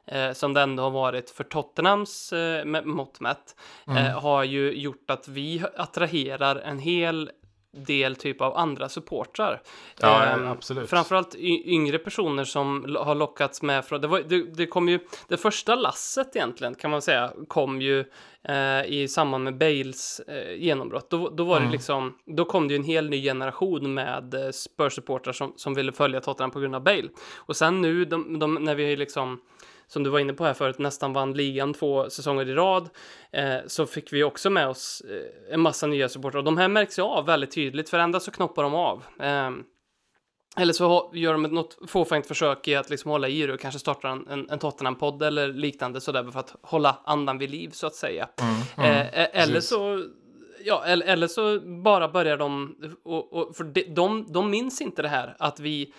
[0.07, 3.57] eh, som det ändå har varit för Tottenhams eh, med- mått mätt
[3.89, 7.31] eh, har ju gjort att vi attraherar en hel
[7.77, 9.63] del typ av andra supportrar.
[10.01, 10.91] Ja, Ehm, absolut.
[10.91, 14.99] Framförallt yngre personer som har lockats med från, det, var, det, det kom ju,
[15.29, 18.05] det första lasset egentligen kan man säga kom ju
[18.49, 21.11] eh, i samband med Bales eh, genombrott.
[21.11, 24.49] Då, då var det liksom, då kom det ju en hel ny generation med eh,
[24.49, 27.09] Spurs-supportrar som, som ville följa Tottenham på grund av Bale.
[27.37, 29.41] Och sen nu, de, de, när vi liksom
[29.89, 32.89] som du var inne på här förut, nästan vann ligan två säsonger i rad,
[33.33, 36.39] eh, så fick vi också med oss eh, en massa nya supportrar.
[36.39, 39.05] Och de här märks ju av väldigt tydligt, för ändå så knoppar de av.
[39.21, 39.65] Ehm,
[40.57, 43.81] eller så gör de något fåfängt försök i att liksom hålla i det och kanske
[43.81, 47.87] startar en, en, en Tottenham-podd eller liknande sådär för att hålla andan vid liv så
[47.87, 48.29] att säga.
[48.79, 49.69] eh, eh, eller precis.
[49.69, 50.05] så
[50.65, 55.03] Ja, eller, eller så bara börjar de, och, och, för de, de, de minns inte
[55.03, 55.93] det här att vi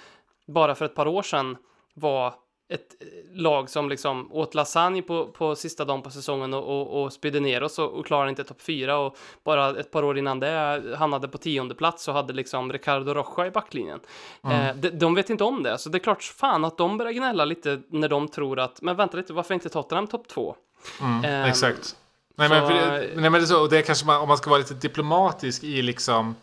[0.48, 1.58] bara för ett par år sedan
[1.94, 2.34] var
[2.70, 3.08] ett eh,
[3.42, 7.40] lag som liksom åt lasagne på, på sista dagen på säsongen och, och, och spydde
[7.40, 10.84] ner oss och, och klarade inte topp fyra och bara ett par år innan det
[10.98, 14.00] hamnade på tionde plats och hade liksom Ricardo Rocha i backlinjen.
[14.44, 17.12] Eh, de, de vet inte om det, så det är klart fan att de börjar
[17.12, 20.56] gnälla lite när de tror att, men vänta lite, varför inte Tottenham topp två?
[21.02, 21.96] Ehm, Exakt.
[22.36, 24.38] Nej, så- men, för det, nej, men det är så, det kanske man, om man
[24.38, 26.36] ska vara lite diplomatisk i liksom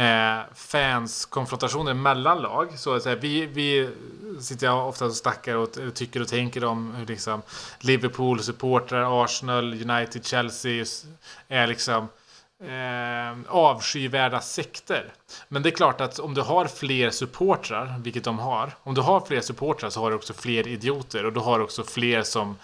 [0.00, 2.78] eh, fanskonfrontationer mellan lag.
[2.78, 3.90] Så att säga, vi, vi
[4.40, 7.42] sitter ofta och snackar och tycker och tänker om hur liksom
[7.78, 10.84] Liverpool, supportrar, Arsenal, United, Chelsea
[11.48, 12.08] är liksom
[12.64, 15.12] eh, avskyvärda sekter.
[15.48, 19.00] Men det är klart att om du har fler supportrar, vilket de har, om du
[19.00, 22.56] har fler supportrar så har du också fler idioter och du har också fler som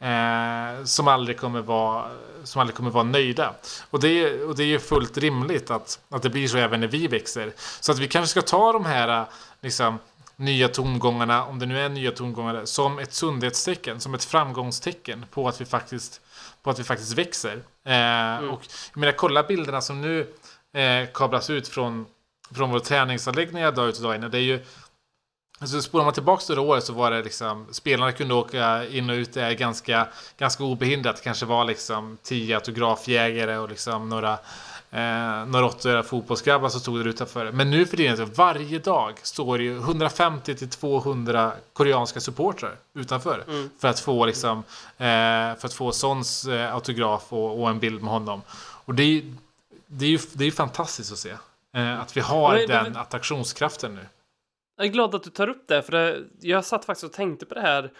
[0.00, 2.10] eh, som aldrig kommer vara
[2.44, 3.54] som aldrig kommer vara nöjda.
[3.90, 6.88] Och det, och det är ju fullt rimligt att, att det blir så även när
[6.88, 7.52] vi växer.
[7.80, 9.26] Så att vi kanske ska ta de här
[9.60, 9.98] liksom,
[10.36, 15.48] nya tongångarna, om det nu är nya tongångar, som ett sundhetstecken, som ett framgångstecken på
[15.48, 16.20] att vi faktiskt,
[16.62, 17.62] på att vi faktiskt växer.
[17.84, 20.20] Eh, Och jag menar, kolla bilderna som nu
[20.74, 22.06] eh, kablas ut från,
[22.54, 24.30] från vår träningsanläggning dag ut och dag in.
[24.30, 24.64] Det är ju
[25.62, 29.14] Alltså spolar man tillbaka några år så var det liksom spelarna kunde åka in och
[29.14, 30.08] ut där ganska,
[30.38, 31.22] ganska obehindrat.
[31.22, 34.32] Kanske var liksom tio autografjägare och liksom några
[34.90, 37.52] eh, några åtta fotbollsgrabbar som stod där utanför.
[37.52, 43.44] Men nu för tiden, varje dag står det ju 150 till 200 koreanska supportrar utanför.
[43.80, 44.58] För att få liksom
[44.98, 45.04] eh,
[45.58, 48.42] för att få Sons eh, autograf och, och en bild med honom.
[48.84, 49.22] Och det är
[49.86, 51.34] det är ju det är fantastiskt att se.
[51.74, 54.06] Eh, att vi har det- den attraktionskraften nu.
[54.80, 57.46] Jag är glad att du tar upp det, för det, jag satt faktiskt och tänkte
[57.46, 57.92] på det här.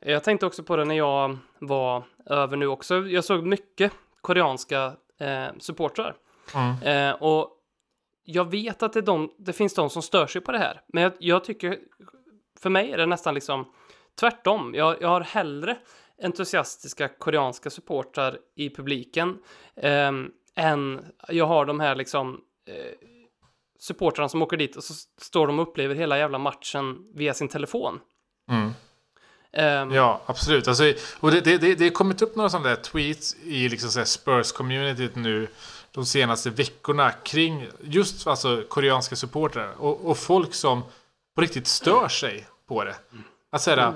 [0.00, 2.96] Jag tänkte också på det när jag var över nu också.
[2.96, 6.14] Jag såg mycket koreanska eh, supportrar.
[6.54, 6.82] Mm.
[6.82, 7.50] Eh, och
[8.24, 10.80] jag vet att det, de, det finns de som stör sig på det här.
[10.86, 11.78] Men jag, jag tycker,
[12.60, 13.72] för mig är det nästan liksom
[14.20, 14.74] tvärtom.
[14.74, 15.76] Jag, jag har hellre
[16.22, 19.38] entusiastiska koreanska supportrar i publiken
[19.76, 20.12] eh,
[20.54, 23.13] än jag har de här liksom eh,
[23.84, 27.48] supportrarna som åker dit och så står de och upplever hela jävla matchen via sin
[27.48, 28.00] telefon.
[28.50, 28.74] Mm.
[29.52, 30.68] Ehm, Ja, absolut.
[30.68, 34.04] Alltså, och det, det, det, det har kommit upp några sådana där tweets i liksom
[34.04, 35.48] Spurs-communityt nu
[35.92, 40.82] de senaste veckorna kring just alltså, koreanska supportrar och, och folk som
[41.34, 42.94] på riktigt stör sig på det.
[43.52, 43.94] Att säga,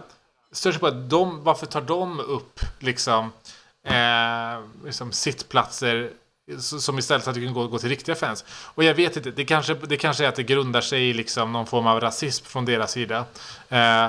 [0.52, 3.32] stör sig på att de, varför tar de upp liksom,
[3.84, 6.10] eh, liksom sittplatser
[6.58, 8.44] som istället hade kunnat kan gå, gå till riktiga fans.
[8.74, 11.52] Och jag vet inte, det kanske, det kanske är att det grundar sig i liksom
[11.52, 13.24] någon form av rasism från deras sida.
[13.68, 14.06] Eh,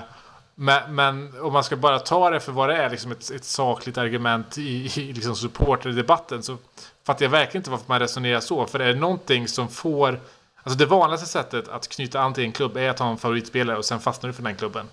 [0.55, 3.45] men, men om man ska bara ta det för vad det är, liksom ett, ett
[3.45, 6.57] sakligt argument i, i liksom supporterdebatten så
[7.03, 8.65] fattar jag verkligen inte varför man resonerar så.
[8.65, 10.19] För är det någonting som får...
[10.63, 13.77] Alltså det vanligaste sättet att knyta an till en klubb är att ha en favoritspelare
[13.77, 14.85] och sen fastnar du för den klubben.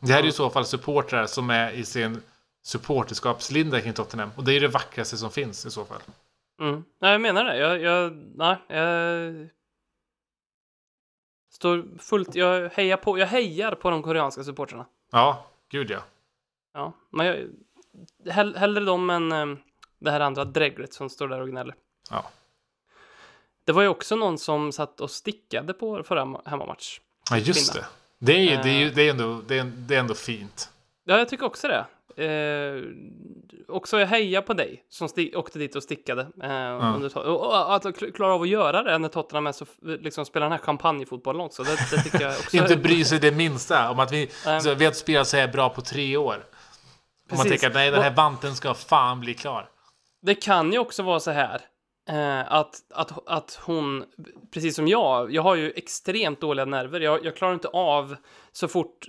[0.00, 2.22] Det här är ju i så fall supportrar som är i sin
[2.64, 4.30] supporterskapslinda kring Tottenham.
[4.36, 6.00] Och det är det vackraste som finns i så fall.
[6.60, 6.84] Mm.
[6.98, 7.56] Nej, jag menar det.
[7.56, 9.48] Jag, jag, nej, jag
[11.50, 14.86] står fullt, jag hejar på, jag hejar på de koreanska supportrarna.
[15.12, 15.98] Ja, gud ja.
[16.74, 17.46] Ja, men jag,
[18.32, 19.58] hell, hellre dem än um,
[19.98, 21.74] det här andra dräglet som står där och gnäller.
[22.10, 22.24] Ja.
[23.64, 27.00] Det var ju också någon som satt och stickade på förra ma- hemmamatch.
[27.30, 27.84] Ja, just det.
[28.18, 30.70] Det är, ju, det, är ju, det, är ändå, det, är, det är ändå fint.
[31.04, 31.86] Ja, jag tycker också det.
[32.16, 32.82] Eh,
[33.68, 36.22] också jag hejar på dig som åkte dit och stickade.
[36.22, 39.52] Eh, under, to- och, och att kl- klara av att göra det när Tottenham är
[39.52, 41.62] så, liksom spelar den här champagnefotbollen också.
[41.62, 42.56] Det, det tycker jag också.
[42.56, 45.68] Inte bry sig det minsta om att vi, alltså, vi har spelat så här bra
[45.68, 46.44] på tre år.
[47.30, 49.68] Om man tänker att nej, den här vanten ska fan bli klar.
[50.22, 51.60] det kan ju också vara så här
[52.08, 54.04] eh, att, att, att hon,
[54.54, 57.00] precis som jag, jag har ju extremt dåliga nerver.
[57.00, 58.16] Jag, jag klarar inte av
[58.52, 59.06] så fort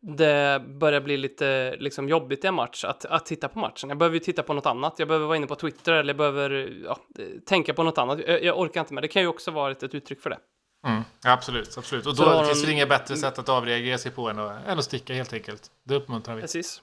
[0.00, 3.88] det börjar bli lite liksom, jobbigt i en match att, att titta på matchen.
[3.88, 4.94] Jag behöver ju titta på något annat.
[4.98, 6.50] Jag behöver vara inne på Twitter eller jag behöver
[6.84, 6.98] ja,
[7.46, 8.20] tänka på något annat.
[8.26, 9.02] Jag, jag orkar inte med.
[9.04, 10.38] Det kan ju också vara ett, ett uttryck för det.
[10.86, 12.06] Mm, absolut, absolut.
[12.06, 14.66] Och då har finns de- det inget bättre sätt att avreagera sig på än att,
[14.66, 15.70] än att sticka helt enkelt.
[15.84, 16.40] Det uppmuntrar vi.
[16.40, 16.82] Precis.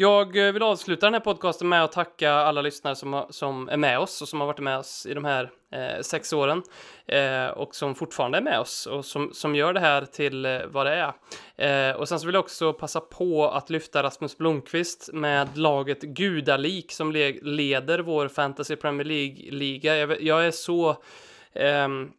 [0.00, 3.68] Jag eh, vill avsluta den här podcasten med att tacka alla lyssnare som, har- som
[3.68, 6.62] är med oss och som har varit med oss i de här eh, sex åren
[7.06, 10.58] eh, och som fortfarande är med oss och som, som gör det här till eh,
[10.66, 11.12] vad det
[11.56, 11.90] är.
[11.90, 16.00] Eh, och sen så vill jag också passa på att lyfta Rasmus Blomqvist med laget
[16.02, 19.96] Gudalik som le- leder vår Fantasy Premier League-liga.
[19.96, 20.96] Jag, jag är så
[21.54, 22.10] ehm,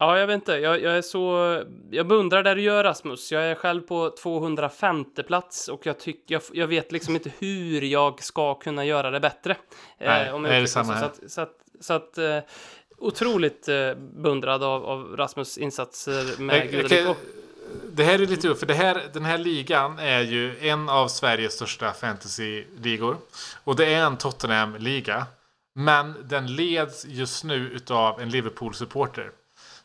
[0.00, 0.52] Ja, jag vet inte.
[0.52, 1.62] Jag, jag är så...
[1.90, 3.32] Jag beundrar det du gör, Rasmus.
[3.32, 7.80] Jag är själv på 205 plats och jag, tycker, jag, jag vet liksom inte hur
[7.82, 9.56] jag ska kunna göra det bättre.
[10.00, 11.00] Nej, om det jag är uttrycker samma här.
[11.00, 12.38] Så att, så att, så att eh,
[12.98, 17.16] otroligt eh, beundrad av, av Rasmus insatser med Jag- jag
[17.92, 21.08] Det här är lite roligt, för det här, den här ligan är ju en av
[21.08, 23.16] Sveriges största fantasy-ligor.
[23.64, 25.26] Och det är en Tottenham-liga.
[25.74, 29.30] Men den leds just nu utav en Liverpool-supporter.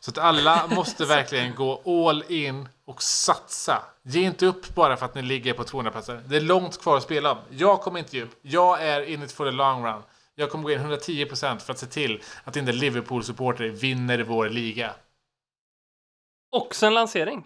[0.06, 3.82] Så att alla måste verkligen gå all in och satsa.
[4.02, 6.22] Ge inte upp bara för att ni ligger på 200 platser.
[6.26, 7.38] Det är långt kvar att spela.
[7.50, 8.38] Jag kommer inte ge upp.
[8.42, 10.02] Jag är in it for the long run.
[10.34, 14.94] Jag kommer gå in 110% för att se till att inte Liverpool-supporter vinner vår liga.
[16.52, 17.44] Också en lansering.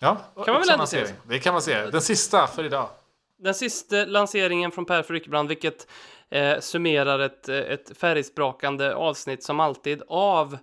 [0.00, 1.06] Ja, man väl ändå lansering.
[1.06, 1.18] säga.
[1.24, 1.90] Det kan man säga.
[1.90, 2.88] Den sista för idag.
[3.38, 5.86] Den sista lanseringen från Per Frykebrand, vilket
[6.30, 10.58] eh, summerar ett, eh, ett färgsprakande avsnitt som alltid av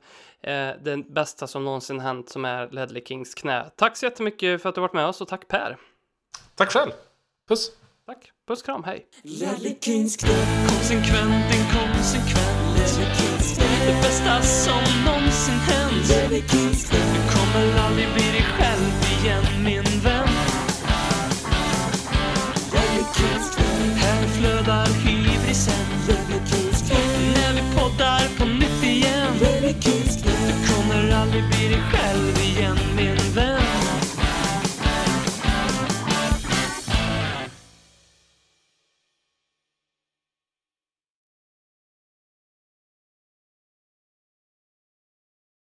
[0.47, 3.71] Eh, det bästa som någonsin hänt som är Ledley Kings knä.
[3.75, 5.77] Tack så jättemycket för att du varit med oss och tack Per.
[6.55, 6.91] Tack själv.
[7.47, 7.71] Puss.
[8.05, 8.31] Tack.
[8.47, 9.07] Puss, kram, hej.
[9.23, 10.29] Ledley Kings knä.
[10.69, 12.77] Konsekvent, en konsekvent.
[12.77, 13.85] Ledley Kings knä.
[13.85, 16.09] Det bästa som någonsin hänt.
[16.09, 16.99] Ledley Kings knä.
[16.99, 20.29] Du kommer aldrig bli dig själv igen, min vän.
[22.73, 23.65] Ledley Kings knä.
[23.95, 26.16] Här flödar hybrisen.
[31.37, 32.36] säkert blir det själv.